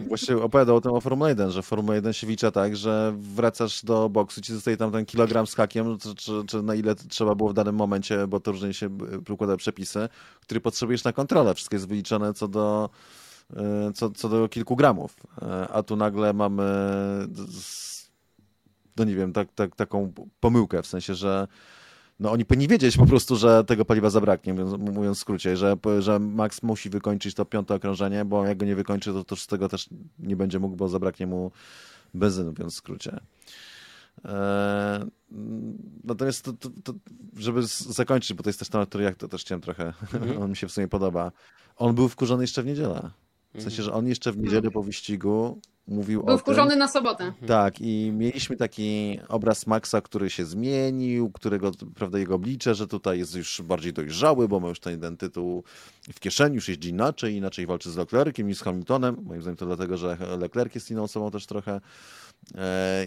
właściwie 0.08 0.44
opowiadał 0.44 0.76
o 0.76 0.82
tym 0.82 0.92
o 0.92 1.02
Formule 1.02 1.30
1, 1.30 1.52
że 1.52 1.62
Formuła 1.62 1.96
1 1.96 2.14
się 2.14 2.28
licza 2.28 2.52
tak, 2.52 2.76
że 2.76 3.14
wracasz 3.18 3.86
do 3.86 4.10
boksu, 4.10 4.42
ci 4.42 4.54
zostaje 4.54 4.78
tam 4.78 4.92
ten 4.92 5.06
kilogram 5.06 5.48
z 5.48 5.56
hakiem, 5.56 5.98
czy, 5.98 6.16
czy, 6.16 6.32
czy, 6.48 6.62
na 6.62 6.76
ile 6.76 6.96
trzeba 6.96 7.36
było 7.36 7.50
w 7.50 7.54
danym 7.54 7.76
momencie, 7.76 8.28
bo 8.28 8.40
to 8.40 8.52
różnie 8.52 8.74
się 8.74 8.90
układa 9.30 9.58
przepisy, 9.58 10.10
który 10.42 10.62
potrzebujesz 10.62 11.04
na 11.04 11.14
kontrolę. 11.14 11.54
Wszystko 11.54 11.76
jest 11.76 11.88
wyliczone 11.88 12.34
co 12.34 12.48
do 12.48 12.90
co, 13.94 14.10
co 14.10 14.30
do 14.30 14.50
kilku 14.50 14.76
gramów. 14.76 15.16
A 15.74 15.84
tu 15.84 15.96
nagle 15.96 16.34
mamy 16.34 16.64
no 18.98 19.04
nie 19.04 19.16
wiem, 19.16 19.34
tak, 19.34 19.48
tak, 19.56 19.76
taką 19.76 20.14
pomyłkę, 20.40 20.82
w 20.82 20.88
sensie, 20.88 21.16
że 21.16 21.48
no 22.24 22.32
oni 22.32 22.46
powinni 22.46 22.68
wiedzieć 22.68 22.98
po 22.98 23.06
prostu, 23.06 23.36
że 23.36 23.64
tego 23.64 23.86
paliwa 23.86 24.10
zabraknie, 24.10 24.54
mówiąc 24.78 25.18
w 25.18 25.22
skrócie, 25.22 25.58
że, 25.58 25.78
że 26.00 26.20
Max 26.20 26.64
musi 26.64 26.90
wykończyć 26.90 27.36
to 27.36 27.46
piąte 27.46 27.76
okrążenie, 27.76 28.26
bo 28.26 28.46
jak 28.46 28.58
go 28.58 28.66
nie 28.66 28.76
wykończy, 28.76 29.14
to, 29.14 29.24
to 29.24 29.36
z 29.36 29.48
tego 29.48 29.70
też 29.70 29.90
nie 30.20 30.36
będzie 30.36 30.60
mógł, 30.60 30.76
bo 30.76 30.88
zabraknie 30.88 31.28
mu 31.28 31.52
benzyny, 32.14 32.50
mówiąc 32.50 32.74
w 32.74 32.78
skrócie. 32.78 33.20
Eee, 34.26 34.32
natomiast 36.04 36.46
to, 36.46 36.54
to, 36.54 36.70
to, 36.84 36.94
żeby 37.38 37.62
zakończyć, 37.78 38.34
bo 38.34 38.44
to 38.44 38.50
jest 38.50 38.60
też 38.60 38.70
temat, 38.70 38.90
który 38.90 39.04
jak 39.04 39.16
to 39.16 39.28
też 39.28 39.42
chciałem 39.42 39.62
trochę, 39.62 39.94
mm. 40.14 40.38
on 40.42 40.50
mi 40.50 40.56
się 40.56 40.68
w 40.68 40.72
sumie 40.72 40.88
podoba. 40.88 41.32
On 41.76 41.96
był 41.96 42.10
wkurzony 42.10 42.44
jeszcze 42.44 42.64
w 42.64 42.66
niedzielę. 42.66 43.10
W 43.56 43.62
sensie, 43.62 43.82
mhm. 43.82 43.86
że 43.86 43.94
on 43.94 44.08
jeszcze 44.08 44.32
w 44.32 44.38
niedzielę 44.38 44.72
po 44.72 44.84
wyścigu 44.84 45.62
mówił 45.88 46.24
Był 46.24 46.36
o 46.36 46.38
wkurzony 46.38 46.70
tym. 46.70 46.80
na 46.80 46.88
sobotę. 46.88 47.24
Mhm. 47.24 47.48
Tak, 47.48 47.82
i 47.82 48.12
mieliśmy 48.12 48.58
taki 48.58 49.20
obraz 49.28 49.68
Maxa, 49.68 50.02
który 50.02 50.30
się 50.30 50.46
zmienił, 50.46 51.32
którego, 51.32 51.72
prawda, 51.96 52.20
jego 52.20 52.36
oblicze, 52.36 52.76
że 52.76 52.88
tutaj 52.88 53.20
jest 53.20 53.36
już 53.36 53.62
bardziej 53.62 53.94
dojrzały, 53.94 54.48
bo 54.48 54.60
ma 54.60 54.70
już 54.70 54.80
ten 54.80 54.94
jeden 54.94 55.18
tytuł 55.18 55.64
w 56.14 56.20
kieszeni, 56.20 56.56
już 56.56 56.68
jeździ 56.68 56.90
inaczej, 56.90 57.36
inaczej 57.36 57.66
walczy 57.66 57.92
z 57.92 57.98
Leclerciem 57.98 58.48
niż 58.48 58.58
z 58.58 58.62
Hamiltonem. 58.62 59.18
Moim 59.24 59.42
zdaniem 59.42 59.58
to 59.58 59.66
dlatego, 59.66 59.98
że 59.98 60.18
Leclerc 60.40 60.76
jest 60.76 60.92
inną 60.92 61.04
osobą 61.04 61.32
też 61.32 61.46
trochę 61.46 61.82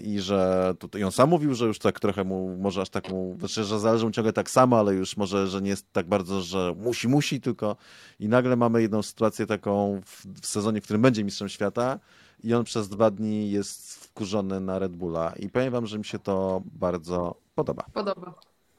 i 0.03 0.21
że 0.21 0.75
tutaj 0.79 1.05
on 1.05 1.13
sam 1.13 1.31
mówił, 1.31 1.55
że 1.55 1.67
już 1.67 1.79
tak 1.79 2.01
trochę 2.01 2.25
mu, 2.25 2.57
może 2.59 2.81
aż 2.81 2.89
tak 2.89 3.11
mu, 3.11 3.37
znaczy, 3.39 3.65
że 3.65 3.81
zależy 3.81 4.05
mu 4.05 4.11
ciągle 4.11 4.33
tak 4.33 4.51
samo, 4.51 4.79
ale 4.79 4.95
już 4.95 5.17
może, 5.17 5.47
że 5.47 5.63
nie 5.63 5.71
jest 5.71 5.93
tak 5.93 6.09
bardzo, 6.09 6.41
że 6.41 6.75
musi, 6.79 7.09
musi, 7.09 7.41
tylko 7.41 7.77
i 8.21 8.29
nagle 8.29 8.57
mamy 8.57 8.83
jedną 8.83 9.03
sytuację 9.03 9.47
taką 9.47 10.01
w, 10.05 10.27
w 10.41 10.47
sezonie, 10.47 10.81
w 10.81 10.85
którym 10.85 11.03
będzie 11.03 11.25
mistrzem 11.25 11.49
świata, 11.49 11.99
i 12.45 12.55
on 12.55 12.65
przez 12.65 12.89
dwa 12.89 13.11
dni 13.11 13.51
jest 13.51 13.95
wkurzony 13.95 14.61
na 14.61 14.79
Red 14.79 14.97
Bulla. 14.97 15.33
I 15.39 15.49
powiem 15.49 15.73
wam, 15.73 15.87
że 15.87 15.99
mi 15.99 16.05
się 16.05 16.19
to 16.19 16.63
bardzo 16.65 17.37
podoba. 17.55 17.85
Podoba. 17.93 18.35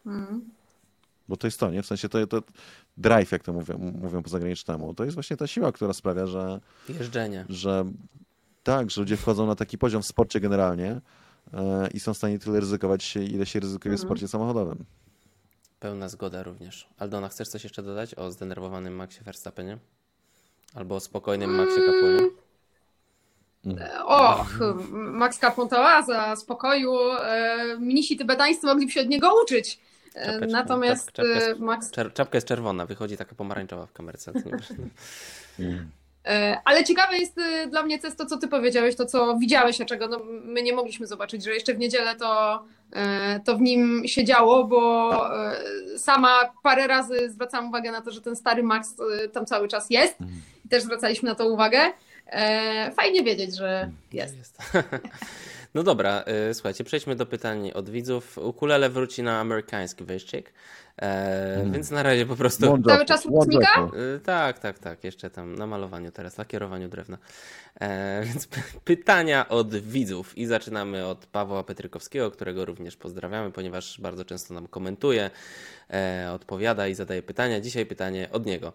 Mhm. 0.06 0.42
Bo 1.30 1.38
to 1.38 1.48
jest 1.48 1.60
to, 1.60 1.72
nie? 1.72 1.84
W 1.84 1.86
sensie 1.86 2.10
to, 2.10 2.28
to 2.28 2.42
drive, 2.98 3.32
jak 3.32 3.44
to 3.44 3.54
mówią, 3.54 3.78
mówią 3.78 4.24
po 4.24 4.30
zagranicznemu. 4.30 4.94
To 4.94 5.04
jest 5.04 5.14
właśnie 5.14 5.38
ta 5.38 5.48
siła, 5.48 5.72
która 5.72 5.94
sprawia, 5.94 6.28
że... 6.28 6.60
Jeżdżenie. 6.90 7.46
Że 7.50 7.86
tak, 8.68 8.92
że 8.92 9.02
ludzie 9.02 9.18
wchodzą 9.18 9.48
na 9.48 9.56
taki 9.56 9.78
poziom 9.78 10.02
w 10.02 10.06
sporcie 10.06 10.40
generalnie, 10.40 11.02
e, 11.54 11.88
i 11.94 12.00
są 12.00 12.14
w 12.14 12.18
stanie 12.18 12.40
tyle 12.40 12.60
ryzykować, 12.60 13.16
ile 13.16 13.46
się 13.46 13.60
ryzykuje 13.60 13.92
w 13.92 13.94
mhm. 13.94 14.08
sporcie 14.08 14.28
samochodowym. 14.28 14.86
Pełna 15.80 16.10
zgoda 16.10 16.44
również. 16.44 16.90
Aldona, 16.98 17.30
chcesz 17.30 17.48
coś 17.48 17.64
jeszcze 17.64 17.84
dodać 17.84 18.16
o 18.16 18.32
zdenerwowanym 18.32 18.96
Maxie 18.96 19.24
Verstappenie? 19.24 19.78
Albo 20.76 20.96
o 20.96 21.00
spokojnym 21.00 21.56
Maxie 21.56 21.82
Capunie? 21.86 22.30
Och, 24.06 24.60
Max 25.22 25.40
Capontoa 25.40 26.02
za 26.02 26.36
spokoju. 26.36 26.94
E, 27.12 27.78
mnisi 27.80 28.18
tybetańscy 28.18 28.68
mogliby 28.68 28.92
się 28.92 29.02
od 29.02 29.08
niego 29.08 29.42
uczyć. 29.44 29.80
E, 30.16 30.26
Czapeczka, 30.26 30.48
Natomiast 30.48 31.06
czap, 31.06 31.26
czapka 31.26 31.46
jest, 31.46 31.60
Max... 31.60 31.92
czapka 31.92 32.38
jest 32.38 32.48
czerwona, 32.48 32.86
wychodzi 32.86 33.18
taka 33.18 33.36
pomarańczowa 33.36 33.86
w 33.86 33.94
kamerce. 33.94 34.32
E, 36.28 36.58
ale 36.66 36.84
ciekawe 36.84 37.18
jest 37.18 37.40
dla 37.70 37.84
mnie 37.84 38.00
to, 38.00 38.26
co 38.26 38.38
ty 38.38 38.48
powiedziałeś, 38.48 38.96
to 38.96 39.06
co 39.06 39.38
widziałeś, 39.38 39.82
a 39.82 39.86
czego 39.86 40.08
no, 40.08 40.20
my 40.44 40.64
nie 40.64 40.74
mogliśmy 40.74 41.08
zobaczyć, 41.08 41.44
że 41.44 41.52
jeszcze 41.52 41.74
w 41.74 41.80
niedzielę 41.80 42.16
to, 42.16 42.64
to 43.46 43.58
w 43.58 43.62
nim 43.62 44.04
się 44.08 44.24
działo, 44.24 44.64
bo 44.64 45.12
sama 45.98 46.40
parę 46.64 46.88
razy 46.88 47.30
zwracam 47.30 47.68
uwagę 47.70 47.92
na 47.92 48.02
to, 48.02 48.12
że 48.12 48.22
ten 48.22 48.36
stary 48.36 48.64
Max 48.64 48.96
tam 49.34 49.46
cały 49.46 49.68
czas 49.68 49.90
jest 49.90 50.22
mhm. 50.22 50.42
i 50.66 50.70
też 50.70 50.84
zwracaliśmy 50.84 51.30
na 51.30 51.36
to 51.36 51.48
uwagę. 51.48 51.80
E, 52.28 52.92
fajnie 52.92 53.24
wiedzieć, 53.24 53.58
że 53.58 53.92
jest. 54.14 54.38
jest. 54.38 54.58
No 55.78 55.84
dobra, 55.84 56.24
e, 56.26 56.54
słuchajcie, 56.54 56.84
przejdźmy 56.84 57.16
do 57.16 57.26
pytań 57.26 57.72
od 57.72 57.90
widzów. 57.90 58.38
Ukulele 58.38 58.90
wróci 58.90 59.24
na 59.24 59.40
amerykański 59.40 60.04
wyścig, 60.04 60.54
e, 60.98 61.54
hmm. 61.56 61.74
więc 61.74 61.92
na 61.92 62.04
razie 62.04 62.26
po 62.26 62.36
prostu... 62.36 62.84
Cały 62.88 63.06
czas 63.06 63.26
łódźnika? 63.26 63.90
Tak, 64.24 64.60
tak, 64.60 64.80
tak, 64.80 65.04
jeszcze 65.04 65.30
tam 65.30 65.56
na 65.56 65.68
malowaniu 65.68 66.12
teraz, 66.12 66.38
lakierowaniu 66.38 66.90
drewna. 66.90 67.18
Więc 68.24 68.48
pytania 68.84 69.50
od 69.50 69.76
widzów 69.76 70.38
i 70.38 70.46
zaczynamy 70.46 71.06
od 71.06 71.26
Pawła 71.26 71.64
Petrykowskiego, 71.64 72.32
którego 72.32 72.66
również 72.66 72.98
pozdrawiamy, 72.98 73.52
ponieważ 73.52 74.02
bardzo 74.02 74.26
często 74.26 74.54
nam 74.54 74.68
komentuje, 74.68 75.30
odpowiada 76.34 76.88
i 76.88 76.94
zadaje 76.94 77.24
pytania. 77.24 77.62
Dzisiaj 77.62 77.86
pytanie 77.86 78.30
od 78.32 78.46
niego. 78.46 78.74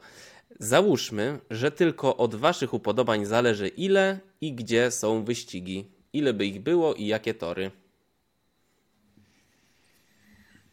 Załóżmy, 0.59 1.39
że 1.51 1.71
tylko 1.71 2.17
od 2.17 2.35
Waszych 2.35 2.75
upodobań 2.75 3.25
zależy 3.25 3.69
ile 3.69 4.19
i 4.41 4.53
gdzie 4.55 4.91
są 4.91 5.25
wyścigi. 5.25 6.02
Ile 6.13 6.33
by 6.33 6.47
ich 6.47 6.63
było 6.63 6.95
i 6.95 7.07
jakie 7.07 7.35
tory? 7.35 7.71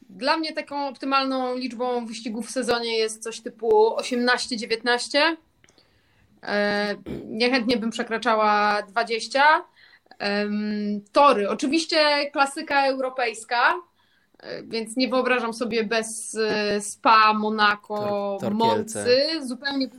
Dla 0.09 0.37
mnie 0.37 0.53
taką 0.53 0.87
optymalną 0.87 1.57
liczbą 1.57 2.05
wyścigów 2.05 2.47
w 2.47 2.51
sezonie 2.51 2.97
jest 2.97 3.23
coś 3.23 3.41
typu 3.41 3.95
18-19. 3.97 5.19
E, 6.43 6.95
niechętnie 7.25 7.77
bym 7.77 7.89
przekraczała 7.89 8.81
20. 8.81 9.65
Tory. 11.11 11.49
Oczywiście 11.49 12.31
klasyka 12.31 12.87
europejska, 12.87 13.73
więc 14.63 14.97
nie 14.97 15.07
wyobrażam 15.07 15.53
sobie 15.53 15.83
bez 15.83 16.35
e, 16.35 16.81
Spa, 16.81 17.33
Monaco, 17.33 18.37
Tor 18.41 18.53
Moncy. 18.53 19.17
Zupełnie 19.41 19.89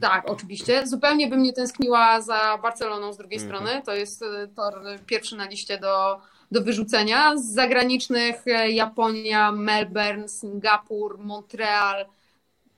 tak, 0.00 0.30
oczywiście. 0.30 0.86
Zupełnie 0.86 1.28
bym 1.28 1.42
nie 1.42 1.52
tęskniła 1.52 2.20
za 2.20 2.58
Barceloną 2.62 3.12
z 3.12 3.16
drugiej 3.16 3.38
mm 3.38 3.50
-hmm. 3.50 3.56
strony. 3.56 3.82
To 3.82 3.94
jest 3.94 4.22
e, 4.22 4.48
tor 4.56 4.82
pierwszy 5.06 5.36
na 5.36 5.44
liście 5.44 5.78
do, 5.78 6.20
do 6.50 6.62
wyrzucenia. 6.62 7.36
Z 7.36 7.44
zagranicznych 7.44 8.46
e, 8.46 8.70
Japonia, 8.70 9.52
Melbourne, 9.52 10.28
Singapur, 10.28 11.18
Montreal, 11.18 12.06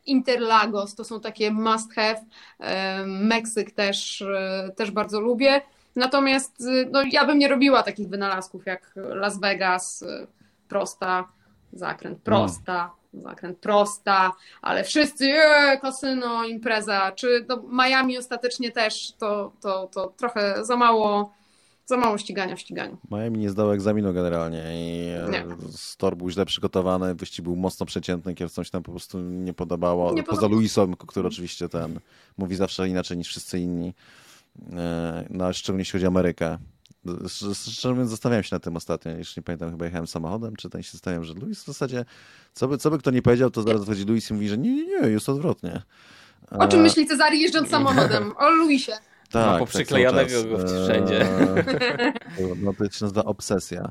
Interlagos 0.07 0.95
to 0.95 1.05
są 1.05 1.21
takie 1.21 1.51
must 1.51 1.95
have. 1.95 2.25
Meksyk 3.07 3.71
też, 3.71 4.25
też 4.77 4.91
bardzo 4.91 5.21
lubię. 5.21 5.61
Natomiast 5.97 6.63
no, 6.91 7.03
ja 7.13 7.27
bym 7.27 7.39
nie 7.39 7.49
robiła 7.49 7.83
takich 7.83 8.09
wynalazków 8.09 8.67
jak 8.67 8.95
Las 8.97 9.41
Vegas, 9.41 10.05
prosta, 10.69 11.29
zakręt 11.73 12.19
prosta, 12.19 12.91
no. 12.97 13.02
Zakręt 13.15 13.59
prosta, 13.59 14.33
ale 14.63 14.85
wszyscy 14.85 15.25
ee, 15.27 15.79
kasyno, 15.79 16.45
impreza, 16.45 17.13
czy 17.13 17.45
do 17.45 17.63
Miami 17.63 18.19
ostatecznie 18.19 18.71
też, 18.71 19.13
to, 19.13 19.53
to, 19.61 19.87
to 19.87 20.13
trochę 20.17 20.65
za 20.65 20.77
mało 20.77 21.33
za 21.87 21.97
mało 21.97 22.19
ścigania 22.19 22.57
w 22.57 22.61
ściganiu. 22.61 22.97
Miami 23.11 23.39
nie 23.39 23.51
zdało 23.51 23.75
egzaminu 23.75 24.15
generalnie 24.15 24.63
i 24.75 25.09
nie. 25.31 25.45
Stor 25.71 26.17
był 26.17 26.31
źle 26.31 26.47
przygotowany, 26.47 27.15
wyścig 27.15 27.45
był 27.45 27.57
mocno 27.57 27.87
przeciętny, 27.87 28.35
kierowcom 28.35 28.65
się 28.65 28.71
tam 28.71 28.83
po 28.83 28.93
prostu 28.93 29.21
nie 29.21 29.53
podobało. 29.53 30.13
Nie 30.13 30.23
Poza 30.23 30.41
podoba... 30.41 30.55
Luisem, 30.55 30.97
który 30.97 31.29
oczywiście 31.29 31.69
ten 31.69 32.01
mówi 32.39 32.57
zawsze 32.57 32.89
inaczej 32.89 33.17
niż 33.19 33.29
wszyscy 33.29 33.59
inni. 33.59 33.95
E, 34.73 35.25
no, 35.31 35.53
szczególnie 35.53 35.81
jeśli 35.81 35.93
chodzi 35.93 36.05
o 36.05 36.09
Amerykę. 36.09 36.59
Szczerze 37.55 37.91
mówiąc, 37.91 38.11
zastanawiałem 38.11 38.45
się 38.45 38.57
na 38.57 38.61
tym 38.61 38.77
ostatnio. 38.77 39.13
Już 39.13 39.37
nie 39.37 39.43
pamiętam, 39.43 39.71
chyba 39.71 39.85
jechałem 39.85 40.07
samochodem, 40.07 40.57
czy 40.57 40.71
ten 40.71 40.83
się 40.83 40.93
zastanawiam, 40.93 41.25
że 41.25 41.35
Luis 41.35 41.63
w 41.63 41.67
zasadzie, 41.67 42.05
co 42.53 42.69
by, 42.69 42.79
co 42.79 42.91
by 42.91 42.99
kto 42.99 43.11
nie 43.11 43.23
powiedział, 43.23 43.51
to 43.51 43.63
zaraz 43.63 43.83
wchodzi 43.83 44.05
Luis 44.05 44.31
i 44.31 44.35
mówi, 44.35 44.49
że 44.49 44.59
nie, 44.59 44.75
nie, 44.75 44.85
nie, 44.87 45.09
jest 45.09 45.29
odwrotnie. 45.29 45.83
O 46.51 46.69
czym 46.69 46.81
myśli 46.81 47.07
Cezary 47.07 47.37
jeżdżąc 47.37 47.69
samochodem? 47.77 48.33
O 48.37 48.51
Luisie. 48.51 48.93
Tak, 49.31 49.47
Ma 49.47 49.59
poprzyklejanego 49.59 50.43
tak 50.43 50.51
go 50.51 50.59
wszędzie. 50.85 51.27
No 52.63 52.73
to 52.75 52.85
się 52.91 53.05
nazywa 53.05 53.25
obsesja. 53.25 53.91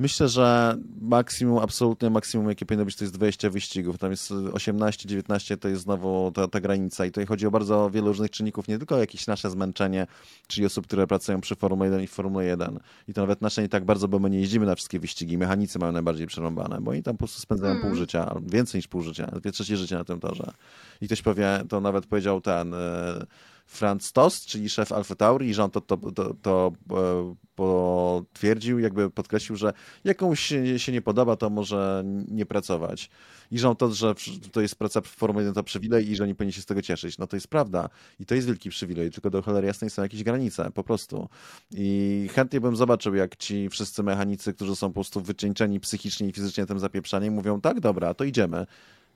Myślę, 0.00 0.28
że 0.28 0.76
maksimum, 1.00 1.58
absolutnie 1.58 2.10
maksimum, 2.10 2.48
jakie 2.48 2.66
powinno 2.66 2.84
być, 2.84 2.96
to 2.96 3.04
jest 3.04 3.14
20 3.14 3.50
wyścigów. 3.50 3.98
Tam 3.98 4.10
jest 4.10 4.32
18, 4.52 5.08
19 5.08 5.56
to 5.56 5.68
jest 5.68 5.82
znowu 5.82 6.32
ta, 6.34 6.48
ta 6.48 6.60
granica. 6.60 7.06
I 7.06 7.10
tutaj 7.10 7.26
chodzi 7.26 7.46
o 7.46 7.50
bardzo 7.50 7.90
wiele 7.90 8.08
różnych 8.08 8.30
czynników, 8.30 8.68
nie 8.68 8.78
tylko 8.78 8.98
jakieś 8.98 9.26
nasze 9.26 9.50
zmęczenie, 9.50 10.06
czyli 10.46 10.66
osób, 10.66 10.86
które 10.86 11.06
pracują 11.06 11.40
przy 11.40 11.54
Formule 11.54 11.90
1 11.90 12.04
i 12.04 12.06
Formule 12.06 12.44
1. 12.44 12.78
I 13.08 13.14
to 13.14 13.20
nawet 13.20 13.42
nasze 13.42 13.62
nie 13.62 13.68
tak 13.68 13.84
bardzo, 13.84 14.08
bo 14.08 14.18
my 14.18 14.30
nie 14.30 14.40
jeździmy 14.40 14.66
na 14.66 14.74
wszystkie 14.74 15.00
wyścigi. 15.00 15.38
Mechanicy 15.38 15.78
mają 15.78 15.92
najbardziej 15.92 16.26
przerąbane, 16.26 16.80
bo 16.80 16.90
oni 16.90 17.02
tam 17.02 17.14
po 17.14 17.18
prostu 17.18 17.40
spędzają 17.40 17.80
pół 17.80 17.94
życia, 17.94 18.34
więcej 18.46 18.78
niż 18.78 18.88
pół 18.88 19.02
życia, 19.02 19.26
dwie 19.26 19.52
trzecie 19.52 19.76
życia 19.76 19.98
na 19.98 20.04
tym 20.04 20.20
torze. 20.20 20.52
I 21.00 21.06
ktoś 21.06 21.22
powie, 21.22 21.62
to 21.68 21.80
nawet 21.80 22.06
powiedział 22.06 22.40
ten. 22.40 22.70
Yy, 22.70 23.26
Franz 23.70 24.12
Tost, 24.12 24.46
czyli 24.46 24.68
szef 24.68 24.92
Alfa 24.92 25.14
Tauri, 25.14 25.48
i 25.48 25.56
Jean 25.56 25.70
to, 25.70 25.80
to, 25.80 25.96
to, 25.96 26.34
to 26.42 26.72
e, 26.90 27.34
potwierdził, 27.54 28.78
jakby 28.78 29.10
podkreślił, 29.10 29.56
że 29.56 29.72
jakąś 30.04 30.40
się, 30.76 30.92
nie 30.92 31.02
podoba, 31.02 31.36
to 31.36 31.50
może 31.50 32.02
nie 32.28 32.46
pracować. 32.46 33.10
I 33.50 33.56
Jean 33.56 33.76
to, 33.76 33.94
że 33.94 34.14
to 34.52 34.60
jest 34.60 34.74
praca 34.74 35.00
w 35.00 35.06
Formule 35.06 35.42
1 35.42 35.54
to 35.54 35.62
przywilej 35.62 36.10
i 36.10 36.16
że 36.16 36.26
nie 36.26 36.34
powinien 36.34 36.52
się 36.52 36.62
z 36.62 36.66
tego 36.66 36.82
cieszyć. 36.82 37.18
No 37.18 37.26
to 37.26 37.36
jest 37.36 37.48
prawda 37.48 37.88
i 38.20 38.26
to 38.26 38.34
jest 38.34 38.46
wielki 38.46 38.70
przywilej, 38.70 39.10
tylko 39.10 39.30
do 39.30 39.42
cholery 39.42 39.66
jasnej 39.66 39.90
są 39.90 40.02
jakieś 40.02 40.22
granice, 40.22 40.70
po 40.74 40.84
prostu. 40.84 41.28
I 41.70 42.28
chętnie 42.34 42.60
bym 42.60 42.76
zobaczył, 42.76 43.14
jak 43.14 43.36
ci 43.36 43.68
wszyscy 43.68 44.02
mechanicy, 44.02 44.54
którzy 44.54 44.76
są 44.76 44.88
po 44.88 44.94
prostu 44.94 45.20
wycieńczeni 45.20 45.80
psychicznie 45.80 46.28
i 46.28 46.32
fizycznie 46.32 46.66
tym 46.66 46.78
zapieprzaniem, 46.78 47.34
mówią, 47.34 47.60
tak, 47.60 47.80
dobra, 47.80 48.14
to 48.14 48.24
idziemy 48.24 48.66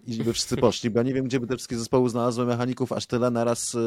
i 0.07 0.25
by 0.25 0.33
wszyscy 0.33 0.57
poszli, 0.57 0.91
bo 0.91 0.99
ja 0.99 1.03
nie 1.03 1.15
wiem, 1.15 1.25
gdzie 1.25 1.41
by 1.41 1.47
te 1.47 1.57
wszystkie 1.57 1.79
zespoły 1.79 2.11
znalazły 2.11 2.47
mechaników 2.47 2.93
aż 2.93 3.07
tyle 3.07 3.31
naraz 3.31 3.75
y, 3.75 3.79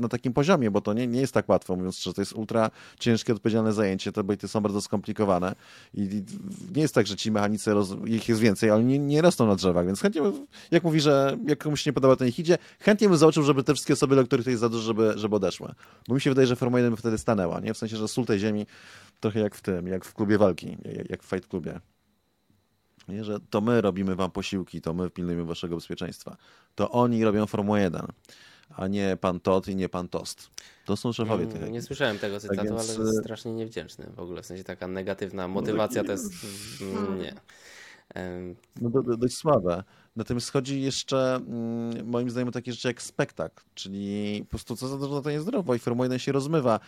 na 0.00 0.08
takim 0.08 0.32
poziomie, 0.32 0.70
bo 0.70 0.80
to 0.80 0.92
nie, 0.92 1.06
nie 1.06 1.20
jest 1.20 1.34
tak 1.34 1.48
łatwo, 1.48 1.76
mówiąc 1.76 1.96
szczerze, 1.96 2.14
to 2.14 2.20
jest 2.20 2.32
ultra 2.32 2.70
ciężkie, 3.00 3.32
odpowiedzialne 3.32 3.72
zajęcie, 3.72 4.12
te 4.12 4.24
bojty 4.24 4.48
są 4.48 4.60
bardzo 4.60 4.80
skomplikowane 4.80 5.54
i 5.94 6.22
nie 6.74 6.82
jest 6.82 6.94
tak, 6.94 7.06
że 7.06 7.16
ci 7.16 7.30
mechanicy, 7.30 7.74
roz... 7.74 7.96
ich 8.06 8.28
jest 8.28 8.40
więcej, 8.40 8.70
ale 8.70 8.84
nie, 8.84 8.98
nie 8.98 9.22
rosną 9.22 9.46
na 9.46 9.56
drzewach, 9.56 9.86
więc 9.86 10.00
chętnie, 10.00 10.22
jak 10.70 10.84
mówi, 10.84 11.00
że 11.00 11.36
jak 11.46 11.58
komuś 11.58 11.82
się 11.82 11.90
nie 11.90 11.94
podoba, 11.94 12.16
to 12.16 12.24
niech 12.24 12.38
idzie, 12.38 12.58
chętnie 12.80 13.08
bym 13.08 13.16
zobaczył, 13.16 13.42
żeby 13.42 13.64
te 13.64 13.74
wszystkie 13.74 13.92
osoby, 13.92 14.14
dla 14.14 14.24
których 14.24 14.44
to 14.44 14.50
jest 14.50 14.60
za 14.60 14.68
dużo, 14.68 14.82
żeby, 14.82 15.12
żeby 15.16 15.36
odeszły. 15.36 15.72
Bo 16.08 16.14
mi 16.14 16.20
się 16.20 16.30
wydaje, 16.30 16.46
że 16.46 16.56
Formuła 16.56 16.80
1 16.80 16.90
by 16.90 16.96
wtedy 16.96 17.18
stanęła, 17.18 17.60
nie? 17.60 17.74
W 17.74 17.78
sensie, 17.78 17.96
że 17.96 18.08
sól 18.08 18.24
tej 18.24 18.38
ziemi 18.38 18.66
trochę 19.20 19.40
jak 19.40 19.54
w 19.54 19.60
tym, 19.60 19.86
jak 19.86 20.04
w 20.04 20.14
klubie 20.14 20.38
walki, 20.38 20.76
jak 21.08 21.22
w 21.22 21.26
fight 21.26 21.48
klubie. 21.48 21.80
Nie, 23.08 23.24
że 23.24 23.40
to 23.50 23.60
my 23.60 23.80
robimy 23.80 24.16
wam 24.16 24.30
posiłki, 24.30 24.80
to 24.80 24.94
my 24.94 25.10
pilnujemy 25.10 25.44
waszego 25.44 25.76
bezpieczeństwa. 25.76 26.36
To 26.74 26.90
oni 26.90 27.24
robią 27.24 27.46
Formułę 27.46 27.80
1, 27.80 28.06
a 28.76 28.86
nie 28.86 29.16
pan 29.20 29.40
Todd 29.40 29.68
i 29.68 29.76
nie 29.76 29.88
pan 29.88 30.08
Tost. 30.08 30.50
To 30.84 30.96
są 30.96 31.12
szefowie 31.12 31.46
tych. 31.46 31.70
Nie 31.70 31.82
słyszałem 31.82 32.18
tego 32.18 32.34
tak 32.34 32.42
cytatu, 32.42 32.68
tak 32.68 32.78
więc... 32.78 32.98
ale 32.98 33.12
strasznie 33.12 33.52
niewdzięczny 33.52 34.10
w 34.16 34.20
ogóle. 34.20 34.42
W 34.42 34.46
sensie 34.46 34.64
taka 34.64 34.88
negatywna 34.88 35.48
motywacja 35.48 36.04
to 36.04 36.12
jest... 36.12 36.32
Nie. 37.18 37.34
No, 38.80 38.90
do, 38.90 39.02
do, 39.02 39.16
dość 39.16 39.36
słabe. 39.36 39.84
Natomiast 40.16 40.52
chodzi 40.52 40.80
jeszcze, 40.80 41.34
mm, 41.34 42.08
moim 42.08 42.30
zdaniem, 42.30 42.48
o 42.48 42.52
takie 42.52 42.72
rzeczy 42.72 42.88
jak 42.88 43.02
spektakl, 43.02 43.64
czyli 43.74 44.40
po 44.44 44.50
prostu 44.50 44.76
co 44.76 44.88
za 44.88 44.98
dużo 44.98 45.22
to 45.22 45.30
niezdrowo 45.30 45.74
i 45.74 45.78
Formuła 45.78 46.04
1 46.04 46.18
się 46.18 46.32
rozmywa. 46.32 46.80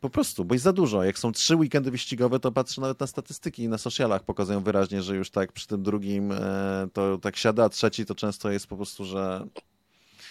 Po 0.00 0.10
prostu, 0.10 0.44
bo 0.44 0.54
jest 0.54 0.64
za 0.64 0.72
dużo. 0.72 1.04
Jak 1.04 1.18
są 1.18 1.32
trzy 1.32 1.56
weekendy 1.56 1.90
wyścigowe, 1.90 2.40
to 2.40 2.52
patrzę 2.52 2.80
nawet 2.80 3.00
na 3.00 3.06
statystyki 3.06 3.62
i 3.62 3.68
na 3.68 3.78
socialach 3.78 4.24
pokazują 4.24 4.60
wyraźnie, 4.62 5.02
że 5.02 5.16
już 5.16 5.30
tak 5.30 5.52
przy 5.52 5.66
tym 5.66 5.82
drugim 5.82 6.32
e, 6.32 6.38
to 6.92 7.18
tak 7.18 7.36
siada, 7.36 7.64
a 7.64 7.68
trzeci 7.68 8.06
to 8.06 8.14
często 8.14 8.50
jest 8.50 8.66
po 8.66 8.76
prostu, 8.76 9.04
że 9.04 9.46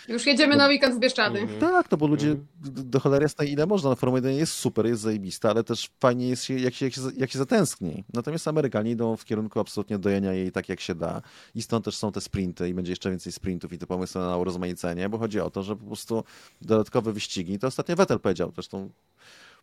już 0.08 0.26
jedziemy 0.26 0.56
na 0.56 0.68
weekend 0.68 0.96
w 0.96 1.00
Bieszczady. 1.00 1.40
Mhm. 1.40 1.60
Tak, 1.60 1.92
no 1.92 1.98
bo 1.98 2.08
ludzie 2.08 2.28
mhm. 2.28 2.90
do 2.90 3.00
cholery 3.00 3.24
jasnej 3.24 3.52
ile 3.52 3.66
można. 3.66 3.90
No, 3.90 3.96
Formuła 3.96 4.18
1 4.18 4.34
jest 4.34 4.54
super, 4.54 4.86
jest 4.86 5.02
zajebista, 5.02 5.50
ale 5.50 5.64
też 5.64 5.92
fajnie 6.00 6.30
jest, 6.30 6.50
jak 6.50 6.74
się, 6.74 6.86
jak 6.86 6.94
się, 6.94 7.02
jak 7.18 7.32
się 7.32 7.40
zatęskni. 7.40 8.04
Natomiast 8.14 8.48
Amerykanie 8.48 8.92
idą 8.92 9.18
w 9.18 9.26
kierunku 9.26 9.60
absolutnie 9.60 10.00
dojenia 10.00 10.34
jej 10.34 10.52
tak, 10.52 10.70
jak 10.70 10.80
się 10.80 10.96
da. 10.96 11.22
I 11.56 11.62
stąd 11.62 11.86
też 11.86 11.98
są 11.98 12.12
te 12.12 12.22
sprinty 12.22 12.70
i 12.70 12.74
będzie 12.74 12.92
jeszcze 12.92 13.10
więcej 13.10 13.32
sprintów 13.32 13.74
i 13.74 13.78
te 13.78 13.88
pomysły 13.88 14.22
na 14.22 14.38
urozmaicenie, 14.38 15.10
bo 15.10 15.18
chodzi 15.18 15.40
o 15.40 15.50
to, 15.50 15.64
że 15.64 15.76
po 15.76 15.86
prostu 15.86 16.24
dodatkowe 16.62 17.14
wyścigi, 17.14 17.60
to 17.60 17.68
ostatnio 17.68 17.96
Vettel 17.96 18.20
powiedział, 18.20 18.52
zresztą 18.56 18.90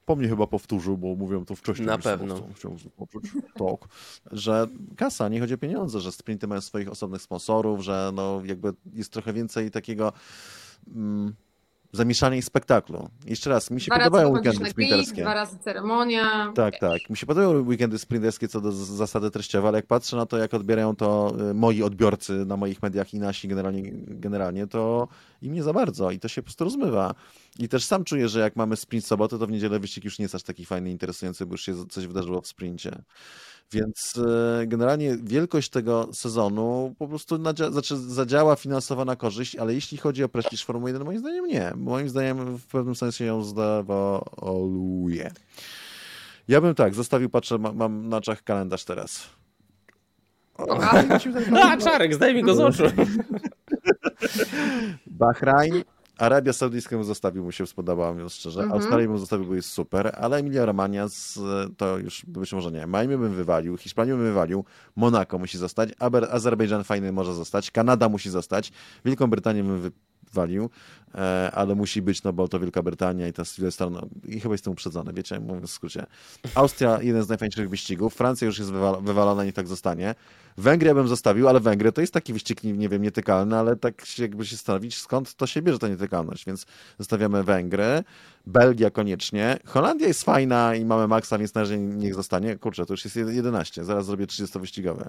po 0.04 0.16
mnie 0.16 0.28
chyba 0.28 0.46
powtórzył, 0.46 0.98
bo 0.98 1.14
mówią 1.14 1.44
to 1.44 1.54
wcześniej. 1.54 1.86
Na 1.86 1.98
pewno. 1.98 2.48
Chciałem 2.54 2.78
tak, 2.78 3.88
że 4.30 4.66
kasa, 4.96 5.28
nie 5.28 5.40
chodzi 5.40 5.54
o 5.54 5.58
pieniądze, 5.58 6.00
że 6.00 6.12
sprinty 6.12 6.46
mają 6.46 6.60
swoich 6.60 6.88
osobnych 6.88 7.22
sponsorów, 7.22 7.80
że 7.80 8.10
no 8.14 8.42
jakby 8.44 8.72
jest 8.92 9.12
trochę 9.12 9.32
więcej 9.32 9.70
takiego... 9.70 10.12
Mm, 10.94 11.34
zamieszanie 11.92 12.38
i 12.38 12.42
spektaklu. 12.42 13.08
Jeszcze 13.26 13.50
raz, 13.50 13.70
mi 13.70 13.80
się 13.80 13.86
dwa 13.86 13.98
podobają 13.98 14.28
weekendy 14.28 14.70
sprinterskie. 14.70 15.22
Dwa 15.22 15.34
razy 15.34 15.58
ceremonia. 15.58 16.52
Tak, 16.54 16.78
tak. 16.78 17.10
Mi 17.10 17.16
się 17.16 17.26
podobają 17.26 17.60
weekendy 17.60 17.98
sprinterskie 17.98 18.48
co 18.48 18.60
do 18.60 18.72
zasady 18.72 19.30
treściowe, 19.30 19.68
ale 19.68 19.78
jak 19.78 19.86
patrzę 19.86 20.16
na 20.16 20.26
to, 20.26 20.38
jak 20.38 20.54
odbierają 20.54 20.96
to 20.96 21.34
y, 21.50 21.54
moi 21.54 21.82
odbiorcy 21.82 22.32
na 22.32 22.56
moich 22.56 22.82
mediach 22.82 23.14
i 23.14 23.18
nasi 23.18 23.48
generalnie, 23.48 23.82
generalnie 24.08 24.66
to 24.66 25.08
im 25.42 25.54
nie 25.54 25.62
za 25.62 25.72
bardzo 25.72 26.10
i 26.10 26.18
to 26.18 26.28
się 26.28 26.42
po 26.42 26.46
prostu 26.46 26.64
rozmywa. 26.64 27.14
I 27.58 27.68
też 27.68 27.84
sam 27.84 28.04
czuję, 28.04 28.28
że 28.28 28.40
jak 28.40 28.56
mamy 28.56 28.76
sprint 28.76 29.06
soboty, 29.06 29.38
to 29.38 29.46
w 29.46 29.50
niedzielę 29.50 29.78
wyścig 29.78 30.04
już 30.04 30.18
nie 30.18 30.22
jest 30.22 30.34
aż 30.34 30.42
taki 30.42 30.64
fajny, 30.64 30.90
interesujący, 30.90 31.46
bo 31.46 31.54
już 31.54 31.62
się 31.62 31.86
coś 31.86 32.06
wydarzyło 32.06 32.40
w 32.40 32.46
sprincie. 32.46 33.02
Więc 33.72 34.20
e, 34.26 34.66
generalnie 34.66 35.16
wielkość 35.16 35.70
tego 35.70 36.08
sezonu 36.12 36.94
po 36.98 37.08
prostu 37.08 37.36
znaczy 37.36 37.96
zadziała 37.96 38.56
finansowo 38.56 39.04
na 39.04 39.16
korzyść, 39.16 39.56
ale 39.56 39.74
jeśli 39.74 39.98
chodzi 39.98 40.24
o 40.24 40.28
prestiż 40.28 40.64
Formuły 40.64 40.90
1, 40.90 41.04
moim 41.04 41.18
zdaniem 41.18 41.46
nie. 41.46 41.72
Moim 41.76 42.08
zdaniem 42.08 42.58
w 42.58 42.66
pewnym 42.66 42.94
sensie 42.94 43.24
ją 43.24 43.42
zdewoluuje. 43.42 45.30
Ja 46.48 46.60
bym 46.60 46.74
tak, 46.74 46.94
zostawił, 46.94 47.30
patrzę, 47.30 47.58
mam, 47.58 47.76
mam 47.76 48.08
na 48.08 48.16
oczach 48.16 48.42
kalendarz 48.42 48.84
teraz. 48.84 49.28
O, 50.58 50.78
A, 51.62 51.76
Czarek, 51.76 52.14
zdaj 52.14 52.34
mi 52.34 52.42
go 52.42 52.54
z 52.54 52.60
oczu. 52.60 52.82
Bahrain, 55.06 55.84
Arabia 56.22 56.52
Saudyjska 56.52 56.96
mu 56.96 57.04
zostawił, 57.04 57.44
mu 57.44 57.52
się 57.52 57.66
spodobała, 57.66 58.12
mówiąc 58.12 58.32
szczerze. 58.32 58.60
Mhm. 58.60 58.80
Australia 58.80 59.08
mu 59.08 59.18
zostawił, 59.18 59.46
bo 59.46 59.54
jest 59.54 59.68
super, 59.68 60.16
ale 60.20 60.36
Emilia 60.36 60.66
Romagna 60.66 61.06
to 61.76 61.98
już 61.98 62.24
być 62.26 62.52
może 62.52 62.72
nie. 62.72 62.86
Miami 62.86 63.16
bym 63.16 63.34
wywalił, 63.34 63.76
Hiszpanię 63.76 64.12
bym 64.12 64.22
wywalił, 64.22 64.64
Monako 64.96 65.38
musi 65.38 65.58
zostać, 65.58 65.90
Azerbejdżan 66.30 66.84
fajny 66.84 67.12
może 67.12 67.34
zostać, 67.34 67.70
Kanada 67.70 68.08
musi 68.08 68.30
zostać, 68.30 68.72
Wielką 69.04 69.26
Brytanię 69.26 69.64
bym 69.64 69.90
walił, 70.32 70.70
e, 71.14 71.50
ale 71.54 71.74
musi 71.74 72.02
być, 72.02 72.22
no 72.22 72.32
bo 72.32 72.48
to 72.48 72.60
Wielka 72.60 72.82
Brytania 72.82 73.28
i 73.28 73.32
ta 73.32 73.44
Sylwester, 73.44 73.90
no 73.90 74.06
i 74.24 74.40
chyba 74.40 74.54
jestem 74.54 74.72
uprzedzony, 74.72 75.12
wiecie, 75.12 75.40
mówiąc 75.40 75.70
w 75.70 75.72
skrócie. 75.72 76.06
Austria, 76.54 77.02
jeden 77.02 77.22
z 77.22 77.28
najfajniejszych 77.28 77.70
wyścigów, 77.70 78.14
Francja 78.14 78.46
już 78.46 78.58
jest 78.58 78.70
wywalona, 79.02 79.44
i 79.44 79.52
tak 79.52 79.68
zostanie. 79.68 80.14
Węgry 80.56 80.94
bym 80.94 81.08
zostawił, 81.08 81.48
ale 81.48 81.60
Węgry 81.60 81.92
to 81.92 82.00
jest 82.00 82.12
taki 82.12 82.32
wyścig, 82.32 82.64
nie, 82.64 82.72
nie 82.72 82.88
wiem, 82.88 83.02
nietykalny, 83.02 83.56
ale 83.56 83.76
tak 83.76 84.04
się 84.04 84.22
jakby 84.22 84.46
się 84.46 84.56
stanowić, 84.56 84.98
skąd 84.98 85.34
to 85.34 85.46
się 85.46 85.62
bierze 85.62 85.78
ta 85.78 85.88
nietykalność, 85.88 86.44
więc 86.44 86.66
zostawiamy 86.98 87.44
Węgry, 87.44 88.04
Belgia 88.46 88.90
koniecznie, 88.90 89.58
Holandia 89.64 90.08
jest 90.08 90.24
fajna 90.24 90.74
i 90.74 90.84
mamy 90.84 91.08
Maxa, 91.08 91.38
więc 91.38 91.54
na 91.54 91.60
razie 91.60 91.78
niech 91.78 92.14
zostanie. 92.14 92.56
Kurczę, 92.56 92.86
to 92.86 92.92
już 92.92 93.04
jest 93.04 93.16
11, 93.16 93.84
zaraz 93.84 94.06
zrobię 94.06 94.26
30-wyścigowe. 94.26 95.08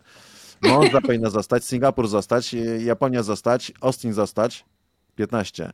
Monza 0.62 1.02
powinna 1.08 1.30
zostać, 1.30 1.66
Singapur 1.66 2.08
zostać, 2.08 2.56
Japonia 2.80 3.24
zostać, 3.24 3.72
Austin 3.82 4.14
zostać, 4.14 4.66
15. 5.16 5.74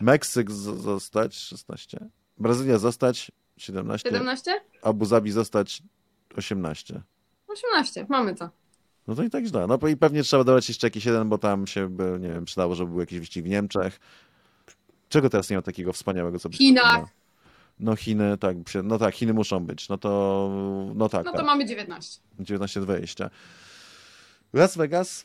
Meksyk 0.00 0.50
zostać 0.50 1.36
16. 1.36 1.98
Brazylia 2.38 2.78
zostać 2.78 3.32
17. 3.56 4.08
17? 4.08 4.60
Abu 4.82 5.04
Zabi 5.04 5.30
zostać 5.30 5.82
18. 6.36 7.02
18, 7.48 8.06
mamy 8.08 8.34
to. 8.34 8.50
No 9.06 9.14
to 9.14 9.22
i 9.22 9.30
tak 9.30 9.44
źle. 9.44 9.66
No 9.66 9.88
i 9.88 9.96
pewnie 9.96 10.22
trzeba 10.22 10.44
dodać 10.44 10.68
jeszcze 10.68 10.86
jakiś 10.86 11.04
jeden, 11.04 11.28
bo 11.28 11.38
tam 11.38 11.66
się 11.66 11.88
by, 11.88 12.18
nie 12.20 12.28
wiem, 12.28 12.44
przydało, 12.44 12.74
żeby 12.74 12.90
był 12.90 13.00
jakiś 13.00 13.18
wyścig 13.18 13.44
w 13.44 13.48
Niemczech. 13.48 14.00
Czego 15.08 15.30
teraz 15.30 15.50
nie 15.50 15.56
ma 15.56 15.62
takiego 15.62 15.92
wspaniałego, 15.92 16.38
co 16.38 16.48
Chinach. 16.52 17.08
No 17.80 17.96
Chiny, 17.96 18.38
tak, 18.38 18.56
no 18.84 18.98
tak, 18.98 19.14
Chiny 19.14 19.34
muszą 19.34 19.66
być. 19.66 19.88
No 19.88 19.98
to, 19.98 20.50
no 20.94 21.08
tak. 21.08 21.24
No 21.24 21.30
to 21.30 21.36
tak. 21.36 21.46
mamy 21.46 21.66
19. 21.66 22.20
19 22.40 22.80
20. 22.80 23.30
Las 24.52 24.76
Vegas 24.76 25.24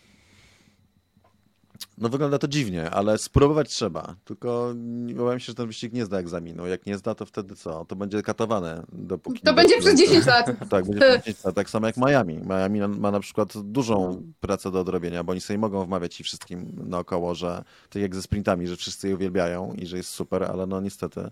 no 1.98 2.10
wygląda 2.10 2.38
to 2.38 2.48
dziwnie, 2.48 2.90
ale 2.90 3.18
spróbować 3.18 3.70
trzeba. 3.70 4.16
Tylko 4.26 4.74
obawiam 5.20 5.40
się, 5.40 5.46
że 5.46 5.56
ten 5.56 5.68
wyścig 5.68 5.94
nie 5.94 6.06
zda 6.06 6.18
egzaminu. 6.18 6.68
Jak 6.68 6.86
nie 6.86 6.98
zda, 6.98 7.16
to 7.16 7.26
wtedy 7.26 7.56
co? 7.56 7.86
To 7.86 7.96
będzie 7.96 8.22
katowane. 8.22 8.84
Dopóki 8.92 9.42
to 9.42 9.54
będzie 9.54 9.80
przez 9.80 10.00
10 10.00 10.26
lat. 10.26 10.46
tak, 10.70 10.86
będzie 10.86 11.00
przez 11.00 11.26
10 11.26 11.44
lat. 11.44 11.56
Tak 11.56 11.70
samo 11.70 11.88
jak 11.88 11.98
Miami. 11.98 12.38
Miami 12.38 12.80
ma 12.80 13.12
na 13.12 13.20
przykład 13.20 13.54
dużą 13.58 14.24
pracę 14.40 14.72
do 14.72 14.80
odrobienia, 14.80 15.24
bo 15.24 15.32
oni 15.32 15.42
sobie 15.42 15.58
mogą 15.58 15.86
wmawiać 15.86 16.20
i 16.20 16.24
wszystkim 16.24 16.72
naokoło, 16.86 17.36
że 17.36 17.64
tak 17.90 18.02
jak 18.02 18.16
ze 18.16 18.22
sprintami, 18.22 18.68
że 18.68 18.76
wszyscy 18.76 19.08
je 19.08 19.16
uwielbiają 19.16 19.74
i 19.74 19.86
że 19.86 19.98
jest 19.98 20.10
super, 20.10 20.44
ale 20.44 20.68
no 20.68 20.82
niestety 20.82 21.32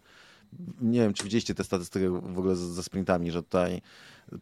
nie 0.81 0.99
wiem, 0.99 1.13
czy 1.13 1.23
widzieliście 1.23 1.55
te 1.55 1.63
statystyki 1.63 2.07
w 2.07 2.39
ogóle 2.39 2.55
ze 2.55 2.83
sprintami, 2.83 3.31
że 3.31 3.43
tutaj 3.43 3.81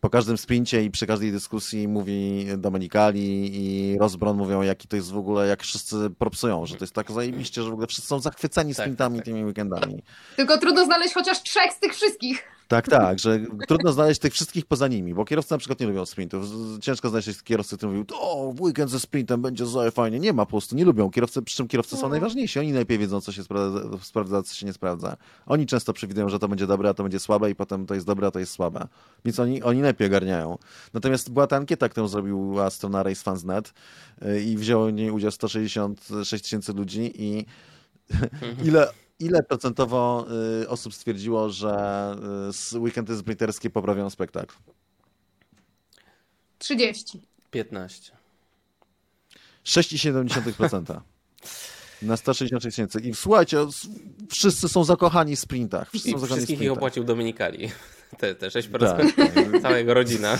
po 0.02 0.10
każdym 0.10 0.38
sprincie 0.38 0.84
i 0.84 0.92
przy 0.92 1.08
każdej 1.08 1.32
dyskusji 1.32 1.88
mówi 1.88 2.48
Domenikali 2.58 3.52
i 3.54 3.98
Rozbron 3.98 4.38
mówią, 4.38 4.62
jaki 4.62 4.88
to 4.88 4.96
jest 4.96 5.12
w 5.12 5.18
ogóle, 5.18 5.48
jak 5.48 5.64
wszyscy 5.64 6.10
propsują, 6.10 6.66
że 6.66 6.76
to 6.76 6.84
jest 6.84 6.94
tak 6.94 7.12
zajebiście, 7.12 7.64
że 7.64 7.70
w 7.70 7.74
ogóle 7.74 7.88
wszyscy 7.88 8.08
są 8.08 8.20
zachwyceni 8.20 8.76
tak, 8.76 8.86
sprintami 8.86 9.18
tak, 9.18 9.26
tak. 9.26 9.34
tymi 9.34 9.46
weekendami. 9.46 10.04
Tylko 10.36 10.58
trudno 10.58 10.86
znaleźć 10.86 11.14
chociaż 11.14 11.44
trzech 11.44 11.74
z 11.74 11.80
tych 11.80 11.94
wszystkich. 11.94 12.59
Tak, 12.70 12.88
tak, 12.88 13.20
że 13.20 13.40
trudno 13.68 13.92
znaleźć 13.92 14.20
tych 14.20 14.34
wszystkich 14.34 14.66
poza 14.66 14.88
nimi, 14.88 15.14
bo 15.14 15.26
kierowcy 15.26 15.54
na 15.54 15.58
przykład 15.58 15.80
nie 15.80 15.88
lubią 15.88 16.06
sprintów. 16.06 16.46
Ciężko 16.82 17.10
znaleźć 17.10 17.44
kierowcy, 17.44 17.78
którzy 17.78 17.92
mówią, 17.92 18.06
o, 18.14 18.54
weekend 18.60 18.92
ze 18.92 19.00
sprintem 19.00 19.42
będzie 19.42 19.66
za 19.66 19.92
fajnie. 19.92 20.20
Nie 20.20 20.34
ma 20.34 20.46
po 20.46 20.50
prostu, 20.50 20.76
nie 20.76 20.86
lubią. 20.86 21.10
Kierowcy, 21.12 21.42
przy 21.42 21.56
czym 21.56 21.68
kierowcy 21.68 21.96
są 21.96 22.02
no. 22.02 22.10
najważniejsi. 22.10 22.60
Oni 22.60 22.68
najlepiej 22.68 22.98
wiedzą, 22.98 23.22
co 23.22 23.32
się 23.32 23.44
sprawdza, 23.44 23.80
sprawdza, 24.02 24.44
co 24.44 24.56
się 24.56 24.66
nie 24.66 24.74
sprawdza. 24.74 25.18
Oni 25.46 25.66
często 25.66 25.94
przewidują, 25.94 26.30
że 26.30 26.40
to 26.40 26.48
będzie 26.48 26.68
dobre, 26.68 26.90
a 26.90 26.94
to 26.94 27.04
będzie 27.04 27.20
słabe 27.20 27.52
i 27.52 27.56
potem 27.56 27.86
to 27.86 27.94
jest 27.94 28.06
dobre, 28.06 28.28
a 28.28 28.32
to 28.32 28.40
jest 28.40 28.52
słabe. 28.52 28.88
Więc 29.26 29.40
oni, 29.40 29.64
oni 29.64 29.80
najlepiej 29.80 30.08
ogarniają. 30.08 30.58
Natomiast 30.94 31.32
była 31.32 31.48
ta 31.48 31.56
ankieta, 31.56 31.90
którą 31.90 32.08
zrobiła 32.08 32.70
strona 32.70 33.04
RaceFans.net 33.04 33.74
y, 34.22 34.42
i 34.42 34.58
wzięło 34.58 34.86
w 34.86 34.94
niej 34.94 35.12
udział 35.12 35.32
166 35.32 36.44
tysięcy 36.44 36.74
ludzi 36.74 37.12
i 37.16 37.46
ile 38.68 38.88
ile 39.20 39.44
procentowo 39.44 40.26
y, 40.62 40.70
osób 40.70 40.94
stwierdziło, 40.94 41.50
że 41.50 42.16
y, 42.74 42.80
weekendy 42.80 43.18
sprinterskie 43.18 43.70
poprawią 43.70 44.10
spektakl? 44.10 44.56
30. 46.60 47.22
15. 47.52 48.12
6,7%. 49.66 51.02
Na 52.02 52.18
166 52.18 52.76
tysięcy. 52.76 53.00
I 53.00 53.14
słuchajcie, 53.14 53.58
wszyscy 54.30 54.70
są 54.70 54.84
zakochani 54.84 55.36
w 55.36 55.40
sprintach. 55.40 55.90
Wszyscy 55.90 56.10
I 56.10 56.12
są 56.12 56.18
wszystkich 56.18 56.44
sprintach. 56.44 56.66
ich 56.66 56.72
opłacił 56.72 57.04
Dominikali. 57.04 57.72
Te, 58.20 58.36
te 58.36 58.48
6%. 58.48 58.80
Tak. 58.80 59.62
Cała 59.62 59.78
jego 59.78 59.94
rodzina. 59.94 60.40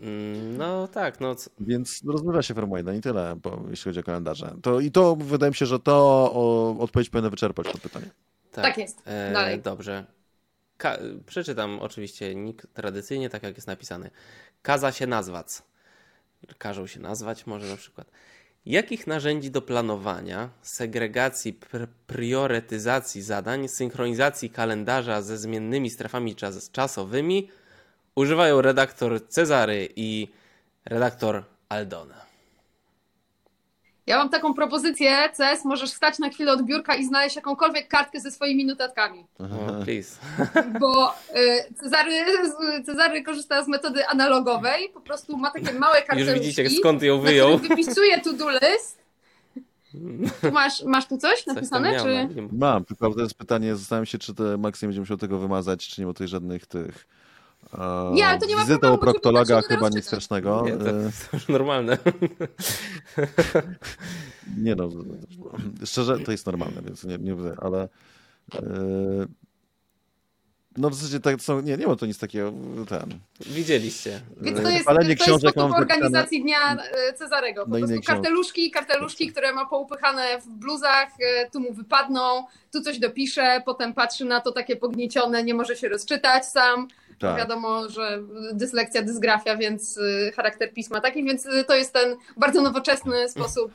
Mm, 0.00 0.56
no 0.56 0.88
tak, 0.88 1.20
no. 1.20 1.36
Więc 1.60 2.02
rozmawia 2.06 2.42
się 2.42 2.54
Formuła 2.54 2.78
1 2.78 2.96
i 2.96 3.00
tyle, 3.00 3.36
bo, 3.42 3.62
jeśli 3.70 3.84
chodzi 3.84 4.00
o 4.00 4.02
kalendarze. 4.02 4.54
To, 4.62 4.80
I 4.80 4.90
to 4.90 5.16
wydaje 5.16 5.50
mi 5.50 5.56
się, 5.56 5.66
że 5.66 5.78
to 5.78 5.92
o, 6.34 6.76
odpowiedź 6.78 7.10
powinna 7.10 7.30
wyczerpać 7.30 7.72
to 7.72 7.78
pytanie. 7.78 8.06
Tak, 8.52 8.64
tak 8.64 8.78
jest. 8.78 9.02
E, 9.04 9.32
Dalej. 9.32 9.60
dobrze. 9.60 10.06
Ka 10.76 10.98
przeczytam 11.26 11.78
oczywiście 11.80 12.34
nick 12.34 12.66
tradycyjnie, 12.66 13.30
tak 13.30 13.42
jak 13.42 13.56
jest 13.56 13.68
napisany. 13.68 14.10
Kaza 14.62 14.92
się 14.92 15.06
nazwać. 15.06 15.46
Każą 16.58 16.86
się 16.86 17.00
nazwać 17.00 17.46
może 17.46 17.66
na 17.66 17.76
przykład. 17.76 18.10
Jakich 18.66 19.06
narzędzi 19.06 19.50
do 19.50 19.62
planowania, 19.62 20.50
segregacji, 20.62 21.52
pr 21.52 21.88
priorytetyzacji 22.06 23.22
zadań, 23.22 23.68
synchronizacji 23.68 24.50
kalendarza 24.50 25.22
ze 25.22 25.38
zmiennymi 25.38 25.90
strefami 25.90 26.34
czas 26.34 26.70
czasowymi 26.70 27.48
używają 28.16 28.60
redaktor 28.62 29.28
Cezary 29.28 29.88
i 29.96 30.28
redaktor 30.84 31.44
Aldona. 31.68 32.22
Ja 34.06 34.18
mam 34.18 34.28
taką 34.28 34.54
propozycję, 34.54 35.28
CS, 35.36 35.64
możesz 35.64 35.90
stać 35.90 36.18
na 36.18 36.30
chwilę 36.30 36.52
od 36.52 36.62
biurka 36.62 36.94
i 36.94 37.04
znaleźć 37.04 37.36
jakąkolwiek 37.36 37.88
kartkę 37.88 38.20
ze 38.20 38.30
swoimi 38.30 38.64
notatkami. 38.64 39.26
Oh, 39.38 39.84
please. 39.84 40.20
Bo 40.80 41.10
y, 41.10 41.74
Cezary, 41.74 42.24
Cezary 42.86 43.22
korzysta 43.22 43.64
z 43.64 43.68
metody 43.68 44.06
analogowej, 44.06 44.88
po 44.88 45.00
prostu 45.00 45.36
ma 45.36 45.50
takie 45.50 45.72
małe 45.72 46.02
kartki. 46.02 46.26
Już 46.26 46.34
widzicie, 46.34 46.70
skąd 46.70 47.02
ją 47.02 47.20
wyjął. 47.20 47.58
Wypisuje 47.58 48.20
to-do 48.20 48.50
list. 48.50 49.02
Tu 50.40 50.52
masz, 50.52 50.82
masz 50.82 51.08
tu 51.08 51.18
coś 51.18 51.46
napisane? 51.46 51.92
Coś 51.92 52.02
czy... 52.02 52.28
Mam, 52.52 52.84
tylko 52.84 53.14
to 53.14 53.20
jest 53.20 53.34
pytanie, 53.34 53.76
zastanawiam 53.76 54.06
się, 54.06 54.18
czy 54.18 54.32
Max 54.58 54.82
nie 54.82 54.88
będzie 54.88 55.00
musiał 55.00 55.16
tego 55.16 55.38
wymazać, 55.38 55.88
czy 55.88 56.00
nie 56.00 56.06
ma 56.06 56.12
tutaj 56.12 56.28
żadnych 56.28 56.66
tych 56.66 57.06
nie, 58.12 58.26
ale 58.26 58.38
to 58.38 58.46
nie 58.46 58.56
ma 58.56 58.60
Wizytą 58.60 58.80
problemu, 58.80 58.94
u 58.94 58.98
proktologa 58.98 59.62
chyba 59.62 59.88
nic 59.88 60.06
strasznego. 60.06 60.62
Nie, 60.66 60.72
to, 60.72 60.84
to 60.84 60.92
już 61.32 61.48
normalne. 61.58 61.98
nie 64.64 64.74
no, 64.74 64.88
szczerze 65.84 66.18
to 66.18 66.32
jest 66.32 66.46
normalne, 66.46 66.82
więc 66.82 67.04
nie, 67.04 67.18
nie 67.18 67.36
ale 67.60 67.88
yy, 68.54 69.26
no 70.76 70.90
w 70.90 70.94
zasadzie 70.94 71.20
tak 71.20 71.42
są, 71.42 71.60
nie, 71.60 71.76
nie 71.76 71.86
ma 71.86 71.96
to 71.96 72.06
nic 72.06 72.18
takiego, 72.18 72.52
ten. 72.88 73.18
Widzieliście. 73.46 74.20
Więc 74.40 74.62
to 74.62 74.68
jest, 74.68 74.86
to 74.86 75.00
jest 75.00 75.40
sposób 75.40 75.72
organizacji 75.76 76.42
Dnia 76.42 76.76
e, 76.76 77.12
Cezarego. 77.12 77.64
Po 77.64 77.78
no 77.78 77.86
prostu 77.86 78.00
karteluszki, 78.06 78.70
karteluszki, 78.70 79.26
które 79.26 79.52
ma 79.52 79.66
poupychane 79.66 80.40
w 80.40 80.48
bluzach, 80.48 81.08
e, 81.20 81.50
tu 81.50 81.60
mu 81.60 81.72
wypadną, 81.72 82.44
tu 82.72 82.80
coś 82.80 82.98
dopisze, 82.98 83.62
potem 83.64 83.94
patrzy 83.94 84.24
na 84.24 84.40
to 84.40 84.52
takie 84.52 84.76
pogniecione, 84.76 85.44
nie 85.44 85.54
może 85.54 85.76
się 85.76 85.88
rozczytać 85.88 86.46
sam. 86.46 86.88
Tak. 87.22 87.38
Wiadomo, 87.38 87.88
że 87.88 88.22
dyslekcja, 88.52 89.02
dysgrafia, 89.02 89.56
więc 89.56 89.98
e, 89.98 90.32
charakter 90.32 90.72
pisma 90.72 91.00
taki, 91.00 91.24
więc 91.24 91.48
to 91.66 91.74
jest 91.74 91.92
ten 91.92 92.16
bardzo 92.36 92.62
nowoczesny 92.62 93.28
sposób 93.34 93.72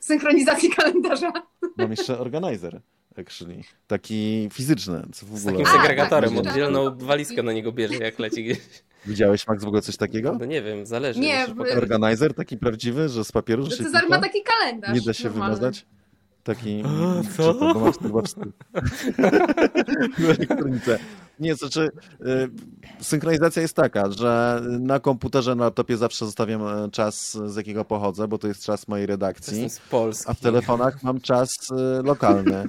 synchronizacji 0.00 0.70
kalendarza. 0.70 1.32
Mam 1.76 1.90
jeszcze 1.90 2.18
organizer 2.18 2.80
actually. 3.18 3.62
Taki 3.86 4.48
fizyczny. 4.52 5.02
Co 5.12 5.26
w 5.26 5.28
ogóle... 5.28 5.40
Z 5.40 5.44
takim 5.44 5.66
segregatorem, 5.66 6.36
tak, 6.36 6.46
oddzielną 6.46 6.96
walizkę 6.98 7.42
na 7.42 7.52
niego 7.52 7.72
bierze, 7.72 7.94
jak 7.94 8.18
leci 8.18 8.44
gdzieś. 8.44 8.58
Widziałeś, 9.06 9.46
Max, 9.46 9.64
w 9.64 9.66
ogóle 9.66 9.82
coś 9.82 9.96
takiego? 9.96 10.36
No 10.40 10.44
nie 10.44 10.62
wiem, 10.62 10.86
zależy. 10.86 11.20
Nie, 11.20 11.46
Organizer 11.76 12.34
taki 12.34 12.56
prawdziwy, 12.56 13.08
że 13.08 13.24
z 13.24 13.32
papieru 13.32 13.70
że 13.70 13.76
Cezar 13.76 14.08
ma 14.08 14.18
taki 14.18 14.42
kalendarz. 14.42 14.94
Nie 14.94 15.00
da 15.00 15.12
się 15.12 15.24
normalny. 15.24 15.54
wymazać? 15.54 15.86
Taki... 16.44 16.82
A, 16.84 17.36
co? 17.36 17.54
Bo 17.54 17.80
masz 17.80 17.98
chyba 17.98 18.22
w 20.18 20.24
elektronice. 20.30 20.98
Nie, 21.40 21.54
znaczy 21.54 21.90
y, 22.20 22.50
synchronizacja 23.00 23.62
jest 23.62 23.76
taka, 23.76 24.10
że 24.10 24.62
na 24.80 25.00
komputerze, 25.00 25.54
na 25.54 25.64
laptopie 25.64 25.96
zawsze 25.96 26.26
zostawiam 26.26 26.62
e, 26.62 26.90
czas, 26.90 27.38
z 27.46 27.56
jakiego 27.56 27.84
pochodzę, 27.84 28.28
bo 28.28 28.38
to 28.38 28.48
jest 28.48 28.64
czas 28.64 28.88
mojej 28.88 29.06
redakcji. 29.06 29.70
Z 29.70 29.78
Polski. 29.78 30.30
A 30.30 30.34
w 30.34 30.40
telefonach 30.40 31.02
mam 31.02 31.20
czas 31.20 31.50
y, 31.70 32.02
lokalny. 32.02 32.68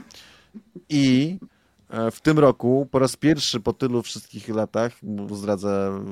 I 0.89 1.37
e, 1.89 2.11
w 2.11 2.21
tym 2.21 2.39
roku 2.39 2.87
po 2.91 2.99
raz 2.99 3.15
pierwszy 3.15 3.59
po 3.59 3.73
tylu 3.73 4.01
wszystkich 4.01 4.49
latach 4.49 4.91
zdradzę 5.31 6.03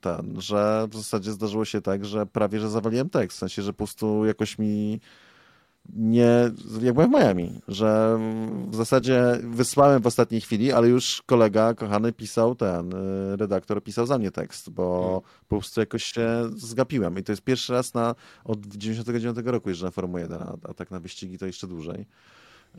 ten, 0.00 0.40
że 0.40 0.86
w 0.90 0.96
zasadzie 0.96 1.32
zdarzyło 1.32 1.64
się 1.64 1.80
tak, 1.80 2.04
że 2.04 2.26
prawie 2.26 2.60
że 2.60 2.70
zawaliłem 2.70 3.10
tekst. 3.10 3.36
W 3.36 3.40
sensie, 3.40 3.62
że 3.62 3.72
po 3.72 3.76
prostu 3.76 4.24
jakoś 4.24 4.58
mi 4.58 5.00
nie, 5.92 6.50
jak 6.82 6.94
byłem 6.94 7.10
w 7.10 7.14
Miami, 7.14 7.60
że 7.68 8.18
w 8.70 8.76
zasadzie 8.76 9.38
wysłałem 9.42 10.02
w 10.02 10.06
ostatniej 10.06 10.40
chwili, 10.40 10.72
ale 10.72 10.88
już 10.88 11.22
kolega 11.26 11.74
kochany 11.74 12.12
pisał 12.12 12.54
ten, 12.54 12.92
y, 12.92 13.36
redaktor 13.36 13.82
pisał 13.82 14.06
za 14.06 14.18
mnie 14.18 14.30
tekst, 14.30 14.70
bo 14.70 15.02
hmm. 15.02 15.20
po 15.48 15.56
prostu 15.56 15.80
jakoś 15.80 16.04
się 16.04 16.50
zgapiłem 16.56 17.18
i 17.18 17.22
to 17.22 17.32
jest 17.32 17.42
pierwszy 17.42 17.72
raz 17.72 17.94
na, 17.94 18.14
od 18.44 18.66
99 18.66 19.38
roku 19.44 19.68
jeżdżę 19.68 19.86
na 19.86 19.90
Formułę 19.90 20.20
1, 20.20 20.42
a, 20.42 20.56
a 20.68 20.74
tak 20.74 20.90
na 20.90 21.00
wyścigi 21.00 21.38
to 21.38 21.46
jeszcze 21.46 21.66
dłużej. 21.66 22.06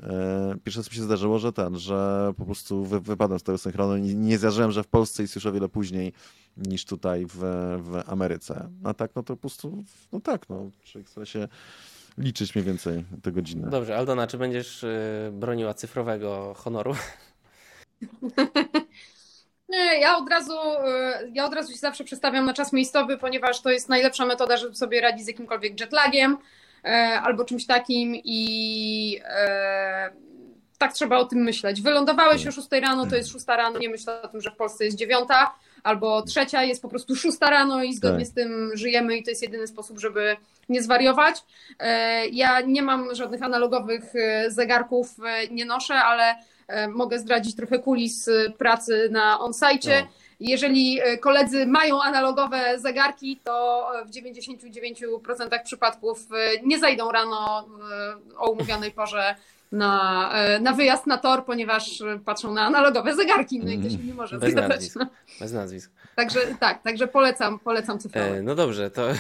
E, 0.04 0.56
pierwszy 0.64 0.80
raz 0.80 0.90
mi 0.90 0.96
się 0.96 1.04
zdarzyło, 1.04 1.40
że 1.40 1.54
ten, 1.54 1.78
że 1.78 2.32
po 2.38 2.46
prostu 2.46 2.86
wy, 2.86 3.00
wypadłem 3.00 3.40
z 3.40 3.44
tego 3.44 3.58
synchronu 3.58 3.98
i 3.98 4.16
nie 4.16 4.38
zdarzyłem, 4.38 4.72
że 4.72 4.84
w 4.84 4.88
Polsce 4.88 5.24
jest 5.24 5.36
już 5.36 5.46
o 5.46 5.52
wiele 5.52 5.70
później 5.70 6.14
niż 6.58 6.86
tutaj 6.86 7.26
w, 7.26 7.38
w 7.82 8.02
Ameryce. 8.06 8.70
A 8.84 8.94
tak, 8.94 9.12
no 9.16 9.24
to 9.24 9.36
po 9.36 9.42
prostu, 9.42 9.84
no 10.12 10.20
tak, 10.20 10.50
no, 10.50 10.70
człowiek 10.84 11.30
się 11.30 11.48
liczyć 12.18 12.56
mniej 12.56 12.66
więcej 12.66 13.06
te 13.24 13.32
godziny. 13.32 13.70
Dobrze, 13.70 13.98
Aldona, 13.98 14.28
czy 14.28 14.38
będziesz 14.38 14.84
y, 14.84 15.30
broniła 15.34 15.74
cyfrowego 15.74 16.54
honoru? 16.54 16.96
Nie, 19.70 20.00
ja 20.00 20.18
od 20.18 20.30
razu, 20.30 20.54
y, 20.54 21.32
ja 21.34 21.46
od 21.46 21.54
razu 21.54 21.72
się 21.72 21.78
zawsze 21.78 22.04
przestawiam 22.04 22.46
na 22.46 22.54
czas 22.54 22.74
miejscowy, 22.74 23.18
ponieważ 23.18 23.62
to 23.62 23.70
jest 23.70 23.90
najlepsza 23.90 24.26
metoda, 24.26 24.58
żeby 24.58 24.76
sobie 24.76 25.02
radzić 25.02 25.26
z 25.26 25.28
jakimkolwiek 25.28 25.80
jetlagiem 25.80 26.38
e, 26.84 26.88
albo 27.24 27.46
czymś 27.46 27.66
takim 27.66 28.16
i 28.24 29.22
tak 30.78 30.94
trzeba 30.94 31.18
o 31.18 31.26
tym 31.26 31.40
myśleć. 31.40 31.82
Wylądowałeś 31.82 32.48
o 32.48 32.52
6 32.52 32.68
rano, 32.72 33.06
to 33.06 33.16
jest 33.16 33.30
6 33.30 33.46
rano, 33.48 33.80
nie 33.80 33.90
myśl 33.90 34.10
o 34.10 34.28
tym, 34.28 34.42
że 34.42 34.52
w 34.52 34.56
Polsce 34.56 34.86
jest 34.86 34.98
9 34.98 35.30
albo 35.86 36.22
trzecia 36.22 36.64
jest 36.64 36.82
po 36.82 36.90
prostu 36.90 37.16
6 37.16 37.38
rano 37.42 37.84
i 37.84 37.94
zgodnie 37.94 38.26
tak. 38.26 38.28
z 38.28 38.34
tym 38.34 38.72
żyjemy 38.74 39.18
i 39.18 39.24
to 39.24 39.30
jest 39.30 39.42
jedyny 39.42 39.68
sposób, 39.68 40.00
żeby 40.00 40.38
nie 40.70 40.84
zwariować. 40.84 41.44
E, 41.80 42.28
ja 42.28 42.62
nie 42.62 42.82
mam 42.82 43.16
żadnych 43.16 43.44
analogowych 43.44 44.16
e, 44.16 44.52
zegarków, 44.52 45.08
e, 45.26 45.48
nie 45.48 45.66
noszę, 45.66 45.94
ale 45.96 46.36
mogę 46.90 47.20
zdradzić 47.20 47.56
trochę 47.56 47.80
kulis 47.80 48.30
pracy 48.58 49.10
na 49.12 49.40
on-site. 49.40 50.02
No. 50.02 50.08
Jeżeli 50.40 51.00
koledzy 51.22 51.66
mają 51.66 52.02
analogowe 52.02 52.80
zegarki, 52.80 53.40
to 53.44 53.88
w 54.06 54.12
99% 54.12 55.64
przypadków 55.64 56.20
nie 56.64 56.80
zajdą 56.80 57.12
rano 57.12 57.68
o 58.38 58.52
umówionej 58.52 58.92
porze 58.92 59.36
na, 59.76 60.32
na 60.62 60.74
wyjazd 60.74 61.08
na 61.08 61.18
tor, 61.18 61.46
ponieważ 61.46 62.04
patrzą 62.26 62.54
na 62.54 62.62
analogowe 62.62 63.16
zegarki, 63.16 63.60
no 63.60 63.72
i 63.72 63.84
to 63.84 63.90
się 63.90 63.98
nie 63.98 64.14
może 64.14 64.38
Bez 64.38 64.54
nazwisk. 64.54 65.00
Bez 65.40 65.54
nazwisk. 65.54 65.92
Także 66.16 66.40
tak, 66.60 66.82
także 66.84 67.08
polecam, 67.08 67.60
polecam 67.60 68.00
cyfrowe. 68.00 68.44
no 68.44 68.56
dobrze, 68.56 68.92
to 68.92 69.08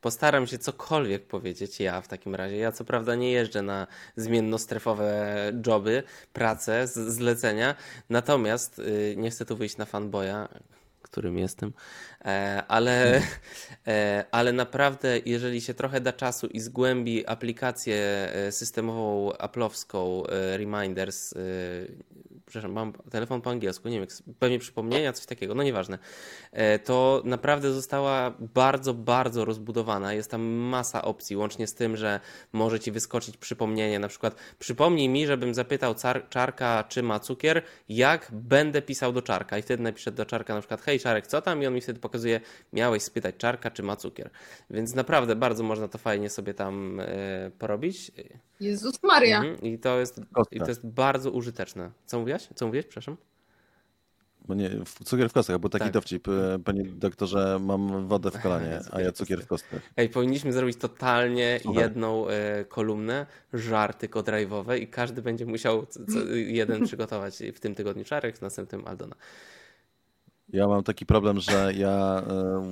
Postaram 0.00 0.46
się 0.46 0.58
cokolwiek 0.58 1.26
powiedzieć 1.26 1.80
ja 1.80 2.00
w 2.00 2.08
takim 2.08 2.34
razie. 2.34 2.56
Ja 2.56 2.72
co 2.72 2.84
prawda 2.84 3.14
nie 3.14 3.32
jeżdżę 3.32 3.62
na 3.62 3.86
zmiennostrefowe 4.16 5.36
joby, 5.66 6.02
prace, 6.32 6.86
zlecenia, 6.86 7.74
natomiast 8.10 8.78
yy, 8.78 9.14
nie 9.16 9.30
chcę 9.30 9.44
tu 9.44 9.56
wyjść 9.56 9.76
na 9.76 9.84
fanboya, 9.84 10.48
którym 11.06 11.38
jestem, 11.38 11.72
e, 12.24 12.62
ale, 12.68 13.22
e, 13.86 14.24
ale 14.30 14.52
naprawdę, 14.52 15.18
jeżeli 15.26 15.60
się 15.60 15.74
trochę 15.74 16.00
da 16.00 16.12
czasu 16.12 16.46
i 16.46 16.60
zgłębi 16.60 17.26
aplikację 17.26 17.96
e, 17.96 18.52
systemową 18.52 19.36
aplowską 19.38 20.22
Reminders, 20.56 21.34
przepraszam, 22.46 22.72
mam 22.72 22.92
telefon 22.92 23.40
po 23.40 23.50
angielsku, 23.50 23.88
nie 23.88 23.98
wiem, 23.98 24.08
pewnie 24.38 24.58
przypomnienia, 24.58 25.12
coś 25.12 25.26
takiego, 25.26 25.54
no 25.54 25.62
nieważne, 25.62 25.98
e, 26.52 26.78
to 26.78 27.22
naprawdę 27.24 27.72
została 27.72 28.34
bardzo, 28.54 28.94
bardzo 28.94 29.44
rozbudowana. 29.44 30.12
Jest 30.12 30.30
tam 30.30 30.42
masa 30.42 31.02
opcji, 31.02 31.36
łącznie 31.36 31.66
z 31.66 31.74
tym, 31.74 31.96
że 31.96 32.20
może 32.52 32.80
ci 32.80 32.92
wyskoczyć 32.92 33.36
przypomnienie, 33.36 33.98
na 33.98 34.08
przykład 34.08 34.34
przypomnij 34.58 35.08
mi, 35.08 35.26
żebym 35.26 35.54
zapytał 35.54 35.94
czarka, 36.30 36.84
czy 36.88 37.02
ma 37.02 37.20
cukier, 37.20 37.62
jak 37.88 38.28
będę 38.32 38.82
pisał 38.82 39.12
do 39.12 39.22
czarka 39.22 39.58
i 39.58 39.62
wtedy 39.62 39.82
napiszę 39.82 40.12
do 40.12 40.26
czarka 40.26 40.54
na 40.54 40.60
przykład, 40.60 40.82
hej 40.82 41.00
czarek, 41.00 41.26
co 41.26 41.42
tam? 41.42 41.62
I 41.62 41.66
on 41.66 41.74
mi 41.74 41.80
wtedy 41.80 42.00
pokazuje, 42.00 42.40
miałeś 42.72 43.02
spytać 43.02 43.34
czarka, 43.38 43.70
czy 43.70 43.82
ma 43.82 43.96
cukier. 43.96 44.30
Więc 44.70 44.94
naprawdę 44.94 45.36
bardzo 45.36 45.62
można 45.62 45.88
to 45.88 45.98
fajnie 45.98 46.30
sobie 46.30 46.54
tam 46.54 47.00
e, 47.00 47.50
porobić. 47.58 48.12
Jezus 48.60 49.02
Maria. 49.02 49.38
Mhm. 49.38 49.60
I, 49.60 49.78
to 49.78 50.00
jest, 50.00 50.20
I 50.50 50.60
to 50.60 50.68
jest 50.68 50.86
bardzo 50.86 51.30
użyteczne. 51.30 51.90
Co 52.06 52.20
mówiłaś? 52.36 52.58
Co 52.58 52.66
mówiłeś, 52.66 52.86
przepraszam? 52.86 53.16
Bo 54.48 54.54
nie, 54.54 54.70
cukier 55.04 55.30
w 55.30 55.32
kostkach, 55.32 55.58
bo 55.58 55.68
taki 55.68 55.84
tak. 55.84 55.92
dowcip, 55.92 56.28
e, 56.28 56.58
panie 56.64 56.84
doktorze, 56.84 57.58
mam 57.60 58.08
wodę 58.08 58.30
w 58.30 58.42
kolanie, 58.42 58.80
a 58.92 59.00
ja 59.00 59.12
cukier 59.12 59.42
w 59.42 59.46
kostkach. 59.46 59.80
Ej, 59.96 60.08
powinniśmy 60.08 60.52
zrobić 60.52 60.76
totalnie 60.76 61.58
Słuchaj. 61.62 61.82
jedną 61.82 62.28
e, 62.28 62.64
kolumnę, 62.64 63.26
żarty 63.52 64.08
kodrajwowe 64.08 64.78
i 64.78 64.88
każdy 64.88 65.22
będzie 65.22 65.46
musiał 65.46 65.86
jeden 66.34 66.84
przygotować 66.86 67.42
w 67.54 67.60
tym 67.60 67.74
tygodniu 67.74 68.04
Czarek, 68.04 68.38
w 68.38 68.42
następnym 68.42 68.86
Aldona. 68.86 69.16
Ja 70.52 70.68
mam 70.68 70.82
taki 70.82 71.06
problem, 71.06 71.40
że 71.40 71.72
ja 71.76 72.22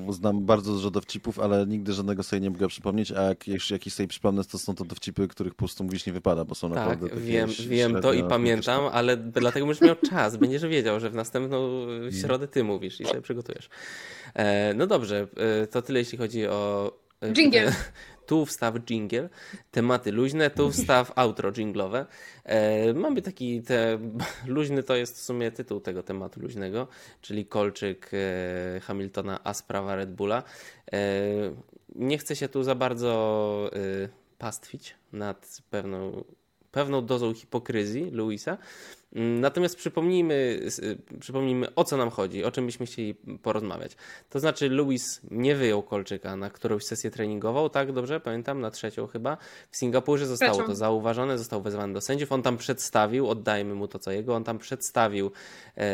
e, 0.08 0.12
znam 0.12 0.46
bardzo 0.46 0.72
dużo 0.72 0.90
dowcipów, 0.90 1.38
ale 1.38 1.66
nigdy 1.66 1.92
żadnego 1.92 2.22
sobie 2.22 2.40
nie 2.40 2.50
mogę 2.50 2.68
przypomnieć, 2.68 3.12
a 3.12 3.22
jak 3.22 3.48
jeszcze 3.48 3.74
jakiś 3.74 3.94
sobie 3.94 4.06
przypomnę, 4.06 4.44
to 4.44 4.58
są 4.58 4.74
to 4.74 4.84
dowcipy, 4.84 5.28
których 5.28 5.54
po 5.54 5.58
prostu 5.58 5.84
mówić 5.84 6.06
nie 6.06 6.12
wypada, 6.12 6.44
bo 6.44 6.54
są 6.54 6.68
tak, 6.68 6.78
naprawdę 6.78 7.08
takie 7.08 7.20
wiem, 7.20 7.50
wiem 7.68 8.00
to 8.00 8.12
i 8.12 8.24
pamiętam, 8.24 8.84
ale 8.92 9.16
dlatego 9.16 9.66
będziesz 9.66 9.82
miał 9.82 9.96
czas, 10.10 10.36
będziesz 10.36 10.66
wiedział, 10.66 11.00
że 11.00 11.10
w 11.10 11.14
następną 11.14 11.86
środę 12.20 12.48
ty 12.48 12.64
mówisz 12.64 13.00
i 13.00 13.04
sobie 13.04 13.22
przygotujesz. 13.22 13.68
E, 14.34 14.74
no 14.74 14.86
dobrze, 14.86 15.26
e, 15.62 15.66
to 15.66 15.82
tyle 15.82 15.98
jeśli 15.98 16.18
chodzi 16.18 16.46
o 16.46 16.92
Jingle 17.22 17.72
tu 18.26 18.46
wstaw 18.46 18.74
jingle, 18.86 19.28
tematy 19.70 20.12
luźne, 20.12 20.50
tu 20.50 20.70
wstaw 20.70 21.12
outro 21.18 21.52
jinglowe. 21.52 22.06
E, 22.44 22.92
mamy 22.94 23.22
taki, 23.22 23.62
te, 23.62 23.98
luźny 24.46 24.82
to 24.82 24.96
jest 24.96 25.16
w 25.16 25.20
sumie 25.20 25.50
tytuł 25.50 25.80
tego 25.80 26.02
tematu 26.02 26.40
luźnego, 26.40 26.88
czyli 27.20 27.46
Kolczyk 27.46 28.10
e, 28.12 28.80
Hamiltona, 28.80 29.40
a 29.44 29.54
sprawa 29.54 29.96
Red 29.96 30.14
Bulla. 30.14 30.42
E, 30.92 30.98
nie 31.94 32.18
chcę 32.18 32.36
się 32.36 32.48
tu 32.48 32.62
za 32.62 32.74
bardzo 32.74 33.70
e, 33.72 34.08
pastwić 34.38 34.94
nad 35.12 35.58
pewną, 35.70 36.24
pewną 36.74 37.06
dozą 37.06 37.34
hipokryzji 37.34 38.10
Luisa, 38.10 38.58
Natomiast 39.14 39.76
przypomnijmy, 39.76 40.60
przypomnijmy, 41.20 41.74
o 41.74 41.84
co 41.84 41.96
nam 41.96 42.10
chodzi, 42.10 42.44
o 42.44 42.50
czym 42.50 42.66
byśmy 42.66 42.86
chcieli 42.86 43.14
porozmawiać. 43.42 43.96
To 44.30 44.40
znaczy, 44.40 44.68
Lewis 44.68 45.20
nie 45.30 45.56
wyjął 45.56 45.82
kolczyka 45.82 46.36
na 46.36 46.50
którąś 46.50 46.84
sesję 46.84 47.10
treningową, 47.10 47.70
tak 47.70 47.92
dobrze 47.92 48.20
pamiętam, 48.20 48.60
na 48.60 48.70
trzecią 48.70 49.06
chyba. 49.06 49.36
W 49.70 49.76
Singapurze 49.76 50.26
zostało 50.26 50.62
to 50.62 50.74
zauważone, 50.74 51.38
został 51.38 51.62
wezwany 51.62 51.94
do 51.94 52.00
sędziów. 52.00 52.32
On 52.32 52.42
tam 52.42 52.56
przedstawił, 52.56 53.28
oddajmy 53.28 53.74
mu 53.74 53.88
to 53.88 53.98
co 53.98 54.10
jego, 54.12 54.34
on 54.34 54.44
tam 54.44 54.58
przedstawił. 54.58 55.30
E, 55.76 55.84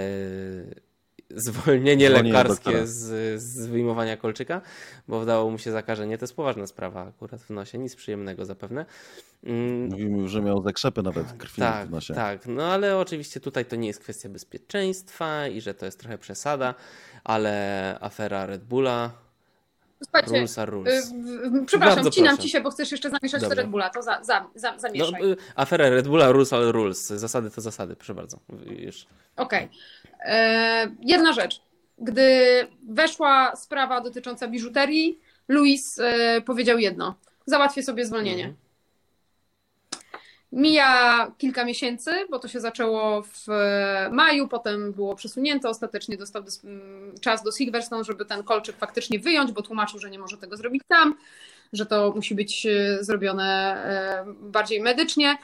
zwolnienie 1.36 2.10
lekarskie 2.10 2.86
z, 2.86 3.42
z 3.42 3.66
wyjmowania 3.66 4.16
kolczyka, 4.16 4.60
bo 5.08 5.20
wdało 5.20 5.50
mu 5.50 5.58
się 5.58 5.72
zakażenie. 5.72 6.18
To 6.18 6.24
jest 6.24 6.36
poważna 6.36 6.66
sprawa 6.66 7.06
akurat 7.06 7.42
w 7.42 7.50
nosie, 7.50 7.78
nic 7.78 7.96
przyjemnego 7.96 8.44
zapewne. 8.44 8.86
Mm. 9.44 9.88
Mówimy, 9.88 10.28
że 10.28 10.42
miał 10.42 10.62
zakrzepy 10.62 11.02
nawet 11.02 11.32
krwi 11.32 11.62
tak, 11.62 11.88
w 11.88 11.90
nosie. 11.90 12.14
Tak, 12.14 12.46
no 12.46 12.72
ale 12.72 12.98
oczywiście 12.98 13.40
tutaj 13.40 13.64
to 13.64 13.76
nie 13.76 13.88
jest 13.88 14.00
kwestia 14.00 14.28
bezpieczeństwa 14.28 15.48
i 15.48 15.60
że 15.60 15.74
to 15.74 15.86
jest 15.86 16.00
trochę 16.00 16.18
przesada, 16.18 16.74
ale 17.24 17.98
afera 18.00 18.46
Red 18.46 18.64
Bulla 18.64 19.10
Słuchajcie, 20.04 20.30
rules 20.30 20.58
are 20.58 20.70
rules. 20.70 21.10
Yy, 21.10 21.66
przepraszam, 21.66 21.96
Bardzo 21.96 22.10
wcinam 22.10 22.28
proszę. 22.28 22.42
ci 22.42 22.48
się, 22.48 22.60
bo 22.60 22.70
chcesz 22.70 22.92
jeszcze 22.92 23.10
zamieszać 23.10 23.40
Dobrze. 23.40 23.54
Red 23.54 23.70
Bulla, 23.70 23.90
to 23.90 24.02
za, 24.02 24.24
za, 24.24 24.46
za, 24.54 24.78
zamieszaj. 24.78 25.22
No, 25.22 25.26
yy, 25.28 25.36
afera 25.54 25.90
Red 25.90 26.08
Bulla, 26.08 26.32
rules 26.32 26.52
are 26.52 26.72
rules. 26.72 27.06
Zasady 27.06 27.50
to 27.50 27.60
zasady, 27.60 27.96
proszę 27.96 28.14
bardzo. 28.14 28.38
Okej. 28.46 28.90
Okay. 29.36 29.68
Yy, 30.24 30.32
jedna 31.02 31.32
rzecz. 31.32 31.62
Gdy 31.98 32.32
weszła 32.88 33.56
sprawa 33.56 34.00
dotycząca 34.00 34.48
biżuterii, 34.48 35.20
Luis 35.48 35.96
yy, 35.96 36.42
powiedział 36.42 36.78
jedno. 36.78 37.14
Załatwię 37.46 37.82
sobie 37.82 38.04
zwolnienie. 38.04 38.44
Mhm. 38.44 38.70
Mija 40.52 41.32
kilka 41.38 41.64
miesięcy, 41.64 42.10
bo 42.30 42.38
to 42.38 42.48
się 42.48 42.60
zaczęło 42.60 43.22
w 43.22 43.46
maju, 44.10 44.48
potem 44.48 44.92
było 44.92 45.14
przesunięte. 45.14 45.68
Ostatecznie 45.68 46.16
dostał 46.16 46.42
czas 47.20 47.42
do 47.42 47.52
Silverstone, 47.52 48.04
żeby 48.04 48.24
ten 48.24 48.42
kolczyk 48.42 48.76
faktycznie 48.76 49.18
wyjąć, 49.18 49.52
bo 49.52 49.62
tłumaczył, 49.62 50.00
że 50.00 50.10
nie 50.10 50.18
może 50.18 50.36
tego 50.36 50.56
zrobić 50.56 50.82
tam, 50.88 51.14
że 51.72 51.86
to 51.86 52.12
musi 52.16 52.34
być 52.34 52.66
e, 52.66 52.98
zrobione 53.00 53.44
e, 53.44 54.24
bardziej 54.40 54.80
medycznie. 54.80 55.38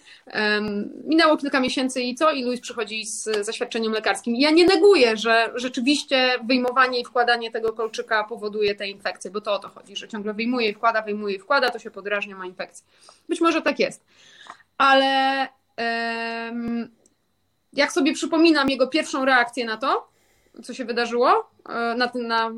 Minęło 1.04 1.36
kilka 1.36 1.60
miesięcy 1.60 2.02
i 2.02 2.14
co? 2.14 2.32
I 2.32 2.44
Louis 2.44 2.60
przychodzi 2.60 3.06
z 3.06 3.46
zaświadczeniem 3.46 3.92
lekarskim. 3.92 4.36
ja 4.36 4.50
nie 4.50 4.66
neguję, 4.66 5.16
że 5.16 5.50
rzeczywiście 5.54 6.30
wyjmowanie 6.44 7.00
i 7.00 7.04
wkładanie 7.04 7.50
tego 7.50 7.72
kolczyka 7.72 8.24
powoduje 8.24 8.74
te 8.74 8.88
infekcje, 8.88 9.30
bo 9.30 9.40
to 9.40 9.52
o 9.52 9.58
to 9.58 9.68
chodzi, 9.68 9.96
że 9.96 10.08
ciągle 10.08 10.34
wyjmuje 10.34 10.68
i 10.68 10.74
wkłada, 10.74 11.02
wyjmuje 11.02 11.36
i 11.36 11.38
wkłada, 11.38 11.70
to 11.70 11.78
się 11.78 11.90
podrażnia, 11.90 12.36
ma 12.36 12.46
infekcję. 12.46 12.86
Być 13.28 13.40
może 13.40 13.62
tak 13.62 13.78
jest 13.78 14.02
ale 14.78 15.48
jak 17.72 17.92
sobie 17.92 18.12
przypominam 18.12 18.70
jego 18.70 18.86
pierwszą 18.86 19.24
reakcję 19.24 19.64
na 19.64 19.76
to, 19.76 20.08
co 20.62 20.74
się 20.74 20.84
wydarzyło, 20.84 21.50
e, 21.68 21.94
na, 21.94 22.10
na, 22.14 22.50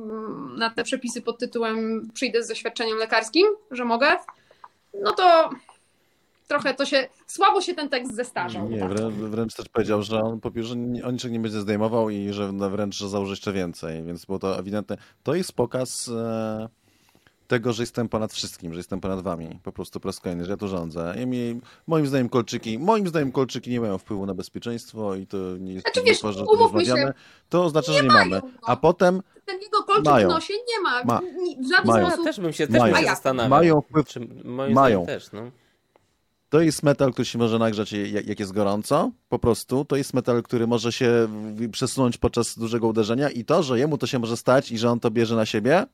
na 0.59 0.71
te 0.71 0.85
przepisy 0.85 1.23
pod 1.23 1.39
tytułem 1.39 2.09
przyjdę 2.15 2.43
z 2.43 2.49
zaświadczeniem 2.49 2.99
lekarskim, 2.99 3.47
że 3.71 3.85
mogę, 3.85 4.17
no 5.03 5.13
to 5.13 5.51
trochę 6.49 6.75
to 6.75 6.87
się, 6.87 7.09
słabo 7.27 7.61
się 7.61 7.75
ten 7.75 7.89
tekst 7.89 8.15
zestarzał. 8.15 8.69
Nie, 8.69 8.89
wręcz, 8.89 9.15
wręcz 9.15 9.55
też 9.55 9.69
powiedział, 9.69 10.03
że 10.03 10.21
on 10.21 10.41
po 10.41 10.51
pierwsze 10.51 10.73
on 11.05 11.13
niczego 11.13 11.33
nie 11.33 11.41
będzie 11.41 11.61
zdejmował 11.61 12.11
i 12.11 12.33
że 12.33 12.53
wręcz 12.53 13.01
założy 13.01 13.33
jeszcze 13.33 13.53
więcej, 13.53 14.03
więc 14.03 14.25
było 14.25 14.39
to 14.39 14.59
ewidentne. 14.59 14.97
To 15.23 15.35
jest 15.35 15.53
pokaz 15.53 16.09
e, 16.09 16.69
tego, 17.49 17.73
że 17.73 17.83
jestem 17.83 18.09
ponad 18.09 18.33
wszystkim, 18.33 18.73
że 18.73 18.79
jestem 18.79 19.01
ponad 19.01 19.23
wami, 19.23 19.61
po 19.63 19.73
prostu 19.73 20.01
po 20.01 20.09
raz 20.09 20.21
kolejny, 20.21 20.45
że 20.45 20.51
ja 20.51 20.57
to 20.57 20.69
rządzę. 20.69 21.15
I 21.23 21.27
mi, 21.27 21.61
moim 21.87 22.07
zdaniem 22.07 22.29
kolczyki, 22.29 22.79
moim 22.79 23.09
zdaniem 23.09 23.33
kolczyki 23.33 23.71
nie 23.71 23.81
mają 23.81 23.99
wpływu 23.99 24.27
na 24.27 24.35
bezpieczeństwo 24.35 25.15
i 25.15 25.27
to 25.27 25.37
nie 25.59 25.73
jest 25.73 25.87
znaczy, 25.87 26.03
wiesz, 26.07 26.23
umówmy 26.25 26.87
się, 26.87 27.13
to 27.49 27.65
oznacza, 27.65 27.93
że 27.93 28.03
nie 28.03 28.09
mają, 28.09 28.29
mamy. 28.29 28.41
A 28.63 28.71
no. 28.73 28.77
potem 28.77 29.23
ten 29.45 29.61
jego 29.61 29.83
kolczyk 29.83 30.05
mają. 30.05 30.29
w 30.29 30.33
nosie 30.33 30.55
nie 30.69 30.81
ma. 30.83 31.05
ma. 31.05 31.21
W 31.21 31.71
żaden 31.71 31.87
mają. 31.87 32.07
sposób. 32.07 32.27
Ja 32.27 32.33
też 32.33 32.41
bym 32.41 32.53
się, 32.53 32.67
też 32.67 32.81
mają. 32.81 32.95
Bym 32.95 33.03
się 33.03 33.09
zastanawiał. 33.09 33.51
Mają 33.51 33.81
wpływ. 33.81 34.09
Czy, 34.09 34.21
mają. 34.45 35.07
Też, 35.07 35.33
no. 35.33 35.51
To 36.49 36.61
jest 36.61 36.83
metal, 36.83 37.13
który 37.13 37.27
się 37.27 37.39
może 37.39 37.59
nagrzać 37.59 37.93
jak 38.25 38.41
jest 38.41 38.53
gorąco, 38.53 39.11
po 39.29 39.39
prostu. 39.39 39.85
To 39.85 39.97
jest 39.97 40.15
metal, 40.15 40.43
który 40.43 40.67
może 40.67 40.93
się 40.93 41.29
przesunąć 41.73 42.19
podczas 42.19 42.59
dużego 42.59 42.87
uderzenia 42.87 43.31
i 43.31 43.45
to, 43.45 43.63
że 43.63 43.79
jemu 43.79 43.99
to 43.99 44.07
się 44.07 44.19
może 44.19 44.37
stać 44.37 44.73
i 44.73 44.79
że 44.79 44.91
on 44.91 45.01
to 45.01 45.11
bierze 45.11 45.37
na 45.37 45.47
siebie, 45.47 45.87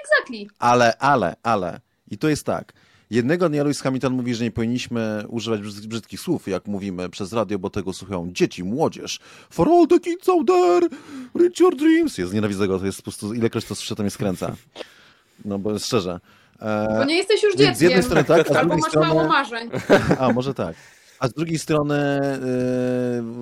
Exactly. 0.00 0.46
Ale, 0.58 0.98
ale, 0.98 1.36
ale. 1.42 1.80
I 2.10 2.18
to 2.18 2.28
jest 2.28 2.46
tak. 2.46 2.72
Jednego 3.10 3.48
dnia 3.48 3.62
Lewis 3.62 3.80
Hamilton 3.80 4.12
mówi, 4.12 4.34
że 4.34 4.44
nie 4.44 4.50
powinniśmy 4.50 5.24
używać 5.28 5.60
brzydkich 5.60 6.20
słów, 6.20 6.48
jak 6.48 6.66
mówimy 6.66 7.08
przez 7.08 7.32
radio, 7.32 7.58
bo 7.58 7.70
tego 7.70 7.92
słuchają 7.92 8.32
dzieci, 8.32 8.64
młodzież. 8.64 9.20
For 9.50 9.68
all 9.68 9.86
the 9.86 10.00
kids 10.00 10.28
out 10.28 10.46
there, 10.46 10.88
reach 11.34 11.60
your 11.60 11.76
dreams. 11.76 12.18
Jest, 12.18 12.32
nienawidzę 12.32 12.68
go, 12.68 12.78
to 12.78 12.86
jest 12.86 12.98
po 12.98 13.02
prostu, 13.02 13.34
ilekroć 13.34 13.64
to 13.64 13.74
słyszę, 13.74 13.96
to 13.96 14.02
mnie 14.02 14.10
skręca. 14.10 14.56
No 15.44 15.58
bo 15.58 15.78
szczerze. 15.78 16.20
E, 16.60 16.98
bo 16.98 17.04
nie 17.04 17.16
jesteś 17.16 17.42
już 17.42 17.54
dzieckiem. 17.54 17.74
Z 17.74 17.80
jednej 17.80 18.02
strony 18.02 18.24
tak, 18.24 18.50
a 18.50 18.54
z 18.54 18.56
drugiej 18.56 18.78
masz 18.78 18.90
strony... 18.90 19.08
mało 19.08 19.28
marzeń. 19.28 19.70
A, 20.20 20.32
może 20.32 20.54
tak. 20.54 20.76
A 21.22 21.28
z 21.28 21.32
drugiej 21.32 21.58
strony, 21.58 22.20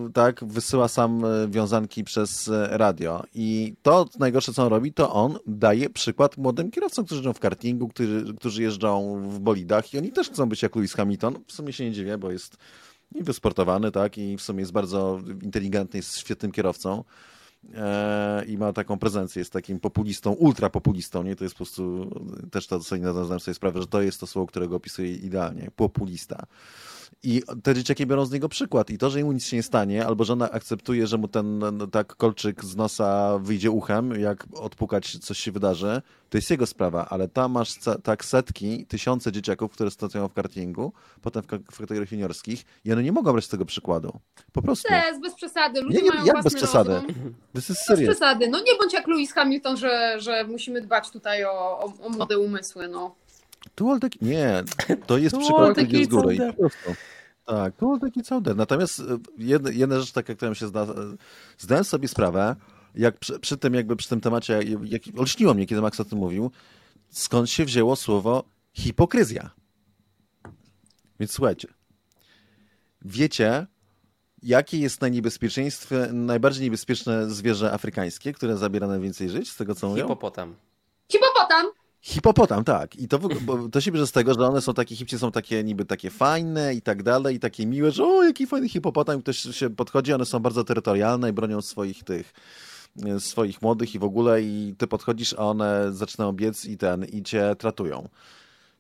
yy, 0.05 0.13
tak, 0.13 0.45
wysyła 0.45 0.89
sam 0.89 1.25
y, 1.25 1.49
wiązanki 1.49 2.05
przez 2.05 2.49
y, 2.49 2.67
radio. 2.71 3.23
I 3.35 3.75
to 3.83 4.09
najgorsze, 4.19 4.53
co 4.53 4.63
on 4.63 4.69
robi, 4.69 4.93
to 4.93 5.13
on 5.13 5.39
daje 5.47 5.91
przykład 5.91 6.37
młodym 6.37 6.71
kierowcom, 6.71 7.05
którzy 7.05 7.19
jeżdżą 7.19 7.33
w 7.33 7.39
kartingu, 7.39 7.89
którzy, 7.89 8.35
którzy 8.37 8.63
jeżdżą 8.63 9.21
w 9.29 9.39
bolidach 9.39 9.95
i 9.95 9.99
oni 9.99 10.13
też 10.13 10.31
chcą 10.31 10.49
być 10.49 10.63
jak 10.63 10.77
Lewis 10.77 10.93
Hamilton. 10.93 11.39
W 11.47 11.53
sumie 11.53 11.73
się 11.73 11.85
nie 11.85 11.93
dziwię, 11.93 12.19
bo 12.19 12.31
jest 12.31 12.57
i 13.15 13.23
wysportowany, 13.23 13.91
tak, 13.93 14.19
i 14.19 14.37
w 14.37 14.43
sumie 14.43 14.61
jest 14.61 14.73
bardzo 14.73 15.21
inteligentny, 15.43 15.99
jest 15.99 16.19
świetnym 16.19 16.53
kierowcą 16.53 17.05
e, 17.75 18.45
i 18.45 18.59
ma 18.59 18.73
taką 18.73 18.99
prezencję, 18.99 19.41
jest 19.41 19.53
takim 19.53 19.81
populistą, 19.81 20.33
ultrapopulistą, 20.33 21.23
nie? 21.23 21.37
To 21.37 21.45
jest 21.45 21.55
po 21.55 21.59
prostu, 21.59 22.11
też 22.51 22.67
to 22.67 22.83
sobie 22.83 23.13
zdałem 23.13 23.41
sobie 23.41 23.55
sprawę, 23.55 23.81
że 23.81 23.87
to 23.87 24.03
jest 24.03 24.21
to 24.21 24.27
słowo, 24.27 24.47
którego 24.47 24.77
opisuje 24.77 25.15
idealnie, 25.15 25.71
populista. 25.77 26.47
I 27.23 27.43
te 27.63 27.75
dzieciaki 27.75 28.07
biorą 28.07 28.27
z 28.27 28.33
niego 28.33 28.49
przykład. 28.49 28.91
I 28.91 28.99
to, 28.99 29.11
że 29.11 29.25
mu 29.25 29.33
nic 29.33 29.45
się 29.45 29.57
nie 29.57 29.63
stanie, 29.63 30.07
albo 30.07 30.25
że 30.25 30.33
ona 30.33 30.51
akceptuje, 30.51 31.07
że 31.07 31.19
mu 31.19 31.29
ten 31.29 31.59
no, 31.59 31.87
tak 31.87 32.17
kolczyk 32.17 32.65
z 32.65 32.77
nosa 32.77 33.39
wyjdzie 33.39 33.71
uchem, 33.71 34.21
jak 34.21 34.47
odpukać 34.55 35.19
coś 35.19 35.39
się 35.39 35.53
wydarzy, 35.53 36.03
to 36.31 36.39
jest 36.39 36.51
jego 36.51 36.67
sprawa, 36.67 37.07
ale 37.11 37.29
tam 37.29 37.53
masz 37.53 37.75
tak 38.03 38.25
setki, 38.25 38.87
tysiące 38.87 39.33
dzieciaków, 39.33 39.73
które 39.73 39.91
stoją 39.91 40.29
w 40.29 40.33
kartingu, 40.33 40.93
potem 41.23 41.43
w, 41.43 41.79
kategoriach 41.79 42.13
juniorskich 42.13 42.65
i 42.85 42.93
one 42.93 43.03
nie 43.03 43.13
mogą 43.13 43.33
brać 43.33 43.45
z 43.45 43.49
tego 43.49 43.65
przykładu. 43.65 44.21
Po 44.53 44.63
prostu. 44.63 44.95
Jest 44.95 45.21
bez 45.21 45.35
przesady. 45.35 45.81
Ludzie 45.81 45.99
nie, 45.99 46.05
nie, 46.05 46.11
mają 46.11 46.25
jak 46.25 46.43
bez 46.43 46.55
przesady? 46.55 47.01
Bez 47.55 47.73
przesady. 47.85 48.49
No 48.49 48.59
nie 48.59 48.73
bądź 48.79 48.93
jak 48.93 49.09
Lewis 49.09 49.33
Hamilton, 49.33 49.77
że, 49.77 50.21
że 50.21 50.45
musimy 50.45 50.81
dbać 50.81 51.11
tutaj 51.11 51.45
o, 51.45 51.79
o, 51.79 51.93
o 52.03 52.09
młode 52.09 52.39
umysły. 52.39 52.89
No. 52.89 53.15
Dual 53.77 53.99
Deck, 53.99 54.23
nie, 54.23 54.65
to 55.07 55.19
jest 55.19 55.37
przykład 55.39 55.77
z 56.05 56.07
góry. 56.07 56.35
I 56.35 56.39
po 56.39 56.53
prostu. 56.53 56.95
Tak, 57.47 57.75
Dual 57.77 57.99
Deck 57.99 58.17
i 58.17 58.25
Sounder. 58.25 58.57
Natomiast 58.57 59.01
e, 59.01 59.19
jedna, 59.39 59.71
jedna 59.71 60.01
rzecz, 60.01 60.13
taka, 60.13 60.35
którą 60.35 60.55
się 60.55 60.67
zda, 60.67 60.87
zdałem 61.59 61.85
sobie 61.85 62.09
sprawę, 62.09 62.57
jak 62.95 63.19
przy, 63.19 63.39
przy, 63.39 63.57
tym 63.57 63.75
jakby 63.75 63.97
przy 63.97 64.09
tym 64.09 64.21
temacie, 64.21 64.61
jak, 64.85 65.03
olśniło 65.17 65.55
mnie, 65.55 65.67
kiedy 65.67 65.83
Max 65.83 66.01
o 66.01 66.05
tym 66.05 66.19
mówił, 66.19 66.51
skąd 67.11 67.51
się 67.51 67.65
wzięło 67.65 67.97
słowo 67.97 68.45
hipokryzja. 68.73 69.51
Więc 71.21 71.33
słuchajcie, 71.33 71.69
wiecie, 73.03 73.67
jakie 74.43 74.79
jest 74.79 75.01
najniebezpieczeństwie, 75.01 76.09
najbardziej 76.13 76.65
niebezpieczne 76.65 77.31
zwierzę 77.31 77.73
afrykańskie, 77.73 78.33
które 78.33 78.57
zabiera 78.57 78.87
najwięcej 78.87 79.31
żyć, 79.31 79.51
z 79.51 79.57
tego 79.57 79.75
co 79.75 79.89
mówią? 79.89 80.03
Hipopotam. 80.03 80.57
Hipopotam! 81.13 81.67
Hipopotam, 82.03 82.65
tak. 82.65 82.97
I 82.97 83.09
to, 83.09 83.19
to 83.73 83.81
się 83.81 83.93
bierze 83.93 84.07
z 84.07 84.13
tego, 84.13 84.35
że 84.35 84.41
one 84.41 84.61
są 84.61 84.75
takie, 84.75 84.97
hipcie 84.97 85.19
są 85.19 85.33
takie 85.33 85.65
niby 85.65 85.85
takie 85.85 86.11
fajne 86.11 86.75
i 86.75 86.83
tak 86.83 87.03
dalej, 87.03 87.37
i 87.37 87.41
takie 87.41 87.67
miłe, 87.67 87.91
że 87.91 88.05
o, 88.05 88.23
jaki 88.23 88.47
fajny 88.47 88.69
hipopotam, 88.69 89.23
ktoś 89.23 89.39
się 89.39 89.71
podchodzi, 89.71 90.13
one 90.13 90.27
są 90.27 90.39
bardzo 90.39 90.65
terytorialne 90.65 91.31
i 91.31 91.33
bronią 91.33 91.63
swoich 91.63 92.05
tych 92.05 92.33
e, 93.07 93.21
swoich 93.21 93.63
młodych 93.63 93.95
i 93.95 93.99
w 93.99 94.05
ogóle 94.05 94.43
i 94.43 94.75
ty 94.79 94.87
podchodzisz, 94.87 95.33
a 95.33 95.39
one 95.39 95.93
zaczynają 95.93 96.33
biec 96.33 96.65
i 96.65 96.79
ten, 96.79 97.05
i 97.05 97.23
cię 97.23 97.57
tratują. 97.59 98.09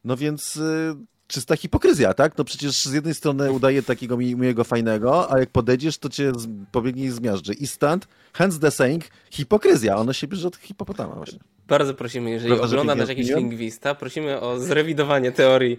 No 0.04 0.16
więc 0.16 0.56
y, 0.56 0.96
czysta 1.26 1.56
hipokryzja, 1.56 2.14
tak? 2.14 2.38
No 2.38 2.44
przecież 2.44 2.84
z 2.84 2.92
jednej 2.92 3.14
strony 3.14 3.52
udaje 3.52 3.82
takiego 3.82 4.16
miłego, 4.16 4.64
fajnego, 4.64 5.32
a 5.32 5.38
jak 5.38 5.50
podejdziesz, 5.50 5.98
to 5.98 6.08
cię 6.08 6.32
pobiegnie 6.72 7.04
i 7.04 7.10
zmiażdży. 7.10 7.52
I 7.52 7.66
stąd, 7.66 8.08
hence 8.32 8.58
the 8.58 8.70
saying, 8.70 9.04
hipokryzja. 9.30 9.96
Ono 9.96 10.12
się 10.12 10.26
bierze 10.26 10.48
od 10.48 10.56
hipopotama 10.56 11.14
właśnie. 11.14 11.38
Bardzo 11.70 11.94
prosimy, 11.94 12.30
jeżeli 12.30 12.50
Prawda, 12.50 12.66
ogląda 12.66 12.94
nas 12.94 13.08
jakiś 13.08 13.28
lingwista, 13.28 13.94
prosimy 13.94 14.40
o 14.40 14.58
zrewidowanie 14.60 15.32
teorii 15.32 15.76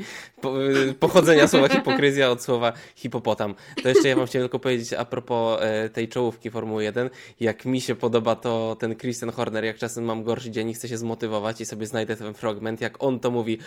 y, 0.90 0.94
pochodzenia 0.94 1.48
słowa 1.48 1.70
hipokryzja 1.76 2.32
od 2.32 2.44
słowa 2.44 2.74
hipopotam. 2.96 3.56
To 3.84 3.90
jeszcze 3.90 4.08
ja 4.10 4.16
wam 4.16 4.26
chciałem 4.26 4.44
tylko 4.44 4.60
powiedzieć 4.60 4.94
a 4.94 5.06
propos 5.06 5.60
e, 5.62 5.90
tej 5.90 6.08
czołówki 6.08 6.52
Formuły 6.52 6.84
1. 6.84 7.10
Jak 7.40 7.66
mi 7.66 7.82
się 7.82 7.96
podoba 7.96 8.36
to 8.36 8.78
ten 8.80 8.96
Christian 8.96 9.32
Horner, 9.32 9.64
jak 9.64 9.78
czasem 9.78 10.04
mam 10.04 10.24
gorszy 10.24 10.52
dzień 10.52 10.70
i 10.70 10.74
chcę 10.74 10.88
się 10.88 10.98
zmotywować 10.98 11.62
i 11.62 11.66
sobie 11.66 11.86
znajdę 11.86 12.16
ten 12.16 12.34
fragment, 12.34 12.82
jak 12.82 13.04
on 13.04 13.20
to 13.20 13.32
mówi 13.32 13.58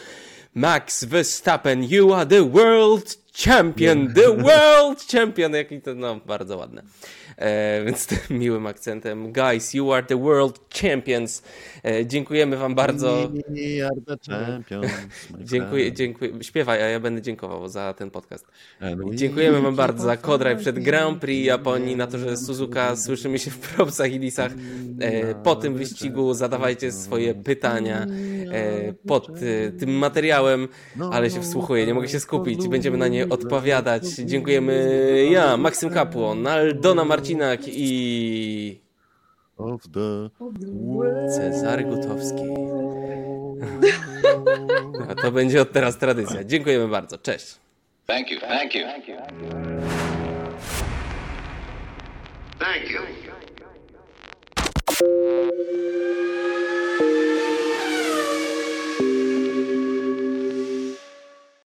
Max 0.55 1.05
Verstappen, 1.05 1.85
you 1.85 2.15
are 2.15 2.27
the 2.27 2.51
world 2.51 3.19
champion, 3.47 4.15
the 4.15 4.37
world 4.37 5.07
champion. 5.13 5.53
Jaki 5.53 5.81
to, 5.81 5.95
no, 5.95 6.21
bardzo 6.27 6.57
ładne. 6.57 6.83
E, 7.37 7.85
więc 7.85 8.07
tym 8.29 8.39
miłym 8.39 8.67
akcentem. 8.67 9.33
Guys, 9.33 9.75
you 9.75 9.93
are 9.93 10.07
the 10.07 10.17
world 10.17 10.61
champions. 10.83 11.43
E, 11.85 12.07
dziękujemy 12.07 12.57
wam 12.57 12.75
bardzo. 12.75 13.31
We 13.49 13.87
are 13.87 14.01
the 14.07 14.33
champions, 14.33 14.93
Dziękuję, 15.41 15.93
dziękuję. 15.93 16.31
Śpiewaj, 16.43 16.83
a 16.83 16.87
ja 16.87 17.01
będę 17.01 17.23
dziękował 17.23 17.69
za 17.69 17.95
ten 17.95 18.11
podcast. 18.11 18.47
Dziękujemy 19.15 19.61
wam 19.61 19.77
bardzo 19.77 20.05
za 20.05 20.17
Kodrive 20.17 20.59
przed. 20.59 20.79
Grand 20.79 21.21
Prix 21.21 21.47
Japonii, 21.47 21.97
na 21.97 22.07
to, 22.07 22.19
że 22.19 22.37
Suzuka 22.37 22.97
słyszymy 22.97 23.39
się 23.39 23.51
w 23.51 23.59
propsach 23.59 24.13
i 24.13 24.19
lisach. 24.19 24.53
E, 25.01 25.35
Po 25.35 25.57
tym 25.57 25.75
wyścigu 25.75 26.35
zadawajcie 26.35 26.93
swoje 26.93 27.35
pytania 27.35 28.07
e, 28.53 28.93
pod 28.93 29.29
e, 29.29 29.73
tym 29.73 29.91
materiałem, 29.91 30.69
ale 31.11 31.31
się 31.31 31.41
wsłuchuję, 31.41 31.87
nie 31.87 31.95
mogę 31.95 32.09
się 32.09 32.21
skupić, 32.21 32.69
będziemy 32.69 32.97
na 32.97 33.09
nie 33.09 33.29
odpowiadać. 33.29 34.05
Dziękujemy 34.05 34.75
ja, 35.31 35.57
Maksym 35.57 35.91
Kapłon, 35.91 36.47
Aldona 36.47 37.05
Marcinak 37.25 37.61
i 37.69 38.81
Of 39.57 39.83
the 39.93 40.31
Cezary 41.37 41.85
Gutowski. 41.85 42.43
No, 45.09 45.15
To 45.15 45.33
będzie 45.33 45.63
od 45.63 45.73
teraz 45.73 45.99
tradycja. 45.99 46.45
Dziękujemy 46.45 46.89
bardzo, 46.89 47.19
cześć. 47.19 47.55
Thank 48.07 48.31
you. 48.31 48.41
Thank 48.41 48.75
you. 48.75 48.83
Thank 48.87 49.09
you. 49.09 49.17